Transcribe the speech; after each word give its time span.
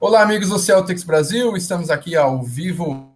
Olá, 0.00 0.22
amigos 0.22 0.50
do 0.50 0.60
Celtics 0.60 1.02
Brasil, 1.02 1.56
estamos 1.56 1.90
aqui 1.90 2.14
ao 2.14 2.40
vivo 2.40 3.12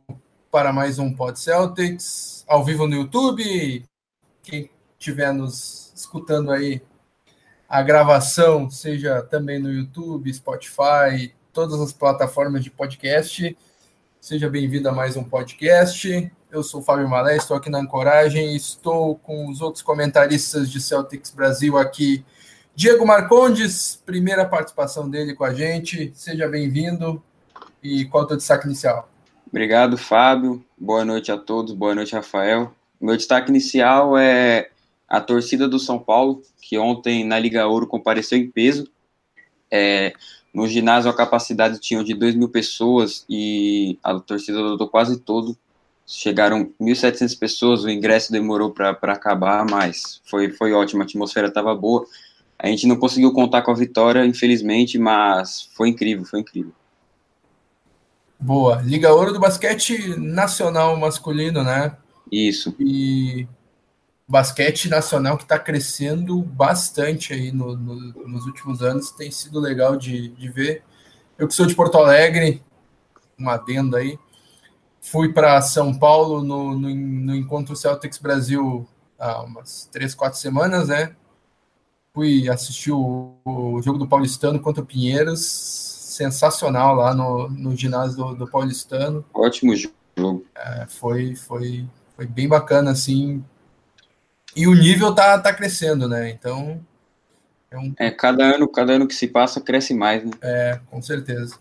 para 0.50 0.72
mais 0.72 0.98
um 0.98 1.14
Pod 1.14 1.38
Celtics, 1.38 2.44
ao 2.48 2.64
vivo 2.64 2.88
no 2.88 2.96
YouTube. 2.96 3.84
Quem 4.42 4.68
estiver 4.98 5.32
nos 5.32 5.92
escutando 5.94 6.50
aí, 6.50 6.82
a 7.68 7.80
gravação, 7.82 8.68
seja 8.68 9.22
também 9.22 9.60
no 9.60 9.70
YouTube, 9.70 10.34
Spotify, 10.34 11.32
todas 11.52 11.80
as 11.80 11.92
plataformas 11.92 12.64
de 12.64 12.70
podcast. 12.70 13.56
Seja 14.20 14.50
bem-vindo 14.50 14.88
a 14.88 14.92
mais 14.92 15.16
um 15.16 15.22
podcast. 15.22 16.32
Eu 16.50 16.64
sou 16.64 16.80
o 16.80 16.84
Fábio 16.84 17.08
Malé, 17.08 17.36
estou 17.36 17.56
aqui 17.56 17.70
na 17.70 17.78
Ancoragem, 17.78 18.56
estou 18.56 19.14
com 19.14 19.48
os 19.48 19.60
outros 19.60 19.84
comentaristas 19.84 20.68
de 20.68 20.80
Celtics 20.80 21.30
Brasil 21.30 21.78
aqui 21.78 22.24
Diego 22.74 23.06
Marcondes, 23.06 24.00
primeira 24.04 24.46
participação 24.46 25.08
dele 25.08 25.34
com 25.34 25.44
a 25.44 25.52
gente. 25.52 26.10
Seja 26.14 26.48
bem-vindo. 26.48 27.22
E 27.82 28.06
qual 28.06 28.24
o 28.24 28.26
teu 28.26 28.36
destaque 28.36 28.66
inicial? 28.66 29.10
Obrigado, 29.46 29.98
Fábio. 29.98 30.64
Boa 30.78 31.04
noite 31.04 31.30
a 31.30 31.36
todos. 31.36 31.74
Boa 31.74 31.94
noite, 31.94 32.14
Rafael. 32.14 32.74
Meu 32.98 33.14
destaque 33.16 33.50
inicial 33.50 34.16
é 34.16 34.70
a 35.06 35.20
torcida 35.20 35.68
do 35.68 35.78
São 35.78 35.98
Paulo, 35.98 36.42
que 36.62 36.78
ontem 36.78 37.22
na 37.24 37.38
Liga 37.38 37.66
Ouro 37.66 37.86
compareceu 37.86 38.38
em 38.38 38.50
peso. 38.50 38.90
É, 39.70 40.14
no 40.54 40.66
ginásio 40.66 41.10
a 41.10 41.14
capacidade 41.14 41.78
tinha 41.78 42.02
de 42.02 42.14
2 42.14 42.34
mil 42.34 42.48
pessoas 42.48 43.26
e 43.28 43.98
a 44.02 44.18
torcida 44.18 44.58
lotou 44.58 44.88
quase 44.88 45.20
todo. 45.20 45.54
Chegaram 46.06 46.70
1.700 46.80 47.38
pessoas, 47.38 47.84
o 47.84 47.90
ingresso 47.90 48.32
demorou 48.32 48.70
para 48.70 48.96
acabar, 49.12 49.66
mas 49.68 50.22
foi, 50.24 50.50
foi 50.50 50.72
ótimo, 50.72 51.02
a 51.02 51.04
atmosfera 51.04 51.48
estava 51.48 51.74
boa. 51.74 52.06
A 52.62 52.68
gente 52.68 52.86
não 52.86 52.94
conseguiu 52.94 53.32
contar 53.32 53.62
com 53.62 53.72
a 53.72 53.74
vitória, 53.74 54.24
infelizmente, 54.24 54.96
mas 54.96 55.68
foi 55.74 55.88
incrível, 55.88 56.24
foi 56.24 56.38
incrível. 56.38 56.72
Boa. 58.38 58.80
Liga 58.82 59.12
Ouro 59.12 59.32
do 59.32 59.40
basquete 59.40 60.16
nacional 60.16 60.96
masculino, 60.96 61.64
né? 61.64 61.96
Isso. 62.30 62.72
E 62.78 63.48
basquete 64.28 64.88
nacional 64.88 65.36
que 65.36 65.42
está 65.42 65.58
crescendo 65.58 66.40
bastante 66.40 67.32
aí 67.32 67.50
no, 67.50 67.76
no, 67.76 68.28
nos 68.28 68.46
últimos 68.46 68.80
anos, 68.80 69.10
tem 69.10 69.32
sido 69.32 69.58
legal 69.58 69.96
de, 69.96 70.28
de 70.28 70.48
ver. 70.48 70.84
Eu 71.36 71.48
que 71.48 71.54
sou 71.54 71.66
de 71.66 71.74
Porto 71.74 71.98
Alegre, 71.98 72.62
uma 73.36 73.54
adenda 73.54 73.98
aí, 73.98 74.16
fui 75.00 75.32
para 75.32 75.60
São 75.60 75.92
Paulo 75.92 76.42
no, 76.44 76.78
no, 76.78 76.94
no, 76.94 77.34
Encontro 77.34 77.74
Celtics 77.74 78.18
Brasil 78.18 78.86
há 79.18 79.42
umas 79.42 79.88
três, 79.92 80.14
quatro 80.14 80.38
semanas, 80.38 80.86
né? 80.88 81.16
Fui 82.14 82.48
assistir 82.48 82.92
o, 82.92 83.36
o, 83.44 83.80
jogo 83.82 83.98
do 83.98 84.06
Paulistano 84.06 84.60
contra 84.60 84.82
o 84.82 84.86
Pinheiros, 84.86 85.40
sensacional 85.40 86.94
lá 86.94 87.14
no, 87.14 87.48
no 87.48 87.76
ginásio 87.76 88.16
do, 88.16 88.34
do 88.34 88.46
Paulistano. 88.46 89.24
Ótimo 89.32 89.74
jogo. 89.74 90.44
É, 90.54 90.86
foi, 90.86 91.34
foi, 91.34 91.86
foi 92.14 92.26
bem 92.26 92.46
bacana, 92.46 92.90
assim. 92.90 93.42
E 94.54 94.66
o 94.66 94.74
nível 94.74 95.14
tá, 95.14 95.38
tá 95.38 95.52
crescendo, 95.52 96.06
né? 96.08 96.30
Então. 96.30 96.80
É, 97.70 97.78
um... 97.78 97.94
é, 97.98 98.10
cada 98.10 98.44
ano, 98.44 98.68
cada 98.68 98.92
ano 98.92 99.08
que 99.08 99.14
se 99.14 99.26
passa 99.26 99.60
cresce 99.60 99.94
mais, 99.94 100.22
né? 100.22 100.30
É, 100.42 100.80
com 100.90 101.00
certeza. 101.00 101.56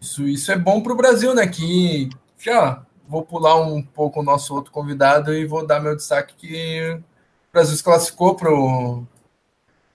Isso, 0.00 0.26
isso 0.26 0.50
é 0.50 0.58
bom 0.58 0.82
para 0.82 0.92
o 0.92 0.96
Brasil, 0.96 1.34
né? 1.34 1.46
Que 1.46 2.08
já 2.36 2.84
vou 3.06 3.22
pular 3.22 3.60
um 3.60 3.82
pouco 3.82 4.20
o 4.20 4.24
nosso 4.24 4.54
outro 4.54 4.72
convidado 4.72 5.32
e 5.32 5.46
vou 5.46 5.64
dar 5.64 5.80
meu 5.80 5.94
destaque 5.94 6.34
que 6.34 6.92
o 6.92 7.52
Brasil 7.52 7.76
se 7.76 7.84
classificou 7.84 8.34
para 8.34 8.50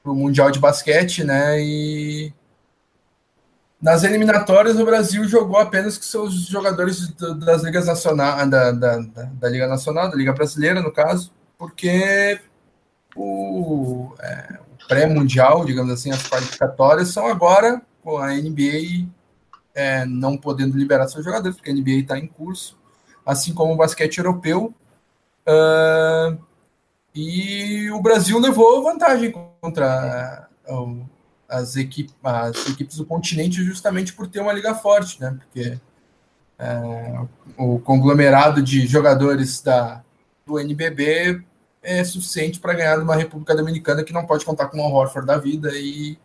para 0.05 0.11
o 0.11 0.15
Mundial 0.15 0.51
de 0.51 0.59
Basquete, 0.59 1.23
né? 1.23 1.59
E 1.59 2.31
nas 3.81 4.03
eliminatórias 4.03 4.79
o 4.79 4.85
Brasil 4.85 5.27
jogou 5.27 5.57
apenas 5.57 5.97
com 5.97 6.03
seus 6.03 6.33
jogadores 6.45 7.09
das 7.43 7.63
ligas 7.63 7.87
nacionais, 7.87 8.47
da, 8.47 8.71
da, 8.71 8.99
da, 8.99 9.23
da, 9.23 9.49
Liga 9.49 9.67
Nacional, 9.67 10.09
da 10.09 10.15
Liga 10.15 10.31
Brasileira, 10.31 10.79
no 10.79 10.91
caso, 10.91 11.31
porque 11.57 12.39
o, 13.15 14.13
é, 14.19 14.59
o 14.59 14.87
pré-mundial, 14.87 15.65
digamos 15.65 15.91
assim, 15.91 16.11
as 16.11 16.27
qualificatórias 16.29 17.07
são 17.07 17.25
agora 17.25 17.81
com 18.03 18.19
a 18.19 18.31
NBA 18.31 19.07
é, 19.73 20.05
não 20.05 20.37
podendo 20.37 20.77
liberar 20.77 21.07
seus 21.07 21.25
jogadores, 21.25 21.57
porque 21.57 21.71
a 21.71 21.73
NBA 21.73 22.01
está 22.01 22.19
em 22.19 22.27
curso, 22.27 22.77
assim 23.25 23.55
como 23.55 23.73
o 23.73 23.77
basquete 23.77 24.19
europeu. 24.19 24.71
Uh, 25.47 26.37
e 27.15 27.89
o 27.91 28.01
Brasil 28.01 28.37
levou 28.39 28.83
vantagem 28.83 29.31
contra 29.31 30.49
as, 31.47 31.77
equipes, 31.77 32.13
as 32.21 32.69
equipes 32.69 32.97
do 32.97 33.05
continente 33.05 33.63
justamente 33.63 34.11
por 34.13 34.27
ter 34.27 34.41
uma 34.41 34.51
liga 34.51 34.75
forte, 34.75 35.21
né? 35.21 35.37
Porque 35.39 35.79
é, 36.59 37.19
o 37.57 37.79
conglomerado 37.79 38.61
de 38.61 38.85
jogadores 38.85 39.61
da, 39.61 40.03
do 40.45 40.59
NBB 40.59 41.41
é 41.81 42.03
suficiente 42.03 42.59
para 42.59 42.73
ganhar 42.73 42.99
uma 42.99 43.15
República 43.15 43.55
Dominicana 43.55 44.03
que 44.03 44.13
não 44.13 44.25
pode 44.25 44.43
contar 44.43 44.67
com 44.67 44.79
o 44.79 44.91
Horford 44.91 45.25
da 45.25 45.37
vida 45.37 45.69
e, 45.73 46.17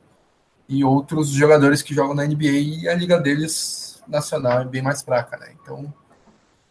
e 0.68 0.82
outros 0.82 1.28
jogadores 1.28 1.82
que 1.82 1.94
jogam 1.94 2.14
na 2.14 2.24
NBA 2.24 2.50
e 2.50 2.88
a 2.88 2.94
liga 2.94 3.18
deles 3.18 4.02
nacional 4.08 4.62
é 4.62 4.64
bem 4.64 4.82
mais 4.82 5.02
fraca, 5.02 5.36
né? 5.36 5.52
Então 5.62 5.92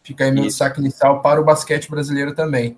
fica 0.02 0.24
aí 0.24 0.30
meu 0.30 0.44
destaque 0.44 0.80
inicial 0.80 1.22
para 1.22 1.40
o 1.40 1.44
basquete 1.44 1.90
brasileiro 1.90 2.34
também. 2.34 2.76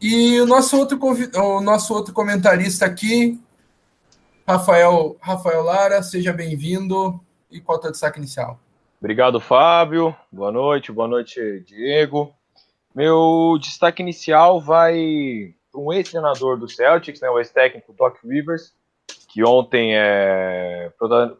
E 0.00 0.40
o 0.40 0.46
nosso 0.46 0.76
outro, 0.76 0.98
o 1.00 1.60
nosso 1.60 1.94
outro 1.94 2.12
comentarista 2.12 2.84
aqui, 2.84 3.40
Rafael, 4.46 5.16
Rafael 5.20 5.62
Lara, 5.62 6.02
seja 6.02 6.32
bem-vindo. 6.32 7.20
E 7.50 7.60
qual 7.60 7.78
o 7.78 7.90
destaque 7.90 8.18
inicial? 8.18 8.58
Obrigado, 9.00 9.40
Fábio. 9.40 10.14
Boa 10.30 10.50
noite, 10.50 10.92
boa 10.92 11.08
noite, 11.08 11.64
Diego. 11.66 12.34
Meu 12.94 13.58
destaque 13.60 14.02
inicial 14.02 14.60
vai 14.60 15.54
para 15.70 15.80
um 15.80 15.92
ex-treinador 15.92 16.56
do 16.56 16.68
Celtics, 16.68 17.20
né, 17.20 17.28
o 17.28 17.38
ex-técnico 17.38 17.92
Doc 17.92 18.16
Rivers, 18.24 18.72
que 19.28 19.44
ontem 19.44 19.96
é, 19.96 20.92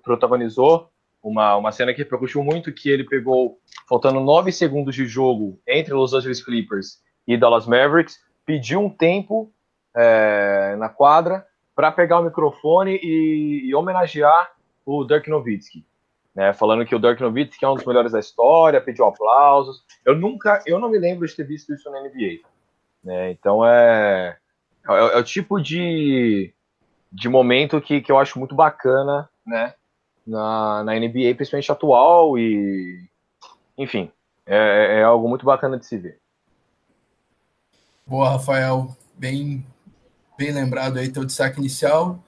protagonizou 0.02 0.90
uma, 1.22 1.56
uma 1.56 1.72
cena 1.72 1.92
que 1.92 2.02
repercutiu 2.02 2.42
muito, 2.42 2.72
que 2.72 2.90
ele 2.90 3.04
pegou, 3.04 3.58
faltando 3.88 4.20
nove 4.20 4.50
segundos 4.50 4.94
de 4.94 5.06
jogo 5.06 5.60
entre 5.66 5.94
Los 5.94 6.12
Angeles 6.12 6.44
Clippers 6.44 7.00
e 7.26 7.36
Dallas 7.36 7.66
Mavericks, 7.66 8.18
pediu 8.44 8.80
um 8.80 8.90
tempo 8.90 9.50
é, 9.94 10.76
na 10.76 10.88
quadra 10.88 11.46
para 11.74 11.90
pegar 11.90 12.20
o 12.20 12.24
microfone 12.24 12.98
e, 13.02 13.68
e, 13.68 13.74
homenagear 13.74 14.52
o 14.86 15.04
Dirk 15.04 15.28
Nowitzki, 15.28 15.84
né, 16.34 16.52
falando 16.52 16.84
que 16.84 16.94
o 16.94 16.98
Dirk 16.98 17.20
Nowitzki 17.20 17.64
é 17.64 17.68
um 17.68 17.74
dos 17.74 17.84
melhores 17.84 18.12
da 18.12 18.20
história, 18.20 18.80
pediu 18.80 19.06
aplausos. 19.06 19.84
Eu 20.04 20.14
nunca, 20.14 20.62
eu 20.66 20.78
não 20.78 20.88
me 20.88 20.98
lembro 20.98 21.26
de 21.26 21.34
ter 21.34 21.44
visto 21.44 21.72
isso 21.72 21.90
na 21.90 22.00
NBA. 22.00 22.40
Né, 23.02 23.30
então 23.32 23.66
é, 23.66 24.36
é, 24.88 24.92
é, 24.92 25.18
o 25.18 25.24
tipo 25.24 25.60
de, 25.60 26.52
de 27.10 27.28
momento 27.28 27.80
que, 27.80 28.00
que 28.00 28.12
eu 28.12 28.18
acho 28.18 28.38
muito 28.38 28.54
bacana, 28.54 29.28
né, 29.46 29.74
na, 30.26 30.84
na 30.84 30.94
NBA, 30.94 31.34
principalmente 31.34 31.72
atual 31.72 32.38
e, 32.38 33.08
enfim, 33.76 34.10
é, 34.46 35.00
é 35.00 35.02
algo 35.02 35.28
muito 35.28 35.44
bacana 35.44 35.78
de 35.78 35.86
se 35.86 35.98
ver. 35.98 36.20
Boa, 38.06 38.32
Rafael. 38.32 38.94
Bem, 39.16 39.66
bem 40.36 40.52
lembrado 40.52 40.98
aí 40.98 41.08
teu 41.08 41.24
destaque 41.24 41.58
inicial. 41.58 42.22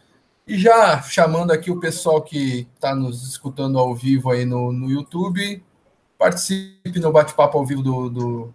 E 0.47 0.59
já 0.59 1.03
chamando 1.03 1.51
aqui 1.51 1.71
o 1.71 1.79
pessoal 1.79 2.23
que 2.23 2.67
está 2.75 2.95
nos 2.95 3.29
escutando 3.29 3.79
ao 3.79 3.95
vivo 3.95 4.31
aí 4.31 4.47
no, 4.47 4.73
no 4.73 4.89
YouTube, 4.91 5.63
participe 6.19 6.99
no 6.99 7.13
bate-papo 7.13 7.59
ao 7.59 7.67
vivo 7.67 7.83
do, 7.83 8.09
do, 8.09 8.55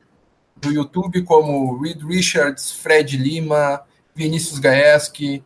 do, 0.56 0.72
YouTube, 0.72 1.22
como 1.22 1.80
Reed 1.80 2.02
Richards, 2.04 2.72
Fred 2.72 3.16
Lima, 3.18 3.84
Vinícius 4.16 4.58
Gaeski, 4.58 5.44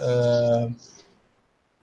uh, 0.00 0.74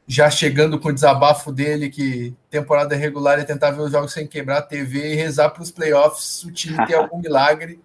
já 0.06 0.30
chegando 0.30 0.77
com 0.77 0.89
o 0.89 0.94
desabafo 0.94 1.50
dele 1.50 1.89
que 1.89 2.36
temporada 2.50 2.94
regular 2.94 3.39
é 3.39 3.45
tentar 3.45 3.71
ver 3.71 3.83
os 3.83 3.92
jogos 3.92 4.12
sem 4.12 4.27
quebrar 4.27 4.57
a 4.57 4.63
TV 4.63 5.13
e 5.13 5.15
rezar 5.15 5.50
para 5.51 5.63
os 5.63 5.71
playoffs 5.71 6.44
o 6.44 6.51
time 6.51 6.86
ter 6.86 6.95
algum 6.95 7.19
milagre. 7.19 7.80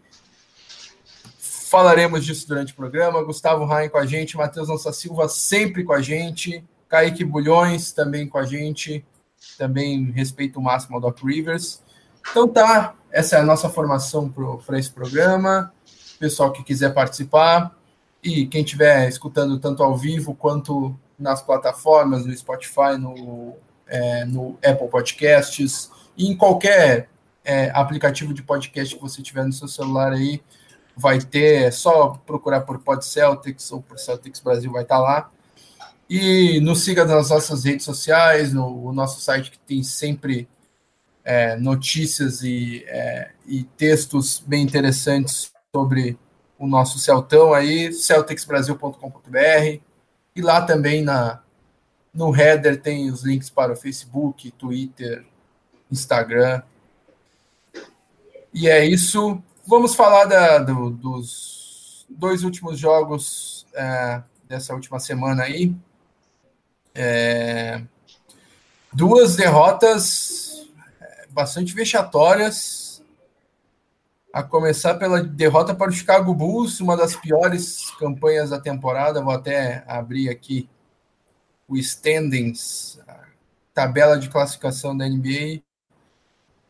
Falaremos 1.68 2.24
disso 2.24 2.48
durante 2.48 2.72
o 2.72 2.76
programa. 2.76 3.22
Gustavo 3.22 3.66
Rain 3.66 3.90
com 3.90 3.98
a 3.98 4.06
gente, 4.06 4.38
Matheus 4.38 4.68
Nossa 4.68 4.90
Silva 4.90 5.28
sempre 5.28 5.84
com 5.84 5.92
a 5.92 6.00
gente, 6.00 6.64
Kaique 6.88 7.22
Bulhões 7.22 7.92
também 7.92 8.26
com 8.26 8.38
a 8.38 8.46
gente, 8.46 9.04
também 9.58 10.10
respeito 10.12 10.62
máximo 10.62 10.96
ao 10.96 11.00
Doc 11.02 11.22
Rivers. 11.22 11.82
Então 12.30 12.48
tá, 12.48 12.94
essa 13.12 13.36
é 13.36 13.40
a 13.40 13.44
nossa 13.44 13.68
formação 13.68 14.32
para 14.64 14.78
esse 14.78 14.90
programa. 14.90 15.70
Pessoal 16.18 16.52
que 16.52 16.64
quiser 16.64 16.94
participar 16.94 17.76
e 18.24 18.46
quem 18.46 18.62
estiver 18.62 19.06
escutando 19.06 19.58
tanto 19.58 19.82
ao 19.82 19.94
vivo 19.94 20.34
quanto 20.34 20.98
nas 21.18 21.42
plataformas, 21.42 22.24
no 22.24 22.34
Spotify, 22.34 22.96
no, 22.98 23.54
é, 23.86 24.24
no 24.24 24.58
Apple 24.64 24.88
Podcasts, 24.88 25.90
e 26.16 26.28
em 26.28 26.34
qualquer 26.34 27.10
é, 27.44 27.70
aplicativo 27.74 28.32
de 28.32 28.42
podcast 28.42 28.94
que 28.94 29.02
você 29.02 29.20
tiver 29.20 29.44
no 29.44 29.52
seu 29.52 29.68
celular 29.68 30.14
aí, 30.14 30.40
vai 30.98 31.20
ter, 31.20 31.62
é 31.62 31.70
só 31.70 32.20
procurar 32.26 32.62
por 32.62 32.80
Pod 32.80 33.04
Celtics 33.04 33.70
ou 33.70 33.80
por 33.80 33.98
Celtics 33.98 34.40
Brasil 34.40 34.72
vai 34.72 34.82
estar 34.82 34.96
tá 34.96 35.00
lá. 35.00 35.30
E 36.10 36.60
nos 36.60 36.82
siga 36.82 37.04
nas 37.04 37.30
nossas 37.30 37.64
redes 37.64 37.84
sociais, 37.84 38.52
no, 38.52 38.92
nosso 38.92 39.20
site 39.20 39.52
que 39.52 39.58
tem 39.60 39.82
sempre 39.82 40.48
é, 41.22 41.54
notícias 41.56 42.42
e, 42.42 42.84
é, 42.88 43.30
e 43.46 43.62
textos 43.62 44.42
bem 44.44 44.64
interessantes 44.64 45.52
sobre 45.72 46.18
o 46.58 46.66
nosso 46.66 46.98
Celtão 46.98 47.54
aí, 47.54 47.92
celticsbrasil.com.br. 47.92 49.80
E 50.34 50.42
lá 50.42 50.62
também 50.62 51.02
na, 51.02 51.42
no 52.12 52.34
header 52.34 52.80
tem 52.80 53.08
os 53.08 53.22
links 53.22 53.50
para 53.50 53.72
o 53.72 53.76
Facebook, 53.76 54.50
Twitter, 54.52 55.24
Instagram. 55.92 56.62
E 58.52 58.68
é 58.68 58.84
isso. 58.84 59.40
Vamos 59.68 59.94
falar 59.94 60.24
da, 60.24 60.60
do, 60.60 60.88
dos 60.88 62.06
dois 62.08 62.42
últimos 62.42 62.78
jogos 62.78 63.66
é, 63.74 64.22
dessa 64.48 64.72
última 64.72 64.98
semana 64.98 65.42
aí. 65.42 65.76
É, 66.94 67.82
duas 68.90 69.36
derrotas 69.36 70.66
é, 70.98 71.26
bastante 71.28 71.74
vexatórias. 71.74 73.04
A 74.32 74.42
começar 74.42 74.94
pela 74.94 75.22
derrota 75.22 75.74
para 75.74 75.90
o 75.90 75.92
Chicago 75.92 76.32
Bulls, 76.32 76.80
uma 76.80 76.96
das 76.96 77.14
piores 77.14 77.90
campanhas 77.98 78.48
da 78.48 78.58
temporada. 78.58 79.20
Vou 79.20 79.34
até 79.34 79.84
abrir 79.86 80.30
aqui 80.30 80.66
o 81.68 81.76
standings, 81.76 82.98
tabela 83.74 84.18
de 84.18 84.30
classificação 84.30 84.96
da 84.96 85.06
NBA. 85.06 85.62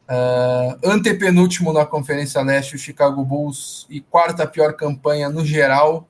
Uh, 0.08 0.88
antepenúltimo 0.88 1.70
na 1.70 1.84
Conferência 1.84 2.40
Leste, 2.40 2.76
o 2.76 2.78
Chicago 2.78 3.22
Bulls, 3.22 3.86
e 3.90 4.00
quarta 4.00 4.46
pior 4.46 4.72
campanha 4.72 5.28
no 5.28 5.44
geral. 5.44 6.08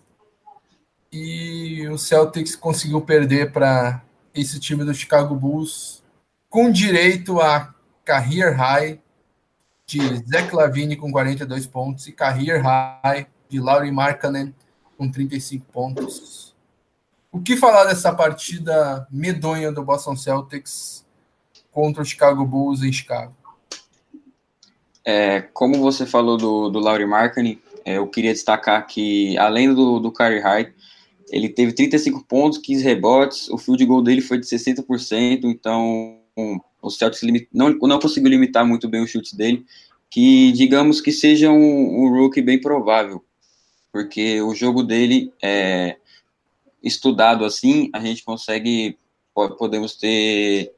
E 1.10 1.88
o 1.88 1.98
Celtics 1.98 2.54
conseguiu 2.54 3.00
perder 3.00 3.50
para 3.50 4.02
esse 4.32 4.60
time 4.60 4.84
do 4.84 4.94
Chicago 4.94 5.34
Bulls, 5.34 6.02
com 6.48 6.70
direito 6.70 7.40
a 7.40 7.74
career 8.04 8.54
high 8.54 9.00
de 9.84 9.98
Zach 10.30 10.54
Lavine 10.54 10.96
com 10.96 11.10
42 11.10 11.66
pontos 11.66 12.06
e 12.06 12.12
career 12.12 12.62
high 12.62 13.26
de 13.48 13.58
Laurie 13.58 13.90
Markkanen 13.90 14.54
com 14.96 15.10
35 15.10 15.64
pontos. 15.72 16.54
O 17.32 17.40
que 17.40 17.56
falar 17.56 17.84
dessa 17.84 18.12
partida 18.14 19.06
medonha 19.10 19.72
do 19.72 19.82
Boston 19.82 20.14
Celtics 20.14 21.06
contra 21.72 22.02
o 22.02 22.04
Chicago 22.04 22.44
Bulls 22.44 22.82
em 22.82 22.92
Chicago? 22.92 23.34
É, 25.10 25.40
como 25.54 25.80
você 25.80 26.04
falou 26.04 26.36
do, 26.36 26.68
do 26.68 26.78
Laurie 26.78 27.06
Markkinen, 27.06 27.58
é, 27.82 27.96
eu 27.96 28.06
queria 28.06 28.30
destacar 28.30 28.86
que, 28.86 29.38
além 29.38 29.72
do, 29.72 29.98
do 29.98 30.12
Kyrie 30.12 30.38
High, 30.38 30.70
ele 31.30 31.48
teve 31.48 31.72
35 31.72 32.26
pontos, 32.26 32.58
15 32.58 32.84
rebotes, 32.84 33.48
o 33.48 33.56
field 33.56 33.82
goal 33.86 34.02
dele 34.02 34.20
foi 34.20 34.38
de 34.38 34.44
60%, 34.44 35.44
então 35.44 36.18
o 36.82 36.90
Celtics 36.90 37.26
não, 37.50 37.70
não 37.70 37.98
conseguiu 37.98 38.28
limitar 38.28 38.66
muito 38.66 38.86
bem 38.86 39.02
os 39.02 39.10
chutes 39.10 39.32
dele, 39.32 39.64
que 40.10 40.52
digamos 40.52 41.00
que 41.00 41.10
seja 41.10 41.50
um, 41.50 42.04
um 42.04 42.10
rookie 42.10 42.42
bem 42.42 42.60
provável, 42.60 43.24
porque 43.90 44.42
o 44.42 44.54
jogo 44.54 44.82
dele 44.82 45.32
é 45.42 45.96
estudado 46.82 47.46
assim, 47.46 47.88
a 47.94 48.00
gente 48.00 48.22
consegue, 48.22 48.98
podemos 49.56 49.96
ter 49.96 50.74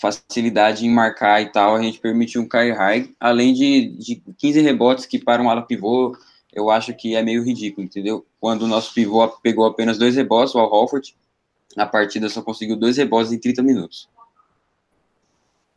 facilidade 0.00 0.86
em 0.86 0.90
marcar 0.90 1.42
e 1.42 1.50
tal, 1.50 1.74
a 1.74 1.82
gente 1.82 1.98
permitiu 1.98 2.40
um 2.40 2.48
Kai 2.48 2.70
High, 2.70 3.14
além 3.18 3.52
de, 3.52 3.88
de 3.96 4.22
15 4.38 4.60
rebotes 4.60 5.06
que 5.06 5.18
para 5.18 5.42
um 5.42 5.50
ala 5.50 5.62
pivô, 5.62 6.16
eu 6.52 6.70
acho 6.70 6.94
que 6.94 7.14
é 7.14 7.22
meio 7.22 7.42
ridículo, 7.42 7.84
entendeu? 7.84 8.24
Quando 8.40 8.62
o 8.62 8.68
nosso 8.68 8.94
pivô 8.94 9.26
pegou 9.42 9.66
apenas 9.66 9.98
dois 9.98 10.16
rebotes, 10.16 10.54
o 10.54 10.58
Al 10.58 10.88
na 11.76 11.86
partida 11.86 12.28
só 12.28 12.42
conseguiu 12.42 12.76
dois 12.76 12.96
rebotes 12.96 13.32
em 13.32 13.38
30 13.38 13.62
minutos. 13.62 14.08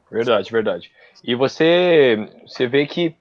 Verdade, 0.10 0.52
verdade. 0.52 0.92
E 1.24 1.36
você, 1.36 2.30
você 2.46 2.68
vê 2.68 2.86
que 2.86 3.16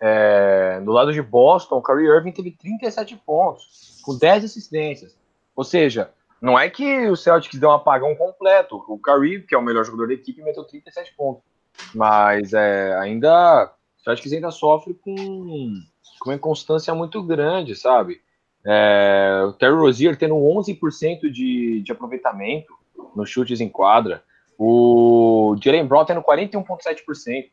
é, 0.00 0.80
do 0.80 0.92
lado 0.92 1.12
de 1.12 1.22
Boston, 1.22 1.76
o 1.76 1.82
Kyrie 1.82 2.08
Irving 2.08 2.32
teve 2.32 2.50
37 2.50 3.16
pontos, 3.24 4.00
com 4.02 4.16
10 4.16 4.44
assistências. 4.44 5.16
Ou 5.54 5.64
seja, 5.64 6.10
não 6.40 6.58
é 6.58 6.68
que 6.68 7.08
o 7.08 7.16
Celtics 7.16 7.58
deu 7.58 7.70
um 7.70 7.72
apagão 7.72 8.14
completo. 8.14 8.76
O 8.88 8.98
Curry, 8.98 9.42
que 9.42 9.54
é 9.54 9.58
o 9.58 9.62
melhor 9.62 9.84
jogador 9.84 10.08
da 10.08 10.14
equipe, 10.14 10.42
meteu 10.42 10.64
37 10.64 11.14
pontos. 11.14 11.42
Mas 11.94 12.52
é, 12.52 12.96
ainda 12.98 13.72
o 13.98 14.02
Celtics 14.02 14.32
ainda 14.32 14.50
sofre 14.50 14.94
com, 14.94 15.14
com 16.20 16.30
uma 16.30 16.34
inconstância 16.34 16.94
muito 16.94 17.22
grande, 17.22 17.74
sabe? 17.74 18.20
É, 18.64 19.44
o 19.46 19.52
Terry 19.52 19.74
Rozier 19.74 20.16
tendo 20.16 20.34
11% 20.34 21.30
de, 21.30 21.82
de 21.82 21.92
aproveitamento 21.92 22.72
nos 23.14 23.30
chutes 23.30 23.60
em 23.60 23.68
quadra. 23.68 24.22
O 24.58 25.56
Jalen 25.62 25.86
Brown 25.86 26.04
tendo 26.04 26.22
41,7%. 26.22 27.50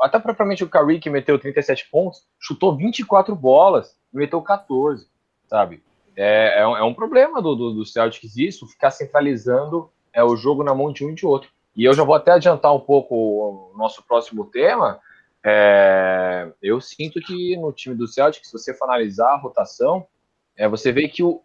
Até 0.00 0.20
propriamente 0.20 0.62
o 0.62 0.68
Curry, 0.68 1.00
que 1.00 1.10
meteu 1.10 1.36
37 1.36 1.90
pontos, 1.90 2.24
chutou 2.38 2.76
24 2.76 3.34
bolas 3.34 3.96
e 4.14 4.16
meteu 4.16 4.40
14, 4.40 5.08
sabe? 5.48 5.82
É, 6.20 6.58
é, 6.58 6.66
um, 6.66 6.76
é 6.76 6.82
um 6.82 6.92
problema 6.92 7.40
do, 7.40 7.54
do, 7.54 7.72
do, 7.74 7.86
Celtics 7.86 8.36
isso, 8.36 8.66
ficar 8.66 8.90
centralizando 8.90 9.88
é, 10.12 10.22
o 10.24 10.34
jogo 10.34 10.64
na 10.64 10.74
mão 10.74 10.92
de 10.92 11.04
um 11.04 11.10
e 11.10 11.14
de 11.14 11.24
outro. 11.24 11.48
E 11.76 11.84
eu 11.84 11.92
já 11.92 12.02
vou 12.02 12.16
até 12.16 12.32
adiantar 12.32 12.74
um 12.74 12.80
pouco 12.80 13.14
o 13.14 13.72
nosso 13.78 14.02
próximo 14.02 14.44
tema. 14.46 14.98
É, 15.46 16.50
eu 16.60 16.80
sinto 16.80 17.20
que 17.20 17.56
no 17.56 17.72
time 17.72 17.94
do 17.94 18.08
Celtics, 18.08 18.50
se 18.50 18.52
você 18.52 18.74
for 18.74 18.86
analisar 18.86 19.28
a 19.28 19.36
rotação, 19.36 20.08
é, 20.56 20.68
você 20.68 20.90
vê 20.90 21.06
que 21.06 21.22
o, 21.22 21.40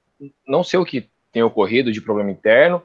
não 0.48 0.64
sei 0.64 0.80
o 0.80 0.86
que 0.86 1.08
tem 1.32 1.44
ocorrido 1.44 1.92
de 1.92 2.02
problema 2.02 2.32
interno, 2.32 2.82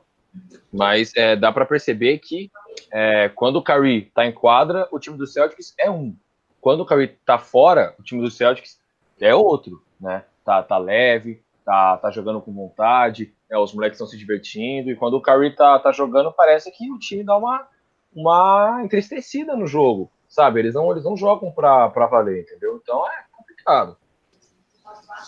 mas 0.70 1.16
é, 1.16 1.34
dá 1.36 1.50
para 1.50 1.64
perceber 1.64 2.18
que 2.18 2.50
é, 2.92 3.30
quando 3.30 3.56
o 3.56 3.62
Curry 3.62 4.08
está 4.08 4.26
em 4.26 4.32
quadra, 4.32 4.86
o 4.92 4.98
time 4.98 5.16
do 5.16 5.26
Celtics 5.26 5.74
é 5.78 5.90
um. 5.90 6.14
Quando 6.60 6.80
o 6.80 6.86
Curry 6.86 7.04
está 7.04 7.38
fora, 7.38 7.94
o 7.98 8.02
time 8.02 8.20
do 8.20 8.30
Celtics 8.30 8.78
é 9.18 9.34
outro, 9.34 9.82
né? 9.98 10.24
Tá, 10.44 10.62
tá 10.62 10.76
leve, 10.76 11.42
tá, 11.68 11.98
tá 11.98 12.10
jogando 12.10 12.40
com 12.40 12.50
vontade, 12.50 13.30
é, 13.50 13.58
os 13.58 13.74
moleques 13.74 13.96
estão 13.96 14.06
se 14.06 14.16
divertindo, 14.16 14.90
e 14.90 14.96
quando 14.96 15.18
o 15.18 15.20
Curry 15.20 15.54
tá, 15.54 15.78
tá 15.78 15.92
jogando, 15.92 16.32
parece 16.32 16.70
que 16.70 16.90
o 16.90 16.98
time 16.98 17.22
dá 17.22 17.36
uma, 17.36 17.68
uma 18.16 18.80
entristecida 18.82 19.54
no 19.54 19.66
jogo, 19.66 20.10
sabe? 20.26 20.60
Eles 20.60 20.72
não, 20.72 20.90
eles 20.90 21.04
não 21.04 21.14
jogam 21.14 21.50
pra, 21.50 21.90
pra 21.90 22.06
valer, 22.06 22.40
entendeu? 22.40 22.80
Então 22.82 23.06
é 23.06 23.24
complicado. 23.30 23.98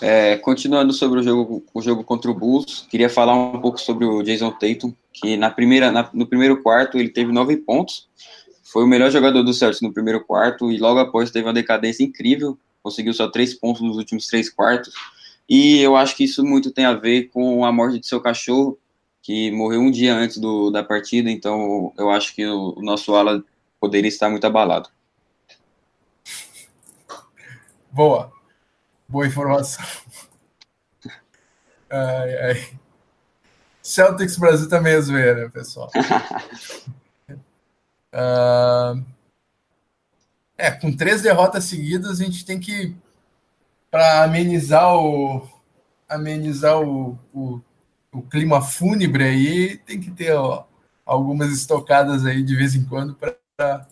É, 0.01 0.39
continuando 0.39 0.95
sobre 0.95 1.21
o 1.21 1.23
jogo, 1.23 1.63
o 1.75 1.83
jogo 1.83 2.03
contra 2.05 2.31
o 2.31 2.35
Bulls, 2.35 2.87
queria 2.91 3.11
falar 3.11 3.35
um 3.35 3.61
pouco 3.61 3.79
sobre 3.79 4.07
o 4.07 4.23
Jason 4.23 4.51
Tatum, 4.51 4.95
que 5.13 5.37
na 5.37 5.51
primeira, 5.51 5.93
na, 5.93 6.09
no 6.15 6.27
primeiro 6.27 6.63
quarto 6.63 6.97
ele 6.97 7.11
teve 7.11 7.31
nove 7.31 7.59
pontos, 7.59 8.09
foi 8.65 8.83
o 8.83 8.89
melhor 8.89 9.11
jogador 9.11 9.43
do 9.43 9.53
Celtics 9.53 9.83
no 9.83 9.93
primeiro 9.93 10.25
quarto 10.25 10.73
e 10.73 10.79
logo 10.79 11.01
após 11.01 11.31
teve 11.31 11.47
uma 11.47 11.53
decadência 11.53 12.03
incrível, 12.03 12.59
conseguiu 12.83 13.13
só 13.13 13.29
três 13.29 13.53
pontos 13.53 13.83
nos 13.83 13.99
últimos 13.99 14.27
três 14.27 14.49
quartos. 14.49 14.95
E 15.51 15.81
eu 15.81 15.97
acho 15.97 16.17
que 16.17 16.23
isso 16.23 16.45
muito 16.45 16.71
tem 16.71 16.85
a 16.85 16.95
ver 16.95 17.25
com 17.25 17.65
a 17.65 17.73
morte 17.73 17.99
de 17.99 18.07
seu 18.07 18.21
cachorro, 18.21 18.79
que 19.21 19.51
morreu 19.51 19.81
um 19.81 19.91
dia 19.91 20.15
antes 20.15 20.39
do, 20.39 20.71
da 20.71 20.85
partida, 20.85 21.29
então 21.29 21.93
eu 21.99 22.09
acho 22.09 22.33
que 22.37 22.47
o, 22.47 22.75
o 22.77 22.83
nosso 22.83 23.13
ala 23.17 23.43
poderia 23.81 24.09
estar 24.09 24.31
muito 24.31 24.47
abalado. 24.47 24.89
Boa. 27.91 28.33
Boa 29.09 29.27
informação. 29.27 29.85
Ai, 31.93 32.37
ai. 32.37 32.71
Celtics 33.83 34.37
Brasil 34.37 34.69
também 34.69 34.93
é 34.93 35.01
zoeira, 35.01 35.51
pessoal. 35.51 35.91
uh, 38.15 39.05
é, 40.57 40.71
com 40.71 40.97
três 40.97 41.21
derrotas 41.21 41.65
seguidas, 41.65 42.21
a 42.21 42.25
gente 42.25 42.45
tem 42.45 42.61
que 42.61 42.95
para 43.91 44.23
amenizar 44.25 44.95
o 44.95 45.49
amenizar 46.09 46.81
o, 46.81 47.19
o, 47.33 47.61
o, 48.13 48.23
clima 48.23 48.61
fúnebre 48.61 49.23
aí, 49.23 49.77
tem 49.79 50.01
que 50.01 50.11
ter 50.11 50.33
ó, 50.33 50.65
algumas 51.07 51.53
estocadas 51.53 52.27
aí 52.27 52.43
de 52.43 52.57
vez 52.57 52.75
em 52.75 52.85
quando 52.85 53.15
para 53.15 53.87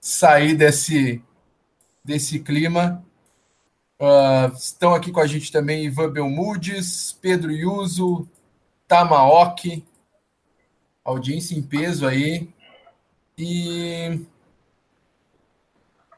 sair 0.00 0.54
desse, 0.54 1.22
desse 2.04 2.38
clima. 2.38 3.04
Uh, 4.00 4.54
estão 4.56 4.94
aqui 4.94 5.10
com 5.10 5.20
a 5.20 5.26
gente 5.26 5.50
também 5.50 5.84
Ivan 5.84 6.10
Belmudes, 6.10 7.18
Pedro 7.20 7.50
Yuso, 7.50 8.28
Tamaoki, 8.86 9.84
audiência 11.04 11.56
em 11.56 11.62
peso 11.62 12.06
aí. 12.06 12.48
E 13.36 14.20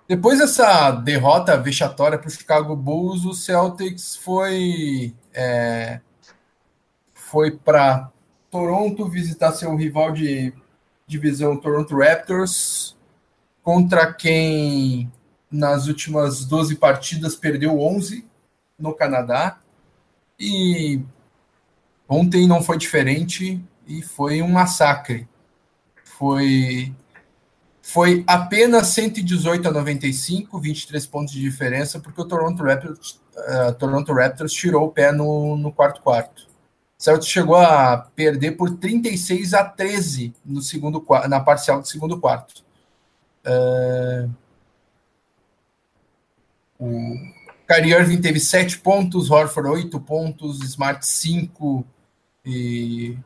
depois 0.09 0.39
dessa 0.39 0.91
derrota 0.91 1.57
vexatória 1.57 2.19
para 2.19 2.29
o 2.29 2.31
Chicago 2.31 2.77
Bulls, 2.77 3.25
o 3.25 3.35
Celtics 3.35 4.17
foi, 4.17 5.15
é, 5.33 6.01
foi 7.15 7.51
para 7.53 8.11
Toronto 8.51 9.09
visitar 9.09 9.53
seu 9.53 9.75
rival 9.75 10.13
de 10.13 10.53
divisão 11.07 11.57
Toronto 11.57 11.97
Raptors, 11.97 12.97
contra 13.63 14.13
quem 14.13 15.11
nas 15.51 15.87
últimas 15.87 16.45
12 16.45 16.77
partidas 16.77 17.37
perdeu 17.37 17.81
11 17.81 18.27
no 18.79 18.95
Canadá. 18.95 19.59
E 20.39 21.01
Ontem 22.15 22.47
não 22.47 22.63
foi 22.63 22.77
diferente 22.77 23.59
e 23.87 24.03
foi 24.03 24.43
um 24.43 24.49
massacre. 24.49 25.27
Foi 26.05 26.95
foi 27.83 28.23
apenas 28.29 28.87
118 28.89 29.69
a 29.69 29.73
95, 29.73 30.59
23 30.61 31.05
pontos 31.07 31.35
de 31.35 31.41
diferença, 31.41 31.99
porque 31.99 32.21
o 32.21 32.25
Toronto 32.25 32.63
Raptors, 32.63 33.21
uh, 33.37 33.75
Toronto 33.75 34.13
Raptors 34.13 34.53
tirou 34.53 34.87
o 34.87 34.91
pé 34.91 35.11
no, 35.11 35.57
no 35.57 35.73
quarto 35.73 36.01
quarto. 36.01 36.47
Celtics 36.97 37.29
chegou 37.29 37.57
a 37.57 37.97
perder 38.15 38.53
por 38.53 38.79
36 38.79 39.55
a 39.55 39.65
13 39.65 40.33
no 40.45 40.63
segundo, 40.63 41.05
na 41.29 41.41
parcial 41.41 41.81
do 41.81 41.89
segundo 41.89 42.21
quarto. 42.21 42.63
Uh, 43.45 44.31
o 46.79 47.17
Kyrie 47.67 47.95
Irving 47.95 48.21
teve 48.21 48.39
7 48.39 48.79
pontos, 48.79 49.29
Horford 49.33 49.69
8 49.69 50.01
pontos, 50.01 50.63
Smart 50.63 51.05
5 51.05 51.85
e 52.47 53.19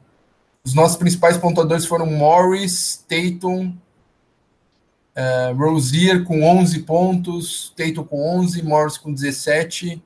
os 0.65 0.73
nossos 0.73 0.97
principais 0.97 1.37
pontuadores 1.37 1.85
foram 1.85 2.07
Morris, 2.07 3.05
Tatum, 3.07 3.77
Uh, 5.17 5.57
Rozier 5.57 6.25
com 6.25 6.43
11 6.43 6.83
pontos, 6.83 7.73
Tatum 7.75 8.05
com 8.05 8.39
11, 8.39 8.63
Morris 8.63 8.99
com 8.99 9.13
17. 9.13 10.03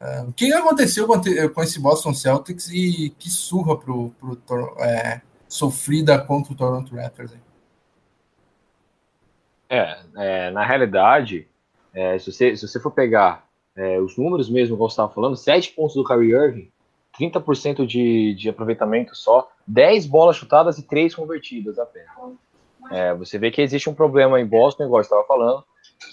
Uh, 0.00 0.28
o 0.28 0.32
que 0.32 0.52
aconteceu 0.52 1.06
com, 1.06 1.62
esse 1.62 1.80
Boston 1.80 2.14
Celtics 2.14 2.68
e 2.70 3.10
que 3.18 3.28
surra 3.28 3.76
pro, 3.76 4.10
pro 4.20 4.74
é, 4.78 5.20
sofrida 5.48 6.18
contra 6.18 6.52
o 6.52 6.56
Toronto 6.56 6.94
Raptors? 6.94 7.32
É, 9.68 9.98
é, 10.16 10.50
na 10.50 10.64
realidade, 10.64 11.46
é, 11.92 12.18
se, 12.18 12.32
você, 12.32 12.56
se 12.56 12.66
você 12.66 12.80
for 12.80 12.90
pegar 12.90 13.46
é, 13.76 14.00
os 14.00 14.16
números 14.16 14.48
mesmo, 14.48 14.76
como 14.76 14.88
você 14.88 14.94
estava 14.94 15.12
falando, 15.12 15.36
7 15.36 15.72
pontos 15.72 15.94
do 15.94 16.04
Kyrie 16.04 16.32
Irving, 16.32 16.70
30% 17.18 17.86
de, 17.86 18.34
de 18.34 18.48
aproveitamento 18.48 19.14
só, 19.14 19.50
10 19.66 20.06
bolas 20.06 20.36
chutadas 20.36 20.78
e 20.78 20.82
3 20.82 21.14
convertidas 21.14 21.78
apenas. 21.78 22.08
É, 22.90 23.14
você 23.14 23.38
vê 23.38 23.50
que 23.50 23.62
existe 23.62 23.88
um 23.88 23.94
problema 23.94 24.40
em 24.40 24.46
Boston, 24.46 24.84
igual 24.84 25.00
eu 25.00 25.02
estava 25.02 25.24
falando, 25.24 25.64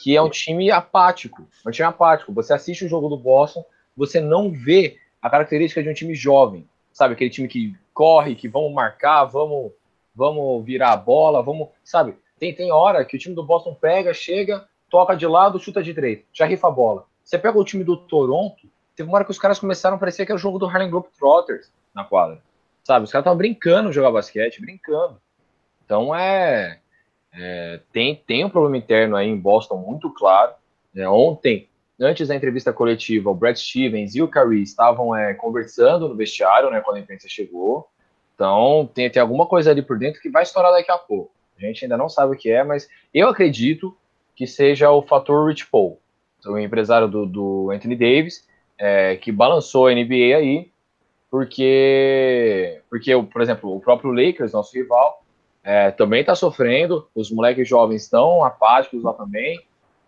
que 0.01 0.15
é 0.15 0.21
um 0.21 0.29
time 0.29 0.69
apático. 0.71 1.47
É 1.65 1.69
um 1.69 1.71
time 1.71 1.87
apático. 1.87 2.33
Você 2.33 2.53
assiste 2.53 2.85
o 2.85 2.89
jogo 2.89 3.09
do 3.09 3.17
Boston, 3.17 3.63
você 3.95 4.19
não 4.19 4.51
vê 4.51 4.97
a 5.21 5.29
característica 5.29 5.81
de 5.81 5.89
um 5.89 5.93
time 5.93 6.13
jovem. 6.13 6.67
Sabe, 6.91 7.13
aquele 7.13 7.29
time 7.29 7.47
que 7.47 7.75
corre, 7.93 8.35
que 8.35 8.47
vamos 8.47 8.73
marcar, 8.73 9.25
vamos, 9.25 9.71
vamos 10.15 10.65
virar 10.65 10.93
a 10.93 10.97
bola, 10.97 11.43
vamos. 11.43 11.69
Sabe, 11.83 12.15
tem, 12.39 12.53
tem 12.53 12.71
hora 12.71 13.03
que 13.05 13.15
o 13.15 13.19
time 13.19 13.35
do 13.35 13.43
Boston 13.43 13.73
pega, 13.73 14.13
chega, 14.13 14.67
toca 14.89 15.15
de 15.15 15.27
lado, 15.27 15.59
chuta 15.59 15.81
de 15.81 15.93
direito, 15.93 16.25
já 16.33 16.45
rifa 16.45 16.67
a 16.67 16.71
bola. 16.71 17.05
Você 17.23 17.37
pega 17.37 17.57
o 17.57 17.63
time 17.63 17.83
do 17.83 17.97
Toronto, 17.97 18.67
teve 18.95 19.09
uma 19.09 19.17
hora 19.17 19.25
que 19.25 19.31
os 19.31 19.39
caras 19.39 19.59
começaram 19.59 19.97
a 19.97 19.99
parecer 19.99 20.25
que 20.25 20.31
era 20.31 20.37
o 20.37 20.41
jogo 20.41 20.57
do 20.57 20.65
Harlem 20.65 20.89
Globetrotters 20.89 21.71
na 21.93 22.03
quadra. 22.03 22.41
Sabe, 22.83 23.03
os 23.03 23.11
caras 23.11 23.23
estavam 23.23 23.37
brincando 23.37 23.91
jogar 23.91 24.11
basquete, 24.11 24.61
brincando. 24.61 25.19
Então 25.87 26.13
é, 26.13 26.79
é, 27.33 27.79
tem, 27.93 28.13
tem 28.27 28.43
um 28.43 28.49
problema 28.49 28.75
interno 28.75 29.15
aí 29.15 29.25
em 29.25 29.39
Boston 29.39 29.77
muito 29.77 30.11
claro. 30.11 30.51
É, 30.93 31.07
ontem, 31.07 31.69
antes 31.97 32.27
da 32.27 32.35
entrevista 32.35 32.73
coletiva, 32.73 33.29
o 33.29 33.33
Brad 33.33 33.55
Stevens 33.55 34.13
e 34.13 34.21
o 34.21 34.27
Curry 34.27 34.61
estavam 34.61 35.15
é, 35.15 35.33
conversando 35.33 36.09
no 36.09 36.15
vestiário, 36.15 36.69
né, 36.69 36.81
quando 36.81 36.97
a 36.97 36.99
imprensa 36.99 37.29
chegou. 37.29 37.87
Então 38.35 38.89
tem, 38.93 39.09
tem 39.09 39.21
alguma 39.21 39.45
coisa 39.45 39.71
ali 39.71 39.81
por 39.81 39.97
dentro 39.97 40.21
que 40.21 40.29
vai 40.29 40.43
estourar 40.43 40.73
daqui 40.73 40.91
a 40.91 40.97
pouco. 40.97 41.31
A 41.57 41.61
gente 41.61 41.85
ainda 41.85 41.95
não 41.95 42.09
sabe 42.09 42.35
o 42.35 42.37
que 42.37 42.49
é, 42.49 42.65
mas 42.65 42.89
eu 43.13 43.29
acredito 43.29 43.97
que 44.35 44.45
seja 44.45 44.91
o 44.91 45.01
fator 45.01 45.47
Rich 45.47 45.67
Paul, 45.67 45.99
o 46.45 46.59
empresário 46.59 47.07
do, 47.07 47.25
do 47.25 47.71
Anthony 47.71 47.95
Davis, 47.95 48.45
é, 48.77 49.15
que 49.15 49.31
balançou 49.31 49.87
a 49.87 49.93
NBA 49.93 50.35
aí, 50.35 50.69
porque, 51.31 52.81
porque, 52.89 53.11
por 53.31 53.41
exemplo, 53.41 53.73
o 53.73 53.79
próprio 53.79 54.11
Lakers, 54.11 54.51
nosso 54.51 54.75
rival, 54.75 55.23
é, 55.67 55.91
também 55.91 56.21
está 56.21 56.33
sofrendo, 56.33 57.09
os 57.13 57.29
moleques 57.29 57.67
jovens 57.67 58.03
estão 58.03 58.41
apáticos 58.41 59.03
lá 59.03 59.11
também. 59.11 59.59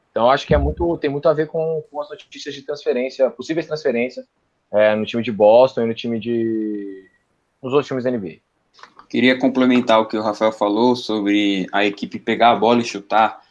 Então 0.09 0.31
acho 0.31 0.47
que 0.47 0.55
é 0.55 0.57
muito, 0.57 0.97
tem 0.99 1.09
muito 1.09 1.27
a 1.27 1.33
ver 1.33 1.47
com, 1.47 1.83
com 1.91 1.99
as 1.99 2.09
notícias 2.09 2.55
de 2.55 2.61
transferência, 2.61 3.29
possíveis 3.29 3.67
transferências 3.67 4.25
é, 4.71 4.95
no 4.95 5.05
time 5.05 5.21
de 5.21 5.33
Boston 5.33 5.81
e 5.81 5.87
no 5.87 5.93
time 5.93 6.17
de. 6.17 7.05
nos 7.61 7.73
outros 7.73 7.87
times 7.87 8.05
da 8.05 8.11
NBA. 8.11 8.37
Queria 9.09 9.37
complementar 9.37 9.99
o 9.99 10.05
que 10.05 10.15
o 10.15 10.21
Rafael 10.21 10.53
falou 10.53 10.95
sobre 10.95 11.67
a 11.73 11.83
equipe 11.83 12.19
pegar 12.19 12.51
a 12.51 12.55
bola 12.55 12.79
e 12.79 12.85
chutar. 12.85 13.41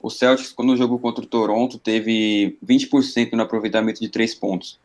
O 0.00 0.08
Celtics, 0.08 0.52
quando 0.52 0.74
jogou 0.74 0.98
contra 0.98 1.22
o 1.22 1.28
Toronto, 1.28 1.78
teve 1.78 2.56
20% 2.64 3.32
no 3.32 3.42
aproveitamento 3.42 4.00
de 4.00 4.08
três 4.08 4.34
pontos. 4.34 4.80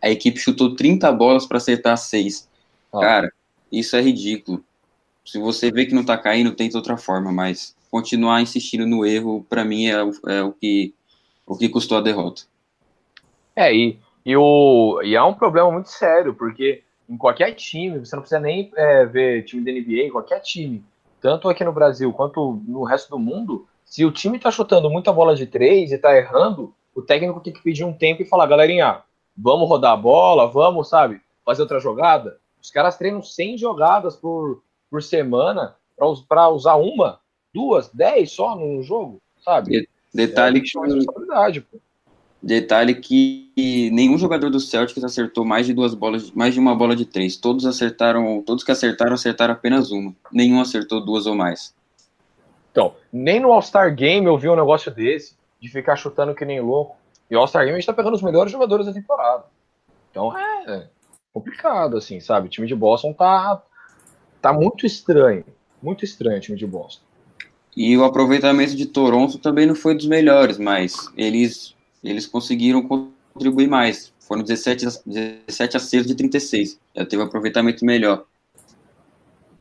A 0.00 0.08
equipe 0.08 0.38
chutou 0.38 0.74
30 0.74 1.12
bolas 1.12 1.44
para 1.44 1.58
acertar 1.58 1.98
seis. 1.98 2.48
Ah. 2.90 3.00
Cara, 3.00 3.32
isso 3.70 3.94
é 3.96 4.00
ridículo 4.00 4.64
se 5.24 5.38
você 5.38 5.70
vê 5.70 5.86
que 5.86 5.94
não 5.94 6.04
tá 6.04 6.16
caindo, 6.18 6.54
tenta 6.54 6.76
outra 6.76 6.96
forma, 6.96 7.32
mas 7.32 7.76
continuar 7.90 8.40
insistindo 8.40 8.86
no 8.86 9.04
erro, 9.04 9.46
para 9.48 9.64
mim, 9.64 9.86
é, 9.86 9.96
é, 10.28 10.42
o, 10.42 10.52
que, 10.52 10.94
o 11.46 11.56
que 11.56 11.68
custou 11.68 11.98
a 11.98 12.00
derrota. 12.00 12.42
É, 13.54 13.74
e, 13.74 13.98
e, 14.24 14.36
o, 14.36 15.00
e 15.04 15.14
é 15.14 15.22
um 15.22 15.34
problema 15.34 15.70
muito 15.70 15.90
sério, 15.90 16.34
porque 16.34 16.82
em 17.08 17.16
qualquer 17.16 17.52
time, 17.52 17.98
você 17.98 18.16
não 18.16 18.22
precisa 18.22 18.40
nem 18.40 18.72
é, 18.76 19.04
ver 19.04 19.44
time 19.44 19.62
da 19.64 19.70
NBA, 19.70 20.10
qualquer 20.10 20.40
time, 20.40 20.82
tanto 21.20 21.48
aqui 21.48 21.62
no 21.62 21.72
Brasil 21.72 22.12
quanto 22.12 22.60
no 22.66 22.82
resto 22.82 23.10
do 23.10 23.18
mundo, 23.18 23.66
se 23.84 24.04
o 24.04 24.10
time 24.10 24.38
tá 24.38 24.50
chutando 24.50 24.88
muita 24.88 25.12
bola 25.12 25.36
de 25.36 25.46
três 25.46 25.92
e 25.92 25.98
tá 25.98 26.16
errando, 26.16 26.74
o 26.94 27.02
técnico 27.02 27.40
tem 27.40 27.52
que 27.52 27.62
pedir 27.62 27.84
um 27.84 27.92
tempo 27.92 28.22
e 28.22 28.26
falar, 28.26 28.46
galerinha, 28.46 29.02
vamos 29.36 29.68
rodar 29.68 29.92
a 29.92 29.96
bola, 29.96 30.48
vamos, 30.48 30.88
sabe, 30.88 31.20
fazer 31.44 31.62
outra 31.62 31.78
jogada. 31.78 32.38
Os 32.60 32.70
caras 32.70 32.96
treinam 32.96 33.22
100 33.22 33.58
jogadas 33.58 34.16
por, 34.16 34.62
por 34.92 35.02
semana 35.02 35.74
para 36.28 36.50
usar 36.50 36.74
uma, 36.74 37.18
duas, 37.54 37.88
dez 37.88 38.32
só 38.32 38.54
no 38.54 38.82
jogo, 38.82 39.22
sabe? 39.42 39.88
Detalhe 40.12 40.58
é, 40.58 40.60
que 40.60 40.78
responsabilidade, 40.78 41.60
pô. 41.62 41.78
Detalhe 42.42 42.96
que 42.96 43.90
nenhum 43.90 44.18
jogador 44.18 44.50
do 44.50 44.60
Celtics 44.60 45.02
acertou 45.02 45.46
mais 45.46 45.64
de 45.64 45.72
duas 45.72 45.94
bolas, 45.94 46.30
mais 46.32 46.52
de 46.52 46.60
uma 46.60 46.74
bola 46.74 46.94
de 46.94 47.06
três. 47.06 47.36
Todos 47.38 47.64
acertaram, 47.64 48.42
todos 48.42 48.64
que 48.64 48.72
acertaram 48.72 49.14
acertaram 49.14 49.54
apenas 49.54 49.90
uma. 49.90 50.14
Nenhum 50.30 50.60
acertou 50.60 51.02
duas 51.02 51.24
ou 51.24 51.34
mais. 51.34 51.74
Então, 52.70 52.94
nem 53.10 53.40
no 53.40 53.52
All-Star 53.52 53.94
Game 53.94 54.26
eu 54.26 54.36
vi 54.36 54.48
um 54.48 54.56
negócio 54.56 54.92
desse, 54.92 55.36
de 55.60 55.68
ficar 55.70 55.96
chutando 55.96 56.34
que 56.34 56.44
nem 56.44 56.60
louco. 56.60 56.96
E 57.30 57.36
o 57.36 57.38
All-Star 57.38 57.62
Game 57.64 57.76
a 57.76 57.80
gente 57.80 57.86
tá 57.86 57.94
pegando 57.94 58.14
os 58.14 58.22
melhores 58.22 58.52
jogadores 58.52 58.84
da 58.84 58.92
temporada. 58.92 59.44
Então 60.10 60.36
é 60.36 60.88
complicado, 61.32 61.96
assim, 61.96 62.20
sabe? 62.20 62.48
O 62.48 62.50
time 62.50 62.66
de 62.66 62.74
Boston 62.74 63.14
tá, 63.14 63.62
Tá 64.42 64.52
muito 64.52 64.84
estranho. 64.84 65.44
Muito 65.80 66.04
estranho 66.04 66.38
o 66.38 66.40
time 66.40 66.58
de 66.58 66.66
Boston. 66.66 67.04
E 67.76 67.96
o 67.96 68.04
aproveitamento 68.04 68.76
de 68.76 68.86
Toronto 68.86 69.38
também 69.38 69.66
não 69.66 69.74
foi 69.74 69.94
dos 69.94 70.06
melhores, 70.06 70.58
mas 70.58 71.08
eles, 71.16 71.74
eles 72.02 72.26
conseguiram 72.26 72.82
contribuir 72.82 73.68
mais. 73.68 74.12
Foram 74.18 74.42
17, 74.42 74.84
17 75.06 75.76
acertos 75.76 76.08
de 76.08 76.14
36. 76.16 76.78
Já 76.94 77.06
teve 77.06 77.22
um 77.22 77.26
aproveitamento 77.26 77.84
melhor. 77.84 78.24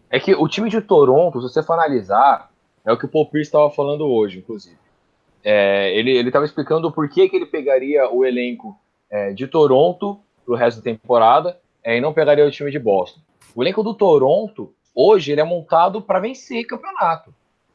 É 0.10 0.20
que 0.20 0.34
o 0.34 0.48
time 0.48 0.70
de 0.70 0.82
Toronto, 0.82 1.40
se 1.40 1.54
você 1.54 1.64
for 1.64 1.74
analisar, 1.74 2.52
é 2.84 2.92
o 2.92 2.98
que 2.98 3.06
o 3.06 3.10
Paul 3.10 3.28
Pierce 3.28 3.48
estava 3.48 3.70
falando 3.70 4.06
hoje, 4.06 4.40
inclusive. 4.40 4.78
É, 5.44 5.96
ele 5.98 6.12
estava 6.28 6.44
explicando 6.44 6.92
por 6.92 7.08
que, 7.08 7.30
que 7.30 7.36
ele 7.36 7.46
pegaria 7.46 8.10
o 8.12 8.26
elenco 8.26 8.78
é, 9.10 9.32
de 9.32 9.48
Toronto 9.48 10.20
para 10.44 10.54
o 10.54 10.58
resto 10.58 10.78
da 10.78 10.84
temporada 10.84 11.58
é, 11.84 11.98
e 11.98 12.02
não 12.02 12.14
pegaria 12.14 12.46
o 12.46 12.52
time 12.52 12.72
de 12.72 12.80
Boston. 12.80 13.22
O 13.54 13.62
elenco 13.62 13.84
do 13.84 13.94
Toronto, 13.94 14.74
hoje, 14.96 15.32
ele 15.32 15.42
é 15.42 15.44
montado 15.44 16.02
para 16.02 16.20
vencer 16.20 16.66
campeonato. 16.66 17.34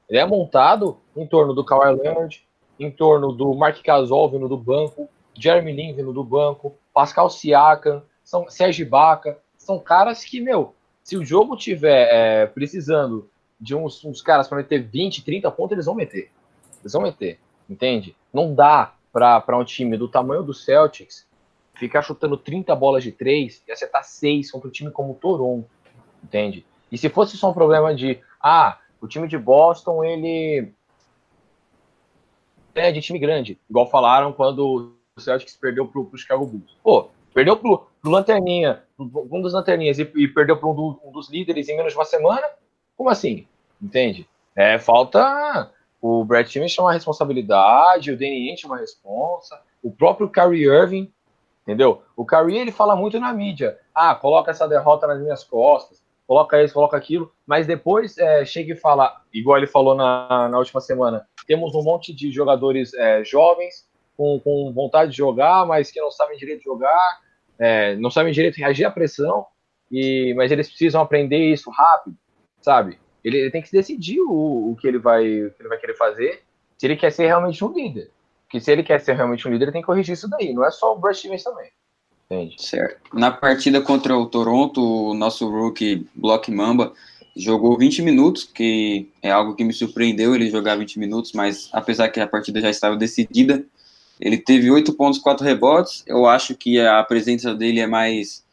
Ele 0.08 0.18
é 0.18 0.24
montado 0.24 0.98
em 1.14 1.26
torno 1.26 1.52
do 1.52 1.64
Kawhi 1.64 1.94
Leonard, 2.00 2.46
em 2.78 2.90
torno 2.90 3.32
do 3.32 3.54
Mark 3.54 3.82
Gasol 3.82 4.30
vindo 4.30 4.48
do 4.48 4.56
banco, 4.56 5.08
Jeremy 5.34 5.72
Lin 5.72 5.94
vindo 5.94 6.12
do 6.12 6.24
banco, 6.24 6.74
Pascal 6.94 7.28
Siakam, 7.28 8.02
são 8.24 8.48
Sérgio 8.48 8.88
Baca, 8.88 9.38
são 9.58 9.78
caras 9.78 10.24
que, 10.24 10.40
meu, 10.40 10.74
se 11.02 11.16
o 11.16 11.24
jogo 11.24 11.56
tiver 11.56 12.08
é, 12.10 12.46
precisando 12.46 13.28
de 13.60 13.74
uns, 13.74 14.04
uns 14.04 14.22
caras 14.22 14.48
para 14.48 14.58
meter 14.58 14.82
20, 14.82 15.24
30 15.24 15.50
pontos, 15.50 15.72
eles 15.72 15.86
vão 15.86 15.94
meter. 15.94 16.30
Eles 16.80 16.92
vão 16.92 17.02
meter, 17.02 17.38
entende? 17.68 18.16
Não 18.32 18.54
dá 18.54 18.94
para 19.12 19.56
um 19.56 19.64
time 19.64 19.96
do 19.96 20.08
tamanho 20.08 20.42
do 20.42 20.54
Celtics 20.54 21.25
ficar 21.76 22.02
chutando 22.02 22.36
30 22.36 22.74
bolas 22.74 23.04
de 23.04 23.12
3 23.12 23.62
e 23.66 23.72
acertar 23.72 24.04
6 24.04 24.50
contra 24.50 24.68
um 24.68 24.72
time 24.72 24.90
como 24.90 25.12
o 25.12 25.14
Toronto, 25.14 25.68
entende? 26.22 26.64
E 26.90 26.96
se 26.96 27.08
fosse 27.08 27.36
só 27.36 27.50
um 27.50 27.54
problema 27.54 27.94
de, 27.94 28.20
ah, 28.42 28.78
o 29.00 29.06
time 29.06 29.28
de 29.28 29.38
Boston, 29.38 30.04
ele 30.04 30.72
é 32.74 32.92
de 32.92 33.00
time 33.00 33.18
grande, 33.18 33.58
igual 33.68 33.90
falaram 33.90 34.32
quando 34.32 34.96
o 35.16 35.20
Celtics 35.20 35.56
perdeu 35.56 35.86
pro, 35.86 36.04
pro 36.06 36.18
Chicago 36.18 36.46
Bulls. 36.46 36.76
Pô, 36.82 37.10
perdeu 37.34 37.56
pro, 37.56 37.86
pro 38.00 38.10
Lanterninha, 38.10 38.82
um 38.98 39.40
dos 39.40 39.52
Lanterninhas, 39.52 39.98
e, 39.98 40.10
e 40.16 40.28
perdeu 40.28 40.56
para 40.56 40.68
um, 40.68 40.74
do, 40.74 41.00
um, 41.04 41.12
dos 41.12 41.30
líderes 41.30 41.68
em 41.68 41.76
menos 41.76 41.92
de 41.92 41.98
uma 41.98 42.04
semana? 42.04 42.46
Como 42.96 43.10
assim? 43.10 43.46
Entende? 43.80 44.28
É, 44.54 44.78
falta 44.78 45.70
o 46.00 46.24
Brad 46.24 46.46
Stevens 46.46 46.76
uma 46.78 46.92
responsabilidade, 46.92 48.12
o 48.12 48.16
Danny 48.16 48.50
Ainge 48.50 48.66
uma 48.66 48.78
responsa, 48.78 49.60
o 49.82 49.90
próprio 49.90 50.28
Kyrie 50.28 50.64
Irving 50.64 51.12
Entendeu? 51.66 52.02
O 52.16 52.24
Curry, 52.24 52.58
ele 52.58 52.70
fala 52.70 52.94
muito 52.94 53.18
na 53.18 53.32
mídia. 53.32 53.76
Ah, 53.92 54.14
coloca 54.14 54.52
essa 54.52 54.68
derrota 54.68 55.06
nas 55.08 55.20
minhas 55.20 55.42
costas, 55.42 56.00
coloca 56.24 56.62
isso, 56.62 56.72
coloca 56.72 56.96
aquilo, 56.96 57.32
mas 57.44 57.66
depois 57.66 58.16
é, 58.18 58.44
chega 58.44 58.72
e 58.72 58.76
fala, 58.76 59.20
igual 59.34 59.58
ele 59.58 59.66
falou 59.66 59.94
na, 59.94 60.48
na 60.48 60.58
última 60.58 60.80
semana, 60.80 61.26
temos 61.44 61.74
um 61.74 61.82
monte 61.82 62.14
de 62.14 62.30
jogadores 62.30 62.94
é, 62.94 63.24
jovens 63.24 63.88
com, 64.16 64.40
com 64.40 64.72
vontade 64.72 65.10
de 65.10 65.16
jogar, 65.16 65.66
mas 65.66 65.90
que 65.90 66.00
não 66.00 66.10
sabem 66.10 66.38
direito 66.38 66.62
jogar, 66.62 67.20
é, 67.58 67.96
não 67.96 68.10
sabem 68.10 68.32
direito 68.32 68.56
reagir 68.56 68.84
à 68.84 68.90
pressão, 68.90 69.46
e, 69.90 70.34
mas 70.36 70.52
eles 70.52 70.68
precisam 70.68 71.00
aprender 71.00 71.52
isso 71.52 71.70
rápido, 71.70 72.16
sabe? 72.60 72.98
Ele, 73.24 73.38
ele 73.38 73.50
tem 73.50 73.62
que 73.62 73.72
decidir 73.72 74.20
o, 74.20 74.70
o, 74.70 74.76
que 74.80 74.86
ele 74.86 74.98
vai, 74.98 75.24
o 75.24 75.50
que 75.50 75.62
ele 75.62 75.68
vai 75.68 75.78
querer 75.78 75.96
fazer, 75.96 76.42
se 76.78 76.86
ele 76.86 76.96
quer 76.96 77.10
ser 77.10 77.26
realmente 77.26 77.64
um 77.64 77.72
líder. 77.72 78.10
Porque 78.46 78.60
se 78.60 78.70
ele 78.70 78.82
quer 78.82 79.00
ser 79.00 79.16
realmente 79.16 79.46
um 79.46 79.50
líder, 79.50 79.66
ele 79.66 79.72
tem 79.72 79.82
que 79.82 79.86
corrigir 79.86 80.14
isso 80.14 80.28
daí. 80.28 80.54
Não 80.54 80.64
é 80.64 80.70
só 80.70 80.94
o 80.94 80.98
Brad 80.98 81.16
Stevens 81.16 81.42
também. 81.42 81.70
Entende? 82.26 82.56
Certo. 82.58 82.98
Na 83.12 83.30
partida 83.30 83.80
contra 83.80 84.16
o 84.16 84.26
Toronto, 84.26 85.10
o 85.10 85.14
nosso 85.14 85.48
rookie 85.48 86.06
Block 86.14 86.50
Mamba 86.50 86.92
jogou 87.36 87.76
20 87.76 88.02
minutos, 88.02 88.44
que 88.44 89.08
é 89.22 89.30
algo 89.30 89.54
que 89.54 89.62
me 89.62 89.72
surpreendeu 89.72 90.34
ele 90.34 90.50
jogar 90.50 90.76
20 90.76 90.98
minutos, 90.98 91.32
mas 91.32 91.68
apesar 91.72 92.08
que 92.08 92.18
a 92.18 92.26
partida 92.26 92.60
já 92.60 92.70
estava 92.70 92.96
decidida, 92.96 93.64
ele 94.18 94.38
teve 94.38 94.70
8 94.70 94.94
pontos, 94.94 95.20
4 95.20 95.44
rebotes. 95.44 96.02
Eu 96.06 96.26
acho 96.26 96.54
que 96.54 96.80
a 96.80 97.02
presença 97.04 97.54
dele 97.54 97.80
é 97.80 97.86
mais 97.86 98.44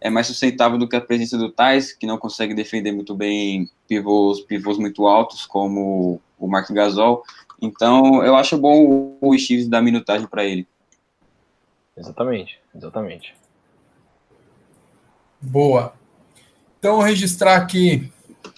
é 0.00 0.08
mais 0.08 0.26
sustentável 0.26 0.78
do 0.78 0.88
que 0.88 0.96
a 0.96 1.00
presença 1.00 1.36
do 1.36 1.50
Tais, 1.50 1.92
que 1.92 2.06
não 2.06 2.16
consegue 2.16 2.54
defender 2.54 2.90
muito 2.90 3.14
bem 3.14 3.68
pivôs, 3.86 4.40
pivôs 4.40 4.78
muito 4.78 5.06
altos, 5.06 5.44
como 5.44 6.18
o 6.38 6.48
Mark 6.48 6.70
Gasol. 6.70 7.22
Então, 7.60 8.24
eu 8.24 8.36
acho 8.36 8.56
bom 8.56 9.16
o 9.20 9.38
Stevens 9.38 9.68
dar 9.68 9.82
minutagem 9.82 10.26
para 10.26 10.44
ele. 10.44 10.66
Exatamente, 11.96 12.58
exatamente. 12.74 13.34
Boa. 15.40 15.92
Então, 16.78 17.00
registrar 17.00 17.56
aqui 17.56 18.10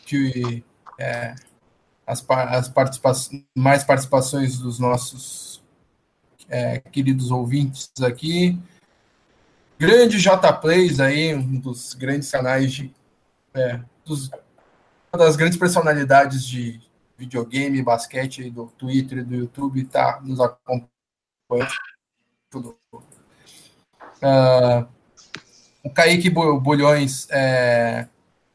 que 0.07 0.63
é, 0.99 1.35
as, 2.07 2.25
as 2.29 2.69
participações, 2.69 3.43
mais 3.55 3.83
participações 3.83 4.59
dos 4.59 4.79
nossos 4.79 5.63
é, 6.49 6.79
queridos 6.79 7.31
ouvintes 7.31 7.91
aqui. 8.03 8.59
Grande 9.79 10.21
J-Plays 10.21 11.01
aí, 11.01 11.35
um 11.35 11.59
dos 11.59 11.95
grandes 11.95 12.31
canais 12.31 12.73
de. 12.73 12.95
É, 13.55 13.81
dos, 14.05 14.31
uma 15.13 15.25
das 15.25 15.35
grandes 15.37 15.59
personalidades 15.59 16.47
de 16.47 16.81
videogame, 17.23 17.83
basquete 17.83 18.51
do 18.51 18.67
Twitter 18.67 19.25
do 19.25 19.35
YouTube, 19.35 19.85
tá 19.85 20.21
nos 20.23 20.41
acompanhando. 20.41 20.89
Tudo. 22.51 22.77
Uh, 24.21 24.87
o 25.85 25.91
Kaique 25.91 26.29
Bolhões 26.31 27.27
é, 27.31 28.09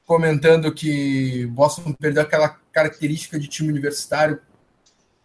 comentando 0.05 0.71
que 0.73 1.45
Boston 1.47 1.93
perdeu 1.93 2.23
aquela 2.23 2.49
característica 2.71 3.39
de 3.39 3.47
time 3.47 3.69
universitário 3.69 4.39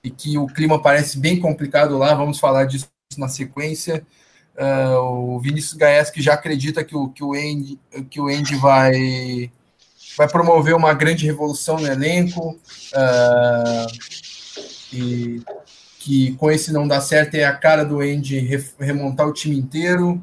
e 0.02 0.10
que 0.10 0.38
o 0.38 0.46
clima 0.46 0.80
parece 0.80 1.18
bem 1.18 1.38
complicado 1.38 1.98
lá. 1.98 2.14
Vamos 2.14 2.38
falar 2.38 2.64
disso 2.64 2.88
na 3.18 3.28
sequência. 3.28 4.06
Uh, 4.56 5.34
o 5.34 5.40
Vinícius 5.40 5.74
Gaes 5.74 6.10
que 6.10 6.22
já 6.22 6.34
acredita 6.34 6.84
que 6.84 6.96
o, 6.96 7.08
que 7.08 7.24
o 7.24 7.32
Andy, 7.32 7.78
que 8.10 8.20
o 8.20 8.26
Andy 8.26 8.56
vai, 8.56 9.50
vai 10.16 10.28
promover 10.28 10.74
uma 10.74 10.92
grande 10.94 11.26
revolução 11.26 11.78
no 11.78 11.86
elenco 11.86 12.50
uh, 12.94 13.86
e 14.92 15.40
que 15.98 16.34
com 16.36 16.50
esse 16.50 16.72
não 16.72 16.86
dá 16.86 17.00
certo 17.00 17.34
é 17.36 17.44
a 17.44 17.56
cara 17.56 17.84
do 17.84 18.00
Andy 18.00 18.40
remontar 18.78 19.26
o 19.26 19.32
time 19.32 19.56
inteiro. 19.56 20.20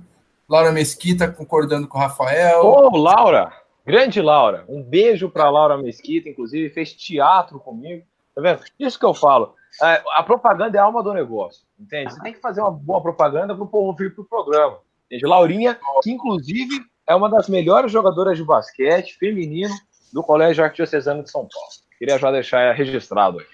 Laura 0.47 0.71
Mesquita 0.71 1.31
concordando 1.31 1.87
com 1.87 1.97
o 1.97 2.01
Rafael. 2.01 2.65
Ô, 2.65 2.89
oh, 2.91 2.97
Laura! 2.97 3.53
Grande 3.85 4.21
Laura. 4.21 4.65
Um 4.67 4.83
beijo 4.83 5.29
para 5.29 5.49
Laura 5.49 5.77
Mesquita, 5.77 6.29
inclusive, 6.29 6.69
fez 6.69 6.93
teatro 6.93 7.59
comigo. 7.59 8.03
Tá 8.35 8.41
vendo? 8.41 8.61
Isso 8.79 8.99
que 8.99 9.05
eu 9.05 9.13
falo. 9.13 9.55
É, 9.81 10.01
a 10.15 10.23
propaganda 10.23 10.77
é 10.77 10.81
a 10.81 10.83
alma 10.83 11.03
do 11.03 11.13
negócio, 11.13 11.61
entende? 11.79 12.13
Você 12.13 12.21
tem 12.21 12.33
que 12.33 12.41
fazer 12.41 12.61
uma 12.61 12.71
boa 12.71 13.01
propaganda 13.01 13.53
para 13.53 13.63
o 13.63 13.67
povo 13.67 13.95
vir 13.95 14.13
para 14.13 14.23
o 14.23 14.25
programa. 14.25 14.79
Entende? 15.05 15.25
Laurinha, 15.25 15.79
que 16.01 16.11
inclusive 16.11 16.83
é 17.07 17.15
uma 17.15 17.29
das 17.29 17.47
melhores 17.47 17.91
jogadoras 17.91 18.37
de 18.37 18.43
basquete 18.43 19.17
feminino 19.17 19.73
do 20.13 20.23
Colégio 20.23 20.63
Arquidiocesano 20.63 21.23
de 21.23 21.31
São 21.31 21.41
Paulo. 21.41 21.69
Queria 21.97 22.17
já 22.17 22.31
deixar 22.31 22.73
registrado 22.73 23.39
aqui. 23.39 23.49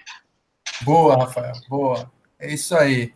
Boa, 0.83 1.17
Rafael, 1.17 1.53
boa. 1.67 2.11
É 2.39 2.53
isso 2.53 2.75
aí. 2.75 3.13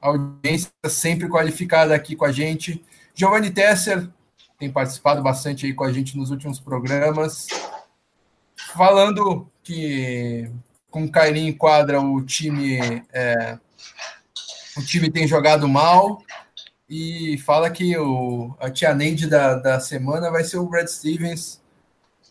A 0.00 0.08
audiência 0.08 0.70
sempre 0.86 1.28
qualificada 1.28 1.94
aqui 1.94 2.16
com 2.16 2.24
a 2.24 2.32
gente. 2.32 2.84
Giovanni 3.14 3.50
Tesser 3.50 4.08
tem 4.58 4.70
participado 4.70 5.22
bastante 5.22 5.66
aí 5.66 5.74
com 5.74 5.84
a 5.84 5.92
gente 5.92 6.16
nos 6.16 6.30
últimos 6.30 6.58
programas. 6.58 7.46
Falando 8.74 9.48
que 9.62 10.50
com 10.90 11.04
o 11.04 11.10
Kairin 11.10 11.52
quadra 11.52 12.00
o 12.00 12.24
time 12.24 13.04
é, 13.12 13.58
o 14.76 14.82
time 14.82 15.10
tem 15.10 15.26
jogado 15.26 15.68
mal 15.68 16.22
e 16.88 17.38
fala 17.38 17.70
que 17.70 17.96
o, 17.96 18.54
a 18.60 18.70
tia 18.70 18.94
Neide 18.94 19.26
da, 19.26 19.54
da 19.54 19.80
semana 19.80 20.30
vai 20.30 20.44
ser 20.44 20.58
o 20.58 20.66
Brad 20.66 20.86
Stevens. 20.86 21.62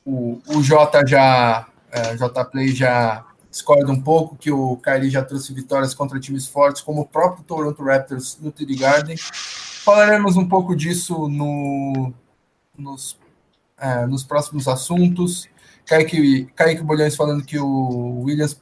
O, 0.05 0.41
o 0.47 0.61
J 0.61 1.05
já 1.07 1.67
é, 1.91 2.17
J 2.17 2.45
Play 2.45 2.69
já 2.69 3.23
discorda 3.49 3.91
um 3.91 4.01
pouco 4.01 4.35
que 4.35 4.51
o 4.51 4.77
Kyrie 4.77 5.11
já 5.11 5.23
trouxe 5.23 5.53
vitórias 5.53 5.93
contra 5.93 6.19
times 6.19 6.47
fortes, 6.47 6.81
como 6.81 7.01
o 7.01 7.05
próprio 7.05 7.43
Toronto 7.43 7.83
Raptors 7.83 8.39
no 8.41 8.51
TD 8.51 8.75
Garden. 8.75 9.15
Falaremos 9.15 10.35
um 10.35 10.47
pouco 10.47 10.75
disso 10.75 11.29
no, 11.29 12.11
nos, 12.75 13.15
é, 13.77 14.07
nos 14.07 14.23
próximos 14.23 14.67
assuntos. 14.67 15.47
Kaique, 15.85 16.45
Kaique 16.55 16.81
Bolhões 16.81 17.15
falando 17.15 17.45
que 17.45 17.59
o 17.59 18.21
Williams 18.23 18.59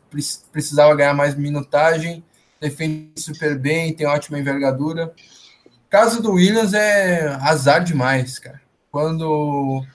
precisava 0.52 0.94
ganhar 0.96 1.14
mais 1.14 1.36
minutagem, 1.36 2.24
defende 2.60 3.14
super 3.16 3.58
bem, 3.58 3.94
tem 3.94 4.08
ótima 4.08 4.40
envergadura. 4.40 5.14
Caso 5.90 6.22
do 6.22 6.34
Williams 6.34 6.74
é 6.74 7.28
azar 7.42 7.84
demais, 7.84 8.40
cara. 8.40 8.60
Quando, 8.92 9.86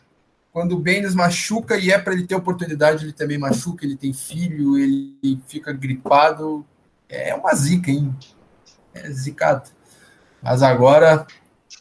quando 0.57 0.73
o 0.73 0.79
Baines 0.79 1.15
machuca 1.15 1.77
e 1.77 1.91
é 1.91 1.99
para 1.99 2.15
ele 2.15 2.27
ter 2.27 2.35
oportunidade, 2.35 3.05
ele 3.05 3.13
também 3.13 3.37
machuca, 3.37 3.85
ele 3.85 3.95
tem 3.95 4.15
filho, 4.15 4.79
ele 4.79 5.39
fica 5.47 5.71
gripado. 5.71 6.65
É 7.11 7.35
uma 7.35 7.55
zica, 7.55 7.91
hein? 7.91 8.17
É 8.95 9.07
zicado. 9.11 9.69
Mas 10.43 10.63
agora 10.63 11.27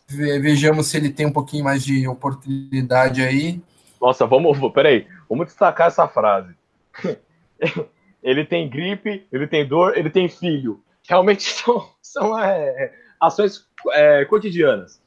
vejamos 0.09 0.87
se 0.87 0.97
ele 0.97 1.09
tem 1.09 1.25
um 1.25 1.31
pouquinho 1.31 1.63
mais 1.63 1.85
de 1.85 2.05
oportunidade 2.05 3.21
aí. 3.21 3.61
Nossa, 4.01 4.25
vamos, 4.25 4.59
peraí, 4.73 5.07
vamos 5.29 5.45
destacar 5.45 5.87
essa 5.87 6.05
frase. 6.09 6.53
ele 8.21 8.43
tem 8.43 8.69
gripe, 8.69 9.25
ele 9.31 9.47
tem 9.47 9.65
dor, 9.65 9.97
ele 9.97 10.09
tem 10.09 10.27
filho. 10.27 10.83
Realmente 11.07 11.43
são, 11.63 11.91
são 12.01 12.37
é, 12.37 12.93
ações 13.21 13.65
é, 13.93 14.25
cotidianas. 14.25 14.99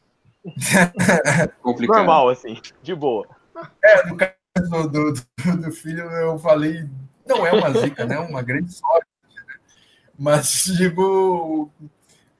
Normal, 1.86 2.30
assim, 2.30 2.58
de 2.82 2.94
boa. 2.94 3.36
É, 3.82 4.06
no 4.06 4.16
caso 4.16 4.88
do, 4.88 5.12
do, 5.12 5.56
do, 5.62 5.72
filho, 5.72 6.02
eu 6.02 6.38
falei, 6.38 6.88
não 7.26 7.46
é 7.46 7.52
uma 7.52 7.72
zica, 7.72 8.04
né? 8.04 8.18
Uma 8.18 8.42
grande 8.42 8.72
sorte. 8.72 9.06
Né? 9.34 9.54
Mas 10.18 10.64
digo 10.64 11.70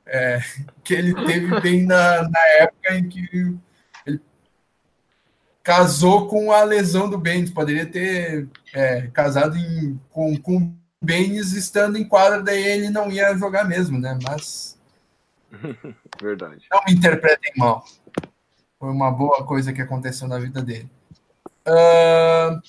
é, 0.07 0.41
que 0.83 0.95
ele 0.95 1.15
teve 1.27 1.61
bem 1.61 1.85
na, 1.85 2.29
na 2.29 2.47
época 2.61 2.95
em 2.95 3.09
que 3.09 3.59
casou 5.69 6.27
com 6.29 6.51
a 6.51 6.65
lesão 6.65 7.11
do 7.11 7.19
Benz. 7.19 7.51
Poderia 7.51 7.85
ter 7.85 8.49
é, 8.73 9.09
casado 9.09 9.55
em, 9.55 10.01
com, 10.11 10.35
com 10.39 10.57
o 10.57 10.75
Benz 11.03 11.53
estando 11.53 11.99
em 11.99 12.09
quadra, 12.09 12.43
daí 12.43 12.67
ele 12.67 12.89
não 12.89 13.11
ia 13.11 13.37
jogar 13.37 13.65
mesmo, 13.65 13.99
né? 13.99 14.19
Mas. 14.23 14.79
Verdade. 16.21 16.67
Não 16.73 16.81
me 16.87 16.95
interpretem 16.95 17.53
mal. 17.57 17.85
Foi 18.79 18.91
uma 18.91 19.11
boa 19.11 19.45
coisa 19.45 19.73
que 19.73 19.83
aconteceu 19.83 20.27
na 20.27 20.39
vida 20.39 20.63
dele. 20.63 20.91
Uh, 21.69 22.61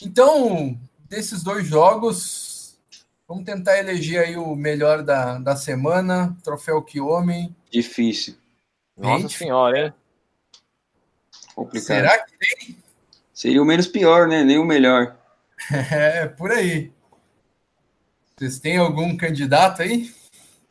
então, 0.00 0.78
desses 1.08 1.42
dois 1.42 1.66
jogos, 1.66 2.78
vamos 3.26 3.44
tentar 3.44 3.78
eleger 3.78 4.20
aí 4.20 4.36
o 4.36 4.54
melhor 4.54 5.02
da, 5.02 5.38
da 5.38 5.56
semana. 5.56 6.36
Troféu 6.44 6.82
que 6.82 7.00
homem. 7.00 7.54
Difícil. 7.70 8.36
Nossa 8.96 9.28
senhora, 9.28 9.86
hein? 9.86 9.94
Complicado. 11.54 11.86
Será 11.86 12.24
que 12.24 12.32
tem? 12.38 12.78
Seria 13.34 13.62
o 13.62 13.64
menos 13.64 13.86
pior, 13.86 14.28
né? 14.28 14.44
Nem 14.44 14.58
o 14.58 14.64
melhor. 14.64 15.16
É, 15.90 16.26
por 16.26 16.52
aí. 16.52 16.92
Vocês 18.36 18.60
têm 18.60 18.76
algum 18.76 19.16
candidato 19.16 19.82
aí? 19.82 20.08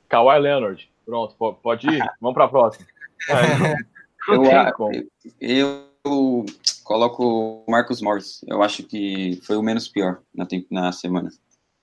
Kawhi 0.07 0.39
Leonard. 0.39 0.89
Pronto, 1.05 1.35
pode 1.61 1.87
ir. 1.87 2.01
Vamos 2.21 2.33
para 2.33 2.43
a 2.45 2.47
próxima. 2.47 2.87
eu, 4.29 4.45
eu, 5.41 5.75
eu, 6.05 6.45
coloco 6.87 7.23
o 7.67 7.71
Marcos 7.71 8.01
Morris. 8.01 8.41
Eu 8.47 8.63
acho 8.63 8.83
que 8.83 9.39
foi 9.45 9.57
o 9.57 9.61
menos 9.61 9.87
pior 9.87 10.21
na, 10.33 10.47
na 10.71 10.91
semana. 10.91 11.29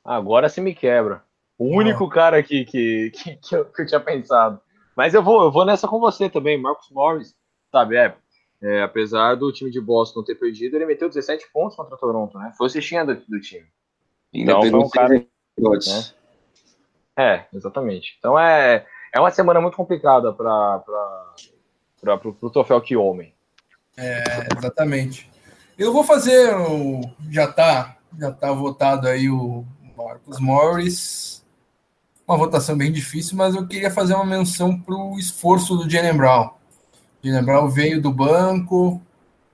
Agora 0.05 0.49
se 0.49 0.61
me 0.61 0.75
quebra. 0.75 1.23
O 1.59 1.67
único 1.67 2.09
cara 2.09 2.39
aqui 2.39 2.65
que, 2.65 3.11
que, 3.11 3.37
que, 3.37 3.55
eu, 3.55 3.65
que 3.67 3.83
eu 3.83 3.87
tinha 3.87 4.01
pensado. 4.01 4.61
Mas 4.97 5.15
eu 5.15 5.23
vou, 5.23 5.45
eu 5.45 5.53
vou 5.53 5.65
nessa 5.65 5.87
com 5.87 6.01
você 6.01 6.29
também, 6.29 6.61
Marcos 6.61 6.91
Morris, 6.91 7.35
sabe? 7.71 7.97
É, 7.97 8.17
é, 8.63 8.83
apesar 8.83 9.35
do 9.35 9.53
time 9.53 9.71
de 9.71 9.81
Boston 9.81 10.25
ter 10.25 10.35
perdido, 10.37 10.77
ele 10.77 10.87
meteu 10.87 11.09
17 11.09 11.53
pontos 11.53 11.77
contra 11.77 11.95
o 11.95 11.99
Toronto, 11.99 12.39
né? 12.39 12.53
Foi 12.57 12.67
o 12.67 12.71
cestinha 12.71 13.05
do, 13.05 13.15
do 13.15 13.41
time. 13.41 13.67
Ainda 14.35 14.53
então, 14.53 14.61
pegou 14.61 14.85
um 14.85 14.89
cara. 14.89 15.15
Né? 15.15 15.27
É, 17.17 17.47
exatamente. 17.53 18.17
Então 18.19 18.39
é, 18.39 18.87
é 19.13 19.21
uma 19.21 19.31
semana 19.31 19.61
muito 19.61 19.77
complicada 19.77 20.33
para 20.33 20.83
o 22.03 22.51
troféu 22.51 22.81
que 22.81 22.97
homem. 22.97 23.34
É, 23.97 24.49
exatamente. 24.57 25.31
Eu 25.79 25.93
vou 25.93 26.05
fazer 26.05 26.55
o. 26.55 27.01
Já 27.31 27.47
tá, 27.47 27.97
já 28.19 28.31
tá 28.31 28.53
votado 28.53 29.09
aí 29.09 29.29
o 29.29 29.65
Marcos 29.97 30.39
Morris. 30.39 31.45
Uma 32.27 32.39
votação 32.39 32.77
bem 32.77 32.91
difícil, 32.91 33.37
mas 33.37 33.55
eu 33.55 33.67
queria 33.67 33.91
fazer 33.91 34.15
uma 34.15 34.25
menção 34.25 34.81
para 34.81 34.95
o 34.95 35.19
esforço 35.19 35.77
do 35.77 35.89
Jalen 35.89 36.17
Brown. 36.17 36.51
Jalen 37.23 37.45
Brown 37.45 37.69
veio 37.69 38.01
do 38.01 38.13
banco. 38.13 39.03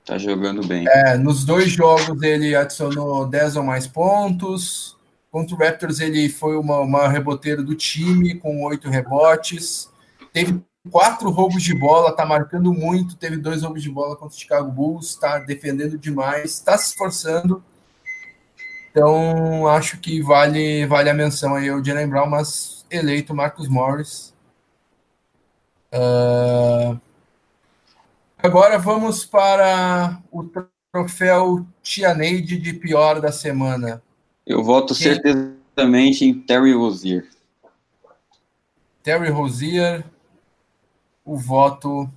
Tá 0.05 0.17
jogando 0.19 0.67
bem. 0.67 0.87
É, 0.89 1.17
nos 1.17 1.45
dois 1.45 1.71
jogos 1.71 2.23
ele 2.23 2.55
adicionou 2.55 3.27
10 3.27 3.57
ou 3.57 3.63
mais 3.63 3.87
pontos. 3.87 4.97
Contra 5.31 5.55
o 5.55 5.59
Raptors 5.59 6.01
ele 6.01 6.29
foi 6.29 6.57
uma, 6.57 6.81
uma 6.81 7.09
reboteira 7.09 7.63
do 7.63 7.75
time 7.75 8.35
com 8.35 8.65
oito 8.65 8.89
rebotes. 8.89 9.89
Teve 10.33 10.63
quatro 10.91 11.31
roubos 11.31 11.63
de 11.63 11.75
bola, 11.75 12.15
tá 12.15 12.27
marcando 12.27 12.73
muito. 12.73 13.17
Teve 13.17 13.37
dois 13.37 13.63
roubos 13.63 13.83
de 13.83 13.91
bola 13.91 14.17
contra 14.17 14.37
o 14.37 14.39
Chicago 14.39 14.71
Bulls, 14.71 15.15
tá 15.15 15.39
defendendo 15.39 15.99
demais, 15.99 16.53
está 16.53 16.77
se 16.77 16.91
esforçando. 16.91 17.63
Então, 18.91 19.69
acho 19.69 19.99
que 19.99 20.21
vale, 20.21 20.85
vale 20.87 21.09
a 21.09 21.15
menção 21.15 21.55
aí 21.55 21.71
o 21.71 21.85
Jalen 21.85 22.09
Brown, 22.09 22.27
mas 22.27 22.85
eleito 22.91 23.35
Marcus 23.35 23.69
Morris. 23.69 24.35
Uh... 25.93 27.01
Agora 28.43 28.79
vamos 28.79 29.25
para 29.25 30.19
o 30.33 30.49
troféu 30.91 31.67
Tia 31.83 32.15
Neide 32.15 32.57
de 32.57 32.73
pior 32.73 33.21
da 33.21 33.31
semana. 33.31 34.03
Eu 34.47 34.65
voto 34.65 34.95
Quem? 34.95 35.15
certezamente 35.15 36.25
em 36.25 36.35
Terry 36.35 36.73
Rozier. 36.73 37.29
Terry 39.03 39.29
Rozier, 39.29 40.05
o 41.25 41.37
voto 41.37 42.09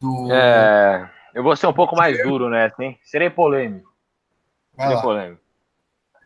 do. 0.00 0.32
É, 0.32 1.10
eu 1.34 1.42
vou 1.42 1.56
ser 1.56 1.66
um 1.66 1.72
pouco 1.72 1.96
mais 1.96 2.22
duro 2.22 2.48
nessa, 2.48 2.82
hein? 2.82 2.98
Serei 3.02 3.30
polêmico. 3.30 3.92
Vai 4.74 4.86
Serei 4.86 4.96
lá. 4.96 5.02
polêmico. 5.02 5.42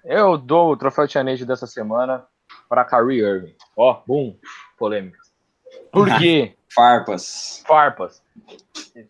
Eu 0.04 0.38
dou 0.38 0.72
o 0.72 0.76
troféu 0.76 1.06
Tianage 1.09 1.44
dessa 1.44 1.66
semana 1.66 2.24
para 2.68 2.85
Kyrie 2.85 3.20
Irving. 3.20 3.54
Ó, 3.76 3.92
oh, 3.92 4.02
bum, 4.06 4.37
polêmica. 4.78 5.18
Por 5.92 6.09
quê? 6.18 6.54
Farpas. 6.72 7.62
Farpas. 7.66 8.22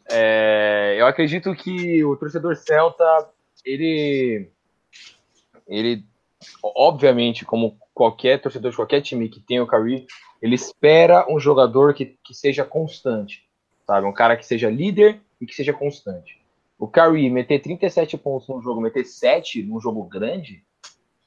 É, 0.08 0.96
eu 0.98 1.06
acredito 1.06 1.54
que 1.54 2.04
o 2.04 2.16
torcedor 2.16 2.54
celta, 2.56 3.04
ele, 3.64 4.48
ele, 5.66 6.04
obviamente, 6.62 7.44
como 7.44 7.76
qualquer 7.92 8.40
torcedor 8.40 8.70
de 8.70 8.76
qualquer 8.76 9.00
time 9.00 9.28
que 9.28 9.40
tem 9.40 9.60
o 9.60 9.66
Kyrie, 9.66 10.06
ele 10.40 10.54
espera 10.54 11.26
um 11.28 11.38
jogador 11.38 11.94
que, 11.94 12.16
que 12.22 12.34
seja 12.34 12.64
constante, 12.64 13.46
sabe? 13.86 14.06
Um 14.06 14.12
cara 14.12 14.36
que 14.36 14.46
seja 14.46 14.70
líder 14.70 15.20
e 15.40 15.46
que 15.46 15.54
seja 15.54 15.72
constante. 15.72 16.40
O 16.78 16.86
Curry 16.86 17.30
meter 17.30 17.60
37 17.60 18.18
pontos 18.18 18.48
num 18.48 18.60
jogo, 18.60 18.80
meter 18.80 19.04
7 19.04 19.62
num 19.62 19.80
jogo 19.80 20.02
grande, 20.04 20.62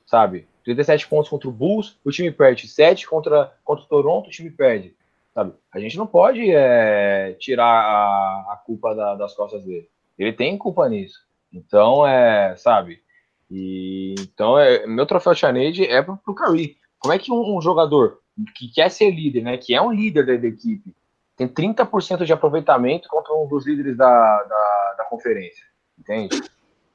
sabe? 0.06 0.48
37 0.64 1.08
pontos 1.08 1.30
contra 1.30 1.50
o 1.50 1.52
Bulls, 1.52 1.98
o 2.06 2.12
time 2.12 2.32
perde. 2.32 2.68
7 2.68 3.08
contra, 3.08 3.52
contra 3.64 3.84
o 3.84 3.88
Toronto, 3.88 4.28
o 4.28 4.32
time 4.32 4.52
perde. 4.52 4.96
Sabe? 5.34 5.54
A 5.72 5.80
gente 5.80 5.98
não 5.98 6.06
pode 6.06 6.52
é, 6.52 7.36
tirar 7.40 7.66
a, 7.66 8.54
a 8.54 8.62
culpa 8.66 8.94
da, 8.94 9.16
das 9.16 9.34
costas 9.34 9.64
dele. 9.64 9.90
Ele 10.18 10.34
tem 10.34 10.58
culpa 10.58 10.88
nisso. 10.88 11.26
Então, 11.52 12.06
é, 12.06 12.56
sabe? 12.56 13.02
E, 13.50 14.14
então, 14.20 14.60
é, 14.60 14.86
meu 14.86 15.06
troféu 15.06 15.34
Chanade 15.34 15.86
é 15.86 16.02
pro, 16.02 16.18
pro 16.18 16.36
Curry. 16.36 16.78
Como 17.00 17.14
é 17.14 17.18
que 17.18 17.32
um, 17.32 17.58
um 17.58 17.62
jogador 17.62 18.19
que 18.56 18.72
quer 18.72 18.90
ser 18.90 19.12
líder, 19.12 19.42
né, 19.44 19.58
que 19.58 19.74
é 19.74 19.82
um 19.82 19.92
líder 19.92 20.26
da, 20.26 20.36
da 20.36 20.48
equipe, 20.48 20.96
tem 21.40 21.48
30% 21.48 22.26
de 22.26 22.34
aproveitamento 22.34 23.08
contra 23.08 23.34
um 23.34 23.48
dos 23.48 23.66
líderes 23.66 23.96
da, 23.96 24.44
da, 24.44 24.96
da 24.98 25.04
conferência. 25.06 25.64
Entende? 25.98 26.42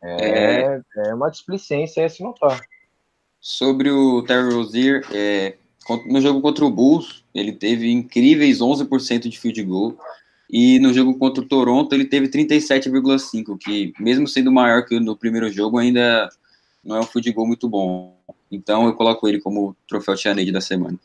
É, 0.02 0.28
é, 0.28 0.82
é 0.96 1.14
uma 1.14 1.30
displicência 1.30 2.06
se 2.10 2.22
notar. 2.22 2.60
Sobre 3.40 3.90
o 3.90 4.22
Terry 4.22 4.52
Rozier, 4.52 5.02
é, 5.12 5.56
no 6.06 6.20
jogo 6.20 6.42
contra 6.42 6.64
o 6.64 6.70
Bulls, 6.70 7.24
ele 7.34 7.52
teve 7.52 7.90
incríveis 7.90 8.58
11% 8.58 9.28
de 9.28 9.38
field 9.38 9.62
goal. 9.62 9.98
E 10.50 10.78
no 10.78 10.92
jogo 10.92 11.18
contra 11.18 11.42
o 11.42 11.48
Toronto, 11.48 11.94
ele 11.94 12.04
teve 12.04 12.28
37,5%, 12.28 13.56
que 13.58 13.94
mesmo 13.98 14.28
sendo 14.28 14.52
maior 14.52 14.84
que 14.84 15.00
no 15.00 15.16
primeiro 15.16 15.50
jogo, 15.50 15.78
ainda 15.78 16.28
não 16.84 16.96
é 16.96 17.00
um 17.00 17.06
field 17.06 17.32
goal 17.32 17.46
muito 17.46 17.66
bom. 17.66 18.14
Então 18.52 18.86
eu 18.86 18.94
coloco 18.94 19.26
ele 19.26 19.40
como 19.40 19.74
troféu 19.88 20.14
Tianade 20.14 20.52
da 20.52 20.60
semana 20.60 20.98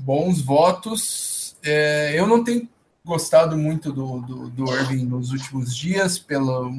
bons 0.00 0.40
votos. 0.40 1.56
É, 1.62 2.18
eu 2.18 2.26
não 2.26 2.42
tenho 2.42 2.68
gostado 3.04 3.56
muito 3.56 3.92
do, 3.92 4.20
do, 4.20 4.48
do 4.50 4.74
Irving 4.74 5.04
nos 5.04 5.30
últimos 5.32 5.74
dias, 5.74 6.18
pelo, 6.18 6.72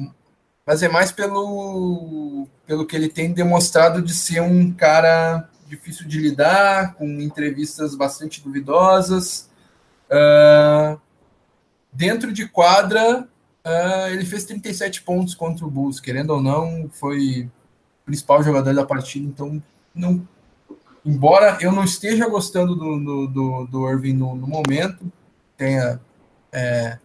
mas 0.66 0.82
é 0.82 0.88
mais 0.88 1.10
pelo, 1.10 2.46
pelo 2.66 2.86
que 2.86 2.96
ele 2.96 3.08
tem 3.08 3.32
demonstrado 3.32 4.00
de 4.00 4.14
ser 4.14 4.40
um 4.40 4.72
cara 4.72 5.48
difícil 5.66 6.06
de 6.06 6.18
lidar, 6.18 6.94
com 6.94 7.06
entrevistas 7.20 7.94
bastante 7.94 8.42
duvidosas. 8.42 9.48
Uh, 10.10 11.00
dentro 11.92 12.32
de 12.32 12.46
quadra, 12.46 13.26
uh, 13.66 14.06
ele 14.10 14.24
fez 14.24 14.44
37 14.44 15.02
pontos 15.02 15.34
contra 15.34 15.64
o 15.64 15.70
Bulls, 15.70 15.98
querendo 15.98 16.30
ou 16.30 16.42
não, 16.42 16.90
foi 16.92 17.48
o 18.02 18.04
principal 18.04 18.42
jogador 18.42 18.74
da 18.74 18.84
partida, 18.84 19.26
então 19.26 19.62
não 19.94 20.26
embora 21.04 21.58
eu 21.60 21.72
não 21.72 21.84
esteja 21.84 22.28
gostando 22.28 22.74
do, 22.74 22.98
do, 22.98 23.26
do, 23.26 23.66
do 23.66 23.90
Irving 23.90 24.14
no, 24.14 24.34
no, 24.34 24.46
momento, 24.46 25.10
tenha 25.56 26.00
é, 26.52 26.98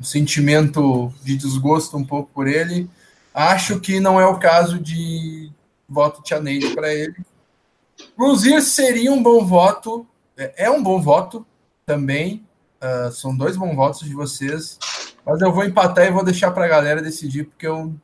um 0.00 0.04
sentimento 0.04 1.12
de 1.22 1.36
desgosto 1.36 1.96
um 1.96 2.04
pouco 2.04 2.30
por 2.32 2.46
ele, 2.46 2.88
acho 3.32 3.80
que 3.80 4.00
não 4.00 4.20
é 4.20 4.26
o 4.26 4.38
caso 4.38 4.78
de 4.78 5.50
voto 5.88 6.22
Tianeide 6.22 6.74
para 6.74 6.92
ele. 6.92 7.16
Rozier 8.18 8.62
seria 8.62 9.12
um 9.12 9.22
bom 9.22 9.44
voto, 9.44 10.06
é, 10.36 10.64
é 10.64 10.70
um 10.70 10.82
bom 10.82 11.00
voto 11.00 11.46
também, 11.86 12.44
uh, 12.82 13.12
são 13.12 13.36
dois 13.36 13.56
bons 13.56 13.74
votos 13.74 14.00
de 14.00 14.14
vocês, 14.14 14.78
mas 15.24 15.40
eu 15.40 15.52
vou 15.52 15.64
empatar 15.64 16.06
e 16.06 16.10
vou 16.10 16.24
deixar 16.24 16.50
para 16.50 16.64
a 16.64 16.68
galera 16.68 17.02
decidir, 17.02 17.44
porque 17.44 17.66
eu 17.66 17.94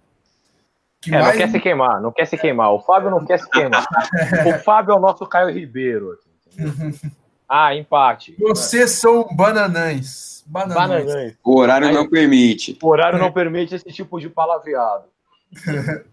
que 1.01 1.15
é, 1.15 1.19
mais... 1.19 1.33
não 1.33 1.39
quer 1.39 1.51
se 1.51 1.61
queimar, 1.61 2.01
não 2.01 2.13
quer 2.13 2.27
se 2.27 2.37
queimar. 2.37 2.73
O 2.73 2.81
Fábio 2.81 3.11
não 3.11 3.25
quer 3.25 3.39
se 3.39 3.49
queimar. 3.49 3.87
o 4.47 4.59
Fábio 4.63 4.93
é 4.93 4.97
o 4.97 5.01
nosso 5.01 5.27
Caio 5.27 5.51
Ribeiro. 5.51 6.19
ah, 7.49 7.75
empate. 7.75 8.37
Vocês 8.39 8.91
são 8.93 9.27
bananães. 9.35 10.45
Bananães. 10.47 11.07
bananães. 11.07 11.37
O 11.43 11.59
horário 11.59 11.89
Aí, 11.89 11.95
não 11.95 12.09
permite. 12.09 12.77
O 12.83 12.89
horário 12.89 13.19
não 13.19 13.33
permite 13.33 13.75
esse 13.75 13.91
tipo 13.91 14.21
de 14.21 14.29
palavreado. 14.29 15.05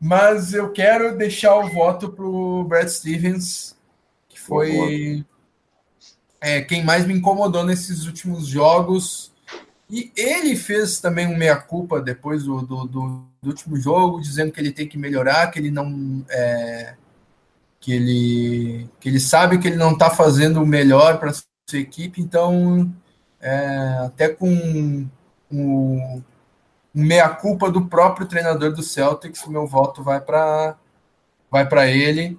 Mas 0.00 0.52
eu 0.52 0.72
quero 0.72 1.16
deixar 1.16 1.56
o 1.56 1.68
voto 1.68 2.08
para 2.08 2.24
o 2.24 2.64
Brad 2.64 2.88
Stevens, 2.88 3.76
que 4.28 4.40
foi 4.40 5.24
é, 6.40 6.60
quem 6.60 6.84
mais 6.84 7.06
me 7.06 7.14
incomodou 7.14 7.64
nesses 7.64 8.06
últimos 8.06 8.48
jogos. 8.48 9.30
E 9.88 10.10
ele 10.16 10.56
fez 10.56 11.00
também 11.00 11.26
um 11.26 11.36
meia-culpa 11.36 12.00
depois 12.00 12.44
do, 12.44 12.62
do, 12.62 12.84
do 12.86 13.31
do 13.42 13.48
último 13.48 13.76
jogo, 13.76 14.20
dizendo 14.20 14.52
que 14.52 14.60
ele 14.60 14.72
tem 14.72 14.88
que 14.88 14.96
melhorar, 14.96 15.50
que 15.50 15.58
ele 15.58 15.70
não. 15.70 16.24
É, 16.30 16.94
que, 17.80 17.92
ele, 17.92 18.88
que 19.00 19.08
ele 19.08 19.18
sabe 19.18 19.58
que 19.58 19.66
ele 19.66 19.76
não 19.76 19.92
está 19.92 20.08
fazendo 20.08 20.62
o 20.62 20.66
melhor 20.66 21.18
para 21.18 21.32
sua 21.32 21.80
equipe, 21.80 22.20
então, 22.20 22.94
é, 23.40 23.98
até 24.04 24.28
com 24.28 25.08
o 25.50 26.22
meia-culpa 26.94 27.70
do 27.70 27.86
próprio 27.86 28.26
treinador 28.28 28.72
do 28.72 28.82
Celtics, 28.82 29.46
meu 29.46 29.66
voto 29.66 30.02
vai 30.02 30.20
para 30.20 30.76
vai 31.50 31.68
para 31.68 31.86
ele. 31.86 32.38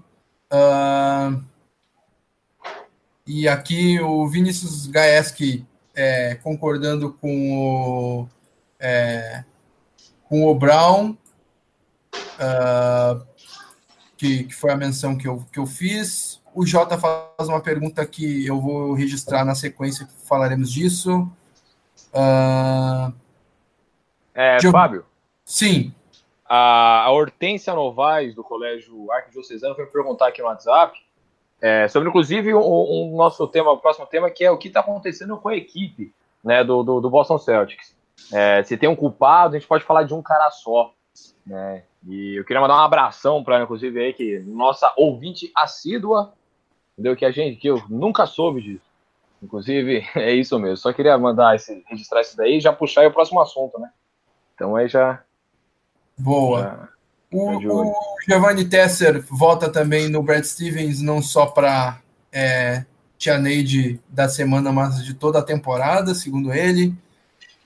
Uh, 0.52 1.44
e 3.28 3.48
aqui 3.48 4.00
o 4.00 4.28
Vinícius 4.28 4.88
Gaeski 4.88 5.66
é, 5.94 6.36
concordando 6.36 7.13
com 7.13 7.58
o, 7.58 8.30
é, 8.80 9.44
com 10.34 10.48
o 10.48 10.56
Brown, 10.56 11.15
uh, 12.12 13.24
que, 14.17 14.46
que, 14.46 14.56
foi 14.56 14.72
a 14.72 14.76
menção 14.76 15.15
que 15.15 15.28
eu, 15.28 15.46
que 15.52 15.60
eu 15.60 15.67
fiz. 15.67 16.41
O 16.56 16.65
Jota 16.65 16.98
faz 16.98 17.48
uma 17.48 17.62
pergunta 17.62 18.04
que 18.04 18.43
eu 18.43 18.60
vou 18.60 18.93
registrar 18.93 19.46
na 19.46 19.54
sequência, 19.54 20.08
falaremos 20.28 20.72
disso. 20.72 21.32
Uh, 22.12 23.13
é, 24.34 24.58
Fábio? 24.72 25.06
Sim. 25.46 25.93
A, 26.50 27.04
a 27.04 27.12
Hortência 27.12 27.72
Novaes, 27.76 28.34
do 28.34 28.43
Colégio 28.43 29.12
Arquidiocesano, 29.12 29.76
foi 29.76 29.86
me 29.86 29.91
perguntar 29.91 30.30
aqui 30.30 30.41
no 30.41 30.48
WhatsApp 30.48 30.98
É, 31.62 31.88
sobre, 31.88 32.10
inclusive, 32.10 32.56
o, 32.56 32.60
o, 32.60 33.15
nosso 33.15 33.48
tema, 33.48 33.69
o 33.69 33.78
próximo 33.78 34.08
tema, 34.08 34.32
que 34.32 34.43
é 34.43 34.50
o 34.50 34.58
que 34.58 34.67
está 34.67 34.80
acontecendo 34.80 35.38
com 35.38 35.50
a 35.50 35.56
equipe 35.56 36.12
né, 36.43 36.63
do, 36.63 36.82
do, 36.82 37.00
do 37.00 37.10
Boston 37.12 37.38
Celtics. 37.38 37.96
É, 38.32 38.63
se 38.63 38.78
tem 38.78 38.89
um 38.89 38.95
culpado, 38.95 39.56
a 39.56 39.60
gente 39.60 39.67
pode 39.67 39.84
falar 39.84 40.04
de 40.04 40.13
um 40.13 40.21
cara 40.21 40.49
só. 40.52 40.93
Né? 41.45 41.84
E 42.08 42.36
eu 42.36 42.45
queria 42.45 42.62
mandar 42.62 42.76
um 42.76 42.86
abração 42.86 43.43
para 43.43 43.62
inclusive, 43.62 43.99
aí, 43.99 44.13
que 44.13 44.39
nossa 44.39 44.91
ouvinte 44.97 45.52
assídua, 45.56 46.34
entendeu? 46.93 47.15
Que 47.15 47.26
a 47.26 47.32
gente, 47.32 47.58
que 47.58 47.67
eu 47.67 47.82
nunca 47.89 48.26
soube 48.26 48.62
disso. 48.62 48.86
Inclusive, 49.41 50.06
é 50.15 50.34
isso 50.34 50.58
mesmo. 50.60 50.78
Só 50.78 50.93
queria 50.93 51.17
mandar 51.17 51.56
esse, 51.56 51.84
registrar 51.88 52.21
isso 52.21 52.38
daí 52.38 52.58
e 52.58 52.62
já 52.62 52.73
puxar 52.73 53.06
o 53.06 53.13
próximo 53.13 53.39
assunto, 53.39 53.80
né? 53.80 53.89
Então 54.56 54.76
aí 54.76 54.88
já. 54.88 55.21
Boa. 56.17 56.62
Já, 56.62 56.89
o, 57.38 57.89
o 57.89 57.93
Giovanni 58.28 58.65
Tesser 58.65 59.26
volta 59.30 59.71
também 59.71 60.08
no 60.08 60.21
Brad 60.21 60.43
Stevens, 60.43 61.02
não 61.02 61.21
só 61.21 61.47
para 61.47 61.99
é, 62.32 62.86
Tia 63.17 63.39
Neide 63.39 63.99
da 64.08 64.30
semana, 64.30 64.71
mas 64.71 65.04
de 65.04 65.13
toda 65.13 65.39
a 65.39 65.43
temporada, 65.43 66.13
segundo 66.13 66.54
ele. 66.54 66.93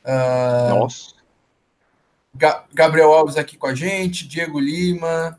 Uh, 0.08 0.80
Nossa. 0.80 1.18
Ga 2.34 2.64
Gabriel 2.74 3.12
Alves 3.12 3.36
aqui 3.36 3.58
com 3.58 3.68
a 3.68 3.76
gente, 3.76 4.28
Diego 4.28 4.58
Lima, 4.58 5.38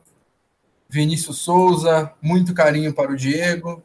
Vinícius 0.90 1.38
Souza, 1.38 2.12
muito 2.20 2.52
carinho 2.52 2.92
para 2.92 3.10
o 3.10 3.16
Diego. 3.16 3.82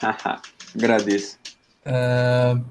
Agradeço. 0.74 1.38
Uh, 1.86 2.62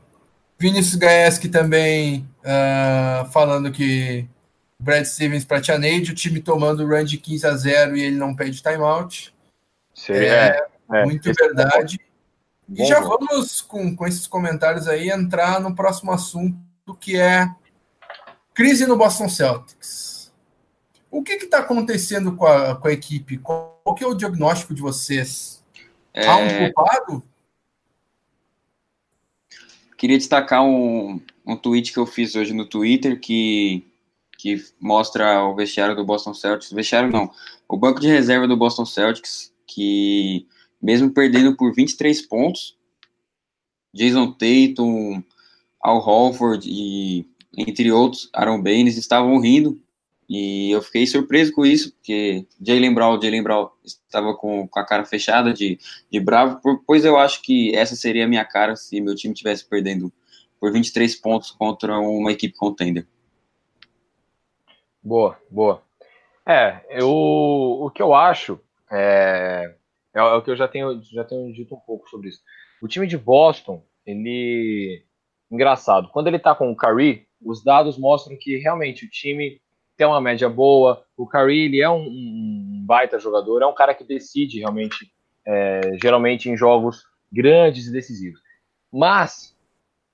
Vinícius 0.59 0.95
Gaeski 0.95 1.49
também 1.49 2.29
uh, 2.41 3.25
falando 3.31 3.71
que 3.71 4.27
Brad 4.79 5.05
Stevens 5.05 5.43
para 5.43 5.61
Tia 5.61 5.79
Neide, 5.79 6.11
o 6.11 6.15
time 6.15 6.39
tomando 6.39 6.83
o 6.83 6.87
run 6.87 7.03
de 7.03 7.17
15 7.17 7.47
a 7.47 7.55
0 7.55 7.97
e 7.97 8.03
ele 8.03 8.15
não 8.15 8.35
pede 8.35 8.61
timeout. 8.61 9.33
É, 10.09 10.67
é, 10.91 11.05
muito 11.05 11.29
é 11.29 11.33
verdade. 11.33 11.99
e 12.69 12.85
já 12.85 12.99
vamos, 12.99 13.61
com, 13.61 13.95
com 13.95 14.07
esses 14.07 14.27
comentários 14.27 14.87
aí, 14.87 15.09
entrar 15.09 15.59
no 15.59 15.75
próximo 15.75 16.11
assunto 16.11 16.57
que 16.95 17.17
é 17.17 17.47
crise 18.53 18.85
no 18.85 18.97
Boston 18.97 19.29
Celtics. 19.29 20.31
O 21.09 21.21
que 21.23 21.33
está 21.33 21.59
acontecendo 21.59 22.35
com 22.35 22.45
a, 22.45 22.75
com 22.75 22.87
a 22.87 22.93
equipe? 22.93 23.37
Qual, 23.37 23.81
qual 23.83 23.95
que 23.95 24.03
é 24.03 24.07
o 24.07 24.15
diagnóstico 24.15 24.73
de 24.73 24.81
vocês? 24.81 25.63
É... 26.13 26.25
Há 26.25 26.37
um 26.37 26.57
culpado? 26.57 27.23
Queria 29.97 30.17
destacar 30.17 30.63
um, 30.63 31.21
um 31.45 31.55
tweet 31.55 31.93
que 31.93 31.99
eu 31.99 32.05
fiz 32.05 32.35
hoje 32.35 32.53
no 32.53 32.65
Twitter 32.65 33.19
que, 33.19 33.85
que 34.37 34.63
mostra 34.79 35.43
o 35.43 35.55
vestiário 35.55 35.95
do 35.95 36.05
Boston 36.05 36.33
Celtics. 36.33 36.71
Vestiário 36.71 37.11
não, 37.11 37.29
o 37.67 37.77
banco 37.77 37.99
de 37.99 38.07
reserva 38.07 38.47
do 38.47 38.57
Boston 38.57 38.85
Celtics, 38.85 39.53
que 39.67 40.47
mesmo 40.81 41.11
perdendo 41.11 41.55
por 41.55 41.73
23 41.73 42.21
pontos, 42.23 42.75
Jason 43.93 44.31
Tatum, 44.31 45.21
Al 45.81 45.97
Horford 45.97 46.67
e 46.67 47.27
entre 47.57 47.91
outros, 47.91 48.29
Aaron 48.33 48.61
Baines 48.61 48.97
estavam 48.97 49.39
rindo 49.39 49.81
e 50.29 50.71
eu 50.71 50.81
fiquei 50.81 51.05
surpreso 51.05 51.51
com 51.51 51.65
isso, 51.65 51.93
porque 51.93 52.47
Jalen 52.61 52.93
Brown, 52.93 53.21
Jalen 53.21 53.43
Brown 53.43 53.69
estava 53.83 54.33
com, 54.33 54.65
com 54.65 54.79
a 54.79 54.85
cara 54.85 55.03
fechada 55.03 55.51
de, 55.53 55.77
de 56.09 56.19
bravo, 56.21 56.61
pois 56.87 57.03
eu 57.03 57.17
acho 57.17 57.41
que 57.41 57.75
essa 57.75 57.97
seria 57.97 58.23
a 58.23 58.27
minha 58.27 58.45
cara 58.45 58.77
se 58.77 59.01
meu 59.01 59.13
time 59.13 59.33
tivesse 59.33 59.67
perdendo 59.67 60.11
por 60.57 60.71
23 60.71 61.13
pontos 61.15 61.51
contra 61.51 61.99
uma 61.99 62.31
equipe 62.31 62.55
contender. 62.55 63.05
Boa, 65.03 65.37
boa. 65.49 65.83
É, 66.45 66.79
eu, 66.89 67.09
o 67.09 67.91
que 67.93 68.01
eu 68.01 68.13
acho 68.13 68.57
é, 68.89 69.75
é, 70.13 70.21
o 70.21 70.41
que 70.41 70.51
eu 70.51 70.55
já 70.55 70.67
tenho, 70.67 71.01
já 71.03 71.23
tenho 71.23 71.51
dito 71.51 71.75
um 71.75 71.79
pouco 71.79 72.09
sobre 72.09 72.29
isso. 72.29 72.41
O 72.81 72.87
time 72.87 73.07
de 73.07 73.17
Boston, 73.17 73.83
ele 74.05 75.03
engraçado. 75.51 76.09
Quando 76.09 76.27
ele 76.27 76.39
tá 76.39 76.55
com 76.55 76.71
o 76.71 76.75
Curry, 76.75 77.27
os 77.43 77.63
dados 77.63 77.97
mostram 77.97 78.37
que 78.39 78.57
realmente 78.57 79.05
o 79.05 79.09
time 79.09 79.61
tem 79.97 80.07
uma 80.07 80.21
média 80.21 80.49
boa. 80.49 81.03
O 81.17 81.27
Curry, 81.27 81.65
ele 81.65 81.81
é 81.81 81.89
um, 81.89 82.07
um 82.07 82.83
baita 82.85 83.19
jogador, 83.19 83.61
é 83.61 83.67
um 83.67 83.73
cara 83.73 83.93
que 83.93 84.03
decide 84.03 84.59
realmente, 84.59 85.11
é, 85.45 85.81
geralmente 86.01 86.49
em 86.49 86.57
jogos 86.57 87.03
grandes 87.31 87.87
e 87.87 87.91
decisivos. 87.91 88.39
Mas 88.91 89.55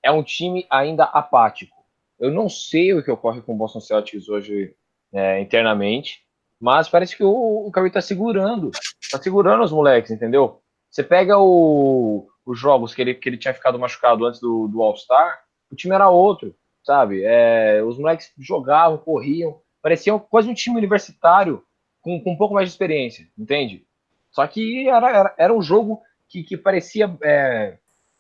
é 0.04 0.12
um 0.12 0.24
time 0.24 0.66
ainda 0.70 1.04
apático. 1.06 1.76
Eu 2.20 2.32
não 2.32 2.50
sei 2.50 2.94
o 2.94 3.04
que 3.04 3.12
ocorre 3.12 3.42
com 3.42 3.54
o 3.54 3.58
Boston 3.58 3.80
Celtics 3.80 4.28
hoje 4.28 4.74
é, 5.14 5.40
internamente, 5.40 6.24
mas 6.60 6.90
parece 6.90 7.16
que 7.16 7.24
o, 7.24 7.68
o 7.68 7.72
Curry 7.72 7.92
tá 7.92 8.02
segurando, 8.02 8.72
tá 9.12 9.22
segurando 9.22 9.64
os 9.64 9.72
moleques, 9.72 10.12
entendeu? 10.12 10.62
Você 10.90 11.04
pega 11.04 11.38
o, 11.38 12.28
os 12.48 12.58
jogos 12.58 12.96
que 12.96 13.02
ele, 13.02 13.14
que 13.14 13.28
ele 13.28 13.38
tinha 13.38 13.54
ficado 13.54 13.78
machucado 13.78 14.26
antes 14.26 14.40
do, 14.40 14.70
do 14.70 14.82
All-Star, 14.82 15.44
o 15.70 15.76
time 15.76 15.94
era 15.94 16.10
outro, 16.10 16.56
sabe? 16.82 17.22
É, 17.26 17.84
os 17.84 18.00
moleques 18.00 18.32
jogavam, 18.40 18.98
corriam, 18.98 19.60
pareciam 19.82 20.18
quase 20.18 20.50
um 20.50 20.54
time 20.54 20.78
universitário 20.78 21.62
com, 22.02 22.22
com 22.24 22.32
um 22.32 22.38
pouco 22.38 22.54
mais 22.54 22.70
de 22.70 22.74
experiência, 22.74 23.28
entende? 23.38 23.86
Só 24.32 24.48
que 24.48 24.88
era, 24.88 25.10
era, 25.10 25.36
era 25.38 25.54
um 25.54 25.62
jogo 25.62 26.02
que, 26.30 26.42
que 26.42 26.56
parecia, 26.56 27.14
é, 27.22 27.78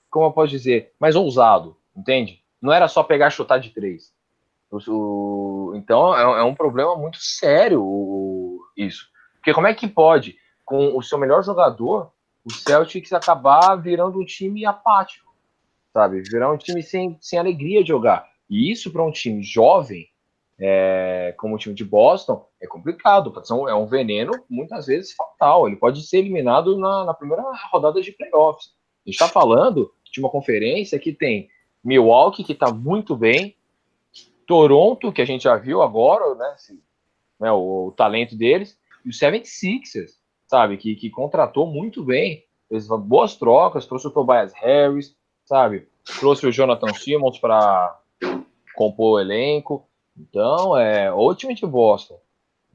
como 0.09 0.25
eu 0.25 0.31
posso 0.33 0.49
dizer, 0.49 0.91
mais 0.99 1.15
ousado, 1.15 1.77
entende? 1.95 2.41
Não 2.61 2.73
era 2.73 2.89
só 2.89 3.03
pegar 3.03 3.29
e 3.29 3.31
chutar 3.31 3.59
de 3.59 3.69
três. 3.69 4.11
O, 4.69 5.71
então 5.75 6.13
é, 6.17 6.41
é, 6.41 6.43
um 6.43 6.53
problema 6.53 6.97
muito 6.97 7.17
sério 7.21 8.59
isso. 8.75 9.07
Porque 9.35 9.53
como 9.53 9.67
é 9.67 9.73
que 9.73 9.87
pode, 9.87 10.35
com 10.65 10.97
o 10.97 11.01
seu 11.01 11.17
melhor 11.17 11.41
jogador, 11.41 12.11
o 12.47 12.53
Celtics 12.53 13.11
acabar 13.11 13.75
virando 13.75 14.21
um 14.21 14.25
time 14.25 14.65
apático, 14.65 15.35
sabe? 15.91 16.21
Virar 16.21 16.53
um 16.53 16.57
time 16.57 16.81
sem, 16.81 17.17
sem 17.19 17.37
alegria 17.37 17.81
de 17.81 17.89
jogar. 17.89 18.25
E 18.49 18.71
isso 18.71 18.89
para 18.89 19.03
um 19.03 19.11
time 19.11 19.43
jovem, 19.43 20.07
é, 20.57 21.35
como 21.37 21.55
o 21.55 21.57
time 21.57 21.75
de 21.75 21.83
Boston, 21.83 22.47
é 22.61 22.65
complicado. 22.65 23.33
É 23.67 23.75
um 23.75 23.85
veneno, 23.85 24.31
muitas 24.49 24.85
vezes, 24.85 25.13
fatal. 25.13 25.67
Ele 25.67 25.75
pode 25.75 26.01
ser 26.07 26.19
eliminado 26.19 26.77
na, 26.79 27.03
na 27.03 27.13
primeira 27.13 27.43
rodada 27.69 28.01
de 28.01 28.13
playoffs. 28.13 28.67
A 29.05 29.09
gente 29.09 29.15
está 29.15 29.27
falando 29.27 29.93
de 30.09 30.21
uma 30.21 30.29
conferência 30.29 30.97
que 30.97 31.11
tem 31.11 31.49
Milwaukee, 31.83 32.45
que 32.45 32.53
está 32.53 32.71
muito 32.71 33.13
bem, 33.13 33.57
Toronto, 34.45 35.11
que 35.11 35.21
a 35.21 35.25
gente 35.25 35.43
já 35.43 35.57
viu 35.57 35.81
agora, 35.81 36.33
né, 36.35 36.51
assim, 36.55 36.81
né 37.37 37.51
o, 37.51 37.87
o, 37.87 37.91
talento 37.91 38.37
deles, 38.37 38.79
e 39.03 39.09
o 39.09 39.11
76ers, 39.11 40.16
sabe? 40.47 40.77
Que, 40.77 40.95
que 40.95 41.09
contratou 41.09 41.67
muito 41.67 42.03
bem, 42.03 42.43
fez 42.69 42.87
boas 42.87 43.35
trocas, 43.35 43.85
trouxe 43.85 44.07
o 44.07 44.11
Tobias 44.11 44.53
Harris, 44.53 45.15
sabe? 45.45 45.87
Trouxe 46.19 46.47
o 46.47 46.51
Jonathan 46.51 46.93
Simmons 46.93 47.37
para 47.39 47.99
compor 48.75 49.15
o 49.15 49.19
elenco. 49.19 49.87
Então, 50.17 50.77
é, 50.77 51.11
o 51.11 51.33
time 51.35 51.53
de 51.53 51.65
Boston 51.65 52.19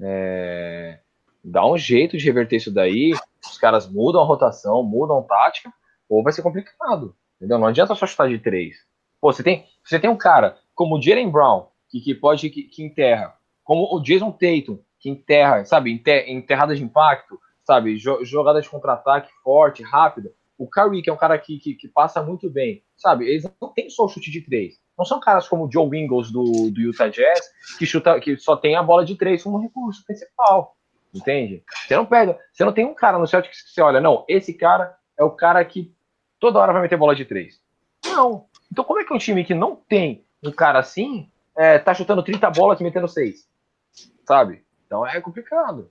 é, 0.01 0.99
dá 1.43 1.67
um 1.67 1.77
jeito 1.77 2.17
de 2.17 2.25
reverter 2.25 2.57
isso 2.57 2.73
daí. 2.73 3.13
Os 3.45 3.59
caras 3.59 3.89
mudam 3.91 4.23
a 4.23 4.25
rotação, 4.25 4.83
mudam 4.83 5.19
a 5.19 5.23
tática, 5.23 5.73
ou 6.09 6.23
vai 6.23 6.33
ser 6.33 6.43
complicado. 6.43 7.17
Entendeu? 7.37 7.59
Não 7.59 7.67
adianta 7.67 7.95
só 7.95 8.07
chutar 8.07 8.29
de 8.29 8.39
três. 8.39 8.77
Pô, 9.21 9.33
você 9.33 9.43
tem, 9.43 9.67
você 9.85 9.99
tem 9.99 10.11
um 10.11 10.17
cara 10.17 10.57
como 10.75 10.97
o 10.97 11.03
Jalen 11.03 11.31
Brown, 11.31 11.67
que, 11.89 12.01
que 12.01 12.15
pode 12.15 12.49
que, 12.51 12.65
que 12.65 12.83
enterra, 12.83 13.35
como 13.65 13.95
o 13.95 14.01
Jason 14.01 14.31
Tatum, 14.31 14.79
que 14.99 15.11
enterra, 15.11 15.65
sabe, 15.65 15.93
enterrada 16.29 16.75
de 16.75 16.83
impacto, 16.83 17.39
sabe? 17.65 17.99
Jogada 17.99 18.61
de 18.61 18.69
contra-ataque 18.69 19.31
forte, 19.43 19.83
rápida. 19.83 20.33
O 20.59 20.69
Curry, 20.69 21.03
que 21.03 21.11
é 21.11 21.13
um 21.13 21.17
cara 21.17 21.39
que, 21.39 21.59
que, 21.59 21.75
que, 21.75 21.89
passa 21.89 22.23
muito 22.23 22.49
bem, 22.49 22.85
sabe? 22.97 23.29
Eles 23.29 23.45
não 23.61 23.73
têm 23.73 23.91
só 23.91 24.05
o 24.05 24.09
chute 24.09 24.31
de 24.31 24.43
três. 24.43 24.81
Não 24.97 25.05
são 25.05 25.19
caras 25.19 25.49
como 25.49 25.67
o 25.67 25.73
Joe 25.73 25.99
Ingles 25.99 26.31
do, 26.31 26.71
do 26.71 26.81
Utah 26.81 27.09
Jazz, 27.09 27.51
que 27.79 27.87
chuta, 27.87 28.21
que 28.21 28.37
só 28.37 28.57
tem 28.57 28.77
a 28.77 28.83
bola 28.83 29.05
de 29.05 29.17
três 29.17 29.43
como 29.43 29.61
recurso 29.61 30.05
principal. 30.05 30.77
Entende? 31.15 31.63
Você 31.87 31.97
não 31.97 32.07
pega, 32.07 32.39
você 32.53 32.65
não 32.65 32.73
tem 32.73 32.87
um 32.87 32.95
cara 32.95 33.19
no 33.19 33.27
Celtics 33.27 33.63
que 33.63 33.71
você 33.71 33.83
olha, 33.83 34.01
não, 34.01 34.25
esse 34.29 34.55
cara 34.55 34.97
é 35.19 35.25
o 35.25 35.31
cara 35.31 35.65
que 35.65 35.95
toda 36.39 36.59
hora 36.59 36.73
vai 36.73 36.83
meter 36.83 36.97
bola 36.97 37.15
de 37.15 37.25
três. 37.25 37.61
Não. 38.05 38.47
Então 38.71 38.85
como 38.85 39.01
é 39.01 39.05
que 39.05 39.13
um 39.13 39.19
time 39.19 39.45
que 39.45 39.55
não 39.55 39.77
tem 39.77 40.25
um 40.43 40.51
cara 40.51 40.79
assim 40.79 41.31
é, 41.57 41.79
tá 41.79 41.93
chutando 41.93 42.23
30 42.23 42.51
bolas 42.51 42.81
e 42.81 42.85
metendo 42.85 43.09
seis? 43.09 43.49
Sabe? 44.27 44.65
Então 44.87 45.07
é 45.07 45.21
complicado. 45.21 45.91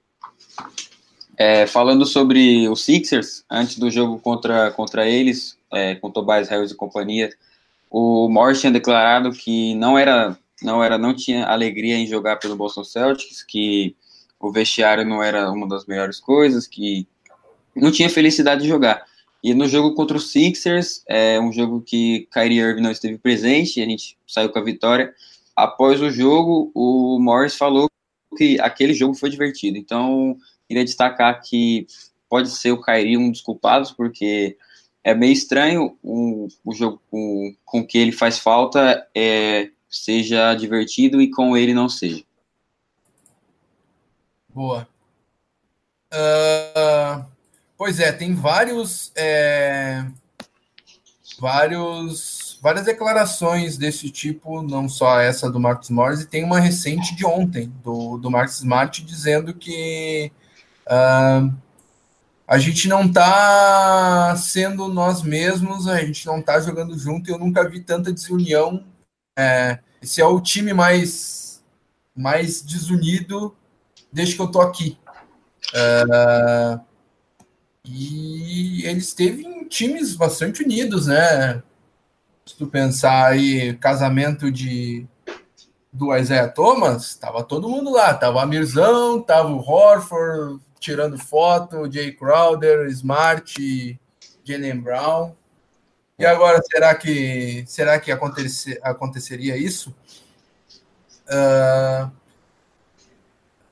É, 1.44 1.66
falando 1.66 2.06
sobre 2.06 2.70
os 2.70 2.84
Sixers, 2.84 3.44
antes 3.50 3.80
do 3.80 3.90
jogo 3.90 4.20
contra, 4.20 4.70
contra 4.70 5.10
eles, 5.10 5.58
é, 5.74 5.96
com 5.96 6.12
Tobias 6.12 6.48
Harris 6.50 6.70
e 6.70 6.76
companhia, 6.76 7.32
o 7.90 8.30
Morris 8.30 8.62
tinha 8.62 8.72
declarado 8.72 9.32
que 9.32 9.74
não 9.74 9.98
era, 9.98 10.38
não 10.62 10.84
era, 10.84 11.00
não 11.00 11.16
tinha 11.16 11.48
alegria 11.48 11.96
em 11.98 12.06
jogar 12.06 12.36
pelo 12.36 12.56
Boston 12.56 12.84
Celtics, 12.84 13.42
que 13.42 13.96
o 14.40 14.52
vestiário 14.52 15.04
não 15.04 15.24
era 15.24 15.50
uma 15.50 15.68
das 15.68 15.88
melhores 15.88 16.20
coisas, 16.20 16.68
que 16.68 17.08
não 17.76 17.92
tinha 17.92 18.08
felicidade 18.08 18.62
de 18.62 18.68
jogar. 18.68 19.04
E 19.44 19.56
no 19.56 19.68
jogo 19.68 19.96
contra 19.96 20.18
os 20.18 20.32
Sixers, 20.32 21.02
é 21.10 21.40
um 21.40 21.52
jogo 21.52 21.82
que 21.82 22.28
Kyrie 22.32 22.60
Irving 22.60 22.84
não 22.84 22.92
esteve 22.92 23.18
presente, 23.18 23.82
a 23.82 23.86
gente 23.86 24.16
saiu 24.28 24.50
com 24.50 24.60
a 24.60 24.64
vitória. 24.64 25.12
Após 25.56 26.00
o 26.02 26.12
jogo, 26.12 26.72
o 26.76 27.18
Morris 27.20 27.56
falou 27.56 27.90
que 28.38 28.60
aquele 28.60 28.94
jogo 28.94 29.16
foi 29.16 29.32
divertido. 29.32 29.80
Então, 29.80 30.38
queria 30.72 30.86
destacar 30.86 31.42
que 31.42 31.86
pode 32.30 32.50
ser 32.50 32.72
o 32.72 32.82
Kyrie 32.82 33.18
um 33.18 33.30
dos 33.30 33.42
culpados, 33.42 33.92
porque 33.92 34.58
é 35.04 35.14
meio 35.14 35.34
estranho 35.34 35.98
o, 36.02 36.48
o 36.64 36.74
jogo 36.74 37.02
o, 37.12 37.54
com 37.66 37.86
que 37.86 37.98
ele 37.98 38.14
faz 38.14 38.40
falta 38.40 39.06
é, 39.14 39.70
seja 39.90 40.56
divertido 40.56 41.22
e 41.22 41.30
com 41.30 41.58
ele 41.58 41.74
não 41.74 41.90
seja. 41.90 42.24
Boa. 44.48 44.88
Uh, 46.14 47.26
pois 47.78 48.00
é, 48.00 48.14
tem 48.14 48.34
vários, 48.34 49.12
é, 49.16 50.06
vários, 51.38 52.58
várias 52.62 52.86
declarações 52.86 53.78
desse 53.78 54.10
tipo, 54.10 54.62
não 54.62 54.88
só 54.88 55.20
essa 55.20 55.52
do 55.52 55.60
Marcos 55.60 55.90
Morris, 55.90 56.22
e 56.22 56.28
tem 56.28 56.44
uma 56.46 56.60
recente 56.60 57.14
de 57.14 57.26
ontem, 57.26 57.74
do, 57.84 58.18
do 58.18 58.32
Marcos 58.32 58.58
Smart, 58.58 59.04
dizendo 59.04 59.54
que 59.54 60.32
uh, 60.88 61.54
a 62.48 62.58
gente 62.58 62.88
não 62.90 63.06
está 63.06 64.36
sendo 64.36 64.88
nós 64.88 65.24
mesmos, 65.24 65.88
a 65.88 66.04
gente 66.04 66.26
não 66.26 66.40
está 66.40 66.60
jogando 66.60 66.98
junto, 66.98 67.30
eu 67.30 67.40
nunca 67.40 67.68
vi 67.68 67.80
tanta 67.80 68.12
desunião. 68.12 68.84
É, 69.40 69.80
esse 70.02 70.20
é 70.20 70.26
o 70.26 70.42
time 70.42 70.74
mais, 70.74 71.64
mais 72.14 72.62
desunido 72.62 73.56
desde 74.12 74.36
que 74.36 74.42
eu 74.42 74.52
tô 74.52 74.60
aqui. 74.60 74.98
Uh, 75.74 76.82
e 77.86 78.86
ele 78.86 79.00
esteve 79.00 79.44
em 79.44 79.66
times 79.66 80.16
bastante 80.16 80.62
unidos, 80.62 81.08
né? 81.08 81.64
Se 82.46 82.58
tu 82.58 82.68
pensar 82.68 83.28
aí, 83.28 83.78
casamento 83.78 84.52
de 84.52 85.08
do 85.94 86.16
Isaiah 86.16 86.48
Thomas, 86.48 87.16
tava 87.16 87.44
todo 87.44 87.70
mundo 87.70 87.92
lá, 87.92 88.14
tava 88.14 88.38
o 88.38 88.40
Amirzão, 88.40 89.22
tava 89.22 89.50
o 89.50 89.60
Horford 89.60 90.62
tirando 90.82 91.18
foto, 91.18 91.90
Jay 91.90 92.12
Crowder, 92.12 92.88
Smart, 92.88 94.00
Jalen 94.44 94.82
Brown. 94.82 95.36
E 96.18 96.26
agora, 96.26 96.60
será 96.70 96.94
que 96.96 97.64
será 97.68 98.00
que 98.00 98.12
acontecer, 98.12 98.80
aconteceria 98.84 99.56
isso? 99.56 99.96
Uh, 101.28 102.12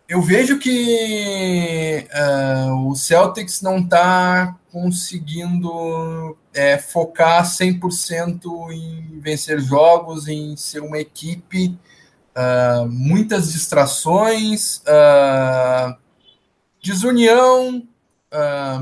eu 0.08 0.22
vejo 0.22 0.58
que 0.58 2.08
uh, 2.14 2.90
o 2.90 2.96
Celtics 2.96 3.62
não 3.62 3.80
está 3.80 4.56
conseguindo 4.72 6.38
é, 6.54 6.78
focar 6.78 7.44
100% 7.44 8.72
em 8.72 9.20
vencer 9.20 9.60
jogos, 9.60 10.28
em 10.28 10.56
ser 10.56 10.82
uma 10.82 11.00
equipe, 11.00 11.78
uh, 12.36 12.88
muitas 12.88 13.52
distrações, 13.52 14.78
uh, 14.78 15.96
desunião, 16.82 17.88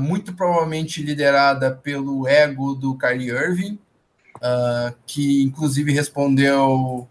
muito 0.00 0.34
provavelmente 0.34 1.02
liderada 1.02 1.70
pelo 1.70 2.26
ego 2.26 2.74
do 2.74 2.96
Kyrie 2.96 3.30
Irving, 3.30 3.78
que 5.06 5.42
inclusive 5.42 5.92
respondeu 5.92 7.08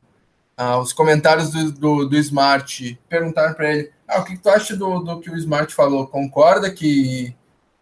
aos 0.56 0.92
comentários 0.94 1.52
do, 1.52 1.72
do, 1.72 2.10
do 2.10 2.18
Smart, 2.18 3.00
perguntaram 3.08 3.54
para 3.54 3.74
ele 3.74 3.92
ah, 4.08 4.22
o 4.22 4.24
que, 4.24 4.38
tu 4.38 4.50
acha 4.50 4.76
do, 4.76 5.00
do 5.00 5.20
que 5.20 5.30
o 5.30 5.36
Smart 5.36 5.74
falou? 5.74 6.08
Concorda 6.08 6.72
que 6.72 7.36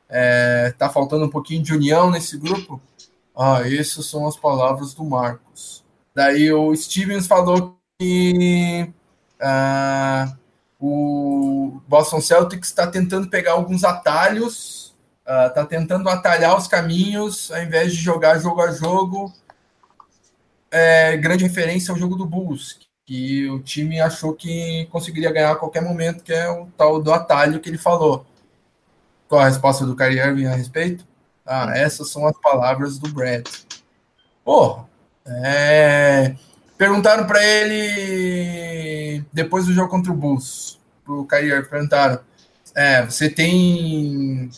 é, 0.09 0.73
tá 0.77 0.89
faltando 0.89 1.25
um 1.25 1.29
pouquinho 1.29 1.61
de 1.61 1.73
união 1.73 2.09
nesse 2.09 2.37
grupo? 2.37 2.81
Ah, 3.37 3.61
essas 3.63 4.07
são 4.07 4.27
as 4.27 4.35
palavras 4.35 4.93
do 4.95 5.03
Marcos. 5.03 5.83
Daí 6.15 6.51
o 6.51 6.75
Stevens 6.75 7.27
falou 7.27 7.77
que 7.99 8.91
o 9.39 10.44
Boston 11.95 12.19
Celtics 12.19 12.67
está 12.67 12.85
tentando 12.85 13.29
pegar 13.29 13.53
alguns 13.53 13.85
atalhos, 13.85 14.93
está 15.21 15.61
ah, 15.61 15.65
tentando 15.65 16.09
atalhar 16.09 16.57
os 16.57 16.67
caminhos, 16.67 17.49
ao 17.53 17.63
invés 17.63 17.93
de 17.93 18.01
jogar 18.01 18.37
jogo 18.37 18.61
a 18.61 18.69
jogo. 18.69 19.33
É, 20.69 21.15
grande 21.15 21.45
referência 21.45 21.93
ao 21.93 21.97
jogo 21.97 22.17
do 22.17 22.25
Bulls, 22.25 22.77
que 23.05 23.49
o 23.49 23.61
time 23.61 24.01
achou 24.01 24.33
que 24.33 24.89
conseguiria 24.91 25.31
ganhar 25.31 25.53
a 25.53 25.55
qualquer 25.55 25.81
momento, 25.81 26.21
que 26.21 26.33
é 26.33 26.49
o 26.49 26.65
tal 26.77 27.01
do 27.01 27.13
atalho 27.13 27.61
que 27.61 27.69
ele 27.69 27.77
falou. 27.77 28.25
Qual 29.29 29.39
a 29.39 29.45
resposta 29.45 29.85
do 29.85 29.95
Kyrie 29.95 30.19
Irving 30.19 30.47
a 30.47 30.55
respeito? 30.55 31.07
Ah, 31.45 31.71
essas 31.77 32.09
são 32.09 32.27
as 32.27 32.37
palavras 32.41 32.99
do 32.99 33.07
Brad. 33.13 33.47
Pô, 34.43 34.83
é... 35.25 36.35
perguntaram 36.77 37.25
para 37.25 37.41
ele 37.41 39.23
depois 39.31 39.65
do 39.65 39.71
jogo 39.71 39.89
contra 39.89 40.11
o 40.11 40.15
Bulls, 40.15 40.77
pro 41.05 41.25
Kyrie 41.25 41.63
perguntaram, 41.63 42.19
é, 42.75 43.05
você 43.05 43.29
tem 43.29 44.49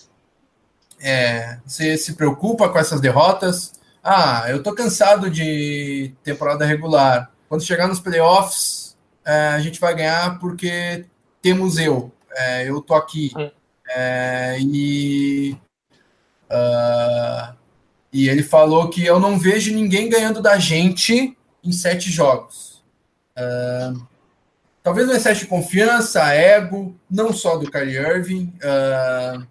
é, 1.00 1.60
você 1.66 1.98
se 1.98 2.14
preocupa 2.14 2.70
com 2.70 2.80
essas 2.80 3.00
derrotas? 3.00 3.74
Ah, 4.04 4.46
eu 4.50 4.64
tô 4.64 4.74
cansado 4.74 5.30
de 5.30 6.14
temporada 6.24 6.66
regular. 6.66 7.32
Quando 7.50 7.64
chegar 7.64 7.88
nos 7.88 8.00
playoffs, 8.00 8.98
é, 9.26 9.50
a 9.50 9.60
gente 9.60 9.80
vai 9.80 9.94
ganhar 9.94 10.40
porque 10.40 11.06
temos 11.42 11.78
eu. 11.78 12.12
É, 12.36 12.70
eu 12.70 12.82
tô 12.82 12.94
aqui. 12.94 13.32
É, 13.90 14.58
e, 14.60 15.58
uh, 16.50 17.56
e 18.12 18.28
ele 18.28 18.44
falou 18.44 18.90
que 18.90 19.06
eu 19.06 19.20
não 19.20 19.38
vejo 19.38 19.74
ninguém 19.74 20.10
ganhando 20.10 20.42
da 20.42 20.58
gente 20.58 21.38
em 21.64 21.72
sete 21.72 22.10
jogos. 22.12 22.84
Uh, 23.38 24.08
talvez 24.88 25.10
um 25.10 25.12
excesso 25.12 25.42
de 25.42 25.48
confiança, 25.48 26.34
ego, 26.34 26.96
não 27.12 27.34
só 27.34 27.58
do 27.58 27.70
Kyrie 27.70 27.98
Irving, 27.98 28.54
uh, 28.64 29.46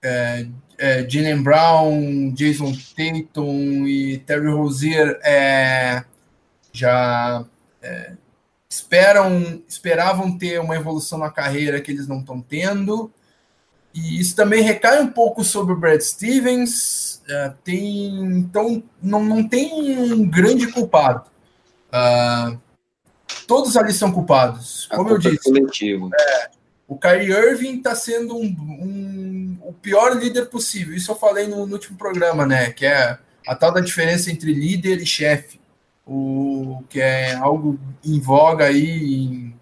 é, 0.00 0.46
é, 0.78 1.10
Jalen 1.10 1.42
Brown, 1.42 2.32
Jason 2.32 2.72
Tatum 2.94 3.84
e 3.88 4.18
Terry 4.18 4.52
Rozier 4.52 5.18
é, 5.24 6.04
já 6.72 7.44
é, 7.82 8.12
esperam, 8.70 9.60
esperavam 9.66 10.38
ter 10.38 10.60
uma 10.60 10.76
evolução 10.76 11.18
na 11.18 11.28
carreira 11.28 11.80
que 11.80 11.90
eles 11.90 12.06
não 12.06 12.20
estão 12.20 12.40
tendo. 12.40 13.12
E 13.92 14.20
isso 14.20 14.36
também 14.36 14.62
recai 14.62 15.02
um 15.02 15.08
pouco 15.08 15.42
sobre 15.42 15.72
o 15.72 15.76
Brad 15.76 16.00
Stevens. 16.00 17.20
É, 17.28 17.52
tem, 17.64 18.14
então, 18.38 18.80
não, 19.02 19.24
não 19.24 19.48
tem 19.48 19.72
um 20.12 20.24
grande 20.24 20.70
culpado. 20.70 21.24
Uh, 21.88 22.62
todos 23.46 23.76
ali 23.76 23.92
são 23.92 24.12
culpados. 24.12 24.86
Como 24.94 25.10
eu 25.10 25.18
disse, 25.18 25.50
é, 25.50 26.50
o 26.88 26.98
Kyrie 26.98 27.32
Irving 27.32 27.78
está 27.78 27.94
sendo 27.94 28.36
um, 28.36 28.46
um, 28.46 29.58
o 29.62 29.72
pior 29.72 30.16
líder 30.16 30.46
possível. 30.46 30.94
Isso 30.94 31.10
eu 31.10 31.16
falei 31.16 31.46
no, 31.46 31.66
no 31.66 31.72
último 31.74 31.96
programa, 31.96 32.46
né? 32.46 32.70
Que 32.70 32.86
é 32.86 33.18
a 33.46 33.54
tal 33.54 33.72
da 33.72 33.80
diferença 33.80 34.30
entre 34.30 34.52
líder 34.52 35.00
e 35.00 35.06
chefe 35.06 35.58
o 36.06 36.82
que 36.88 37.00
é 37.00 37.34
algo 37.34 37.78
em 38.04 38.20
voga 38.20 38.66
aí 38.66 39.24
em 39.24 39.54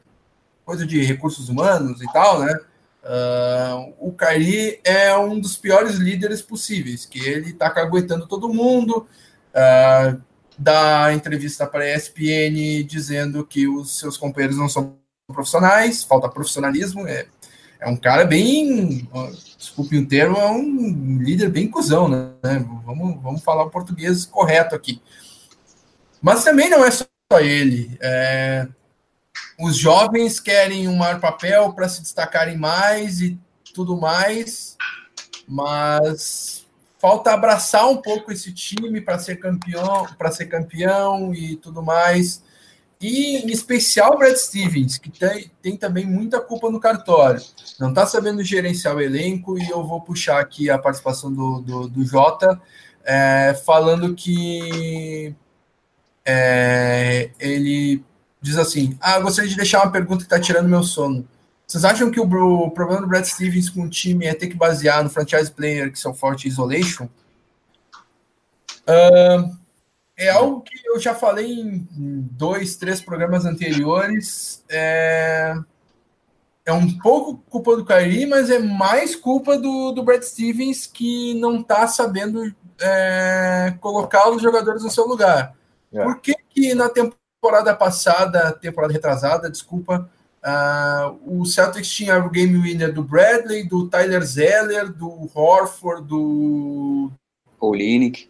coisa 0.64 0.86
de 0.86 1.02
recursos 1.04 1.48
humanos 1.48 2.02
e 2.02 2.12
tal, 2.12 2.40
né? 2.40 2.58
Uh, 3.04 3.94
o 3.98 4.12
Kairi 4.12 4.80
é 4.84 5.16
um 5.16 5.38
dos 5.38 5.56
piores 5.56 5.96
líderes 5.96 6.40
possíveis, 6.40 7.04
que 7.04 7.18
ele 7.18 7.50
está 7.50 7.68
caguetando 7.68 8.28
todo 8.28 8.52
mundo, 8.52 9.06
uh, 9.54 10.20
dá 10.62 11.12
entrevista 11.12 11.66
para 11.66 11.84
a 11.84 11.96
ESPN 11.96 12.84
dizendo 12.86 13.44
que 13.44 13.66
os 13.66 13.98
seus 13.98 14.16
companheiros 14.16 14.56
não 14.56 14.68
são 14.68 14.96
profissionais, 15.26 16.04
falta 16.04 16.28
profissionalismo, 16.28 17.06
é, 17.06 17.26
é 17.80 17.88
um 17.88 17.96
cara 17.96 18.24
bem, 18.24 19.08
desculpe 19.58 19.98
o 19.98 20.06
termo, 20.06 20.36
é 20.36 20.50
um 20.50 21.18
líder 21.20 21.48
bem 21.48 21.68
cuzão, 21.68 22.08
né? 22.08 22.30
Vamos, 22.84 23.20
vamos 23.20 23.42
falar 23.42 23.64
o 23.64 23.70
português 23.70 24.24
correto 24.24 24.74
aqui. 24.74 25.02
Mas 26.20 26.44
também 26.44 26.70
não 26.70 26.84
é 26.84 26.90
só 26.90 27.06
ele. 27.40 27.98
É, 28.00 28.68
os 29.58 29.76
jovens 29.76 30.38
querem 30.38 30.86
um 30.86 30.96
maior 30.96 31.18
papel 31.20 31.72
para 31.72 31.88
se 31.88 32.02
destacarem 32.02 32.56
mais 32.56 33.20
e 33.20 33.36
tudo 33.74 33.96
mais, 33.96 34.76
mas 35.48 36.61
falta 37.02 37.32
abraçar 37.32 37.90
um 37.90 37.96
pouco 37.96 38.30
esse 38.30 38.52
time 38.52 39.00
para 39.00 39.18
ser 39.18 39.34
campeão, 39.34 40.06
para 40.16 40.30
ser 40.30 40.46
campeão 40.46 41.34
e 41.34 41.56
tudo 41.56 41.82
mais. 41.82 42.44
E 43.00 43.38
em 43.38 43.50
especial 43.50 44.14
o 44.14 44.18
Brad 44.18 44.36
Stevens, 44.36 44.98
que 44.98 45.10
tem, 45.10 45.50
tem 45.60 45.76
também 45.76 46.06
muita 46.06 46.40
culpa 46.40 46.70
no 46.70 46.78
cartório. 46.78 47.42
Não 47.80 47.88
está 47.88 48.06
sabendo 48.06 48.44
gerenciar 48.44 48.94
o 48.94 49.00
elenco, 49.00 49.58
e 49.58 49.68
eu 49.68 49.84
vou 49.84 50.00
puxar 50.00 50.38
aqui 50.38 50.70
a 50.70 50.78
participação 50.78 51.32
do, 51.32 51.60
do, 51.60 51.88
do 51.88 52.04
Jota, 52.04 52.62
é, 53.04 53.60
falando 53.66 54.14
que 54.14 55.34
é, 56.24 57.30
ele 57.40 58.00
diz 58.40 58.56
assim: 58.56 58.96
Ah, 59.00 59.18
gostaria 59.18 59.50
de 59.50 59.56
deixar 59.56 59.82
uma 59.82 59.90
pergunta 59.90 60.18
que 60.18 60.26
está 60.32 60.38
tirando 60.38 60.68
meu 60.68 60.84
sono. 60.84 61.26
Vocês 61.72 61.86
acham 61.86 62.10
que 62.10 62.20
o, 62.20 62.24
o, 62.24 62.70
problema 62.70 63.00
do 63.00 63.06
Brad 63.06 63.24
Stevens 63.24 63.70
com 63.70 63.84
o 63.84 63.88
time 63.88 64.26
é 64.26 64.34
ter 64.34 64.48
que 64.48 64.54
basear 64.54 65.02
no 65.02 65.08
franchise 65.08 65.50
player 65.50 65.90
que 65.90 65.98
são 65.98 66.12
forte 66.12 66.46
isolation? 66.46 67.08
Uh, 68.86 69.56
é 70.14 70.28
algo 70.28 70.60
que 70.60 70.74
eu 70.84 71.00
já 71.00 71.14
falei 71.14 71.50
em 71.50 71.88
dois, 72.30 72.76
três 72.76 73.00
programas 73.00 73.46
anteriores. 73.46 74.62
É, 74.68 75.54
é 76.66 76.72
um 76.74 76.98
pouco 76.98 77.42
culpa 77.48 77.74
do 77.74 77.86
Kyrie, 77.86 78.26
mas 78.26 78.50
é 78.50 78.58
mais 78.58 79.16
culpa 79.16 79.56
do, 79.56 79.92
do 79.92 80.02
Brad 80.02 80.22
Stevens 80.22 80.86
que 80.86 81.32
não 81.40 81.60
está 81.60 81.88
sabendo 81.88 82.54
é, 82.82 83.74
colocar 83.80 84.28
os 84.28 84.42
jogadores 84.42 84.82
no 84.82 84.90
seu 84.90 85.06
lugar. 85.06 85.54
É. 85.90 86.04
Por 86.04 86.20
que, 86.20 86.34
que 86.50 86.74
na 86.74 86.90
temporada 86.90 87.74
passada, 87.74 88.52
temporada 88.52 88.92
retrasada, 88.92 89.50
desculpa, 89.50 90.10
uh, 90.44 91.18
o 91.24 91.44
Celtics 91.44 91.88
tinha 91.88 92.18
o 92.18 92.30
game 92.30 92.56
winner 92.58 92.92
do 92.92 93.02
Bradley, 93.02 93.66
do 93.66 93.88
Tyler 93.88 94.22
Zeller, 94.22 94.92
do 94.92 95.30
Horford, 95.34 96.06
do 96.06 97.10
Olinick. 97.60 98.28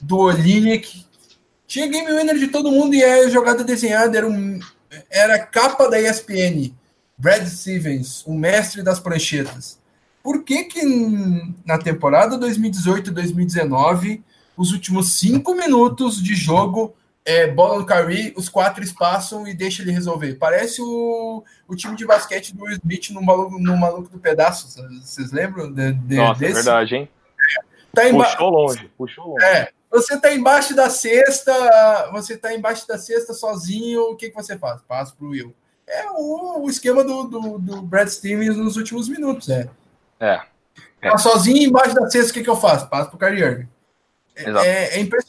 Do 0.00 0.18
Olinick. 0.18 1.04
Tinha 1.66 1.88
game 1.88 2.12
winner 2.12 2.38
de 2.38 2.48
todo 2.48 2.70
mundo 2.70 2.94
e 2.94 3.02
a 3.02 3.28
jogada 3.28 3.64
desenhada 3.64 4.16
era, 4.16 4.28
um, 4.28 4.60
era 5.10 5.38
capa 5.38 5.88
da 5.88 6.00
ESPN. 6.00 6.74
Brad 7.16 7.46
Stevens, 7.46 8.24
o 8.26 8.34
mestre 8.34 8.82
das 8.82 8.98
pranchetas. 8.98 9.78
Por 10.22 10.44
que 10.44 10.64
que 10.64 10.82
na 11.64 11.78
temporada 11.78 12.38
2018-2019, 12.38 14.22
os 14.56 14.72
últimos 14.72 15.14
cinco 15.14 15.54
minutos 15.54 16.22
de 16.22 16.34
jogo, 16.34 16.94
é, 17.24 17.46
bola 17.46 17.78
no 17.78 17.86
Curry, 17.86 18.32
os 18.36 18.48
quatro 18.48 18.82
espaçam 18.82 19.46
e 19.46 19.54
deixa 19.54 19.82
ele 19.82 19.92
resolver? 19.92 20.34
Parece 20.34 20.80
o, 20.82 21.44
o 21.68 21.76
time 21.76 21.96
de 21.96 22.06
basquete 22.06 22.54
do 22.54 22.64
Will 22.64 22.76
Smith 22.76 23.10
no 23.10 23.22
maluco, 23.22 23.58
no 23.58 23.76
maluco 23.76 24.08
do 24.08 24.18
pedaço. 24.18 24.68
Vocês 25.02 25.30
lembram 25.32 25.72
de, 25.72 25.92
de, 25.92 26.16
Nossa, 26.16 26.44
é 26.44 26.48
desse? 26.48 26.60
é 26.60 26.62
verdade, 26.62 26.94
hein? 26.96 27.08
Tá 27.94 28.02
puxou 28.10 28.50
longe, 28.50 28.90
puxou 28.96 29.28
longe. 29.28 29.44
É, 29.44 29.68
você 29.90 30.18
tá 30.18 30.32
embaixo 30.34 30.74
da 30.74 30.88
cesta, 30.88 32.10
você 32.10 32.36
tá 32.36 32.54
embaixo 32.54 32.88
da 32.88 32.96
cesta 32.96 33.34
sozinho, 33.34 34.02
o 34.10 34.16
que, 34.16 34.30
que 34.30 34.34
você 34.34 34.58
faz? 34.58 34.80
Passa 34.82 35.14
pro 35.14 35.28
Will 35.28 35.54
é 35.92 36.10
o, 36.10 36.64
o 36.64 36.70
esquema 36.70 37.04
do, 37.04 37.24
do, 37.24 37.58
do, 37.58 37.82
Brad 37.82 38.08
Stevens 38.08 38.56
nos 38.56 38.76
últimos 38.76 39.08
minutos. 39.08 39.48
É. 39.48 39.68
É. 40.18 40.40
é. 41.02 41.10
Tá 41.10 41.18
sozinho 41.18 41.68
embaixo 41.68 41.94
da 41.94 42.08
cesta, 42.10 42.30
o 42.30 42.34
que, 42.34 42.42
que 42.42 42.50
eu 42.50 42.56
faço? 42.56 42.88
Passo 42.88 43.10
pro 43.10 43.18
Kyrie 43.18 43.42
Irving. 43.42 43.68
É, 44.34 44.44
é, 44.44 44.96
é, 44.96 45.00
impressionante. 45.00 45.21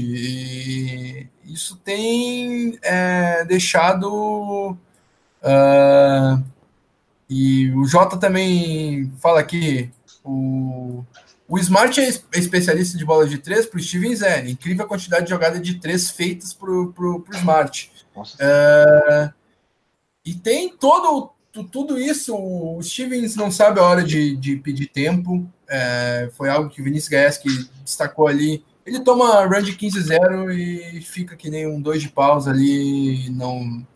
E 0.00 1.26
isso 1.44 1.76
tem 1.76 2.78
é, 2.82 3.44
deixado. 3.44 4.76
Uh, 5.42 6.44
e 7.28 7.70
o 7.72 7.84
Jota 7.84 8.16
também 8.16 9.10
fala 9.20 9.40
aqui. 9.40 9.90
O, 10.24 11.04
o 11.48 11.58
Smart 11.58 11.98
é, 12.00 12.08
é 12.08 12.38
especialista 12.38 12.98
de 12.98 13.04
bola 13.04 13.26
de 13.26 13.38
três, 13.38 13.66
para 13.66 13.78
o 13.78 13.82
Stevens 13.82 14.22
é. 14.22 14.48
Incrível 14.48 14.84
a 14.84 14.88
quantidade 14.88 15.24
de 15.24 15.30
jogada 15.30 15.58
de 15.58 15.74
três 15.74 16.10
feitas 16.10 16.52
para 16.52 16.70
o 16.70 17.24
Smart. 17.32 17.90
Uh, 18.16 19.32
e 20.24 20.34
tem 20.34 20.68
todo 20.68 21.32
tudo 21.64 21.98
isso. 21.98 22.36
O 22.36 22.80
Stevens 22.82 23.34
não 23.36 23.50
sabe 23.50 23.80
a 23.80 23.82
hora 23.82 24.04
de, 24.04 24.36
de 24.36 24.56
pedir 24.56 24.86
tempo. 24.86 25.48
É, 25.68 26.30
foi 26.36 26.48
algo 26.48 26.70
que 26.70 26.80
o 26.80 26.84
Vinícius 26.84 27.08
Gaeski 27.08 27.48
destacou 27.82 28.26
ali. 28.26 28.64
Ele 28.88 29.00
toma 29.00 29.44
run 29.44 29.62
de 29.62 29.72
15-0 29.72 30.50
e 30.50 31.02
fica 31.02 31.36
que 31.36 31.50
nem 31.50 31.66
um 31.66 31.80
dois 31.80 32.00
de 32.00 32.08
pausa 32.08 32.50
ali, 32.50 33.28
não 33.30 33.86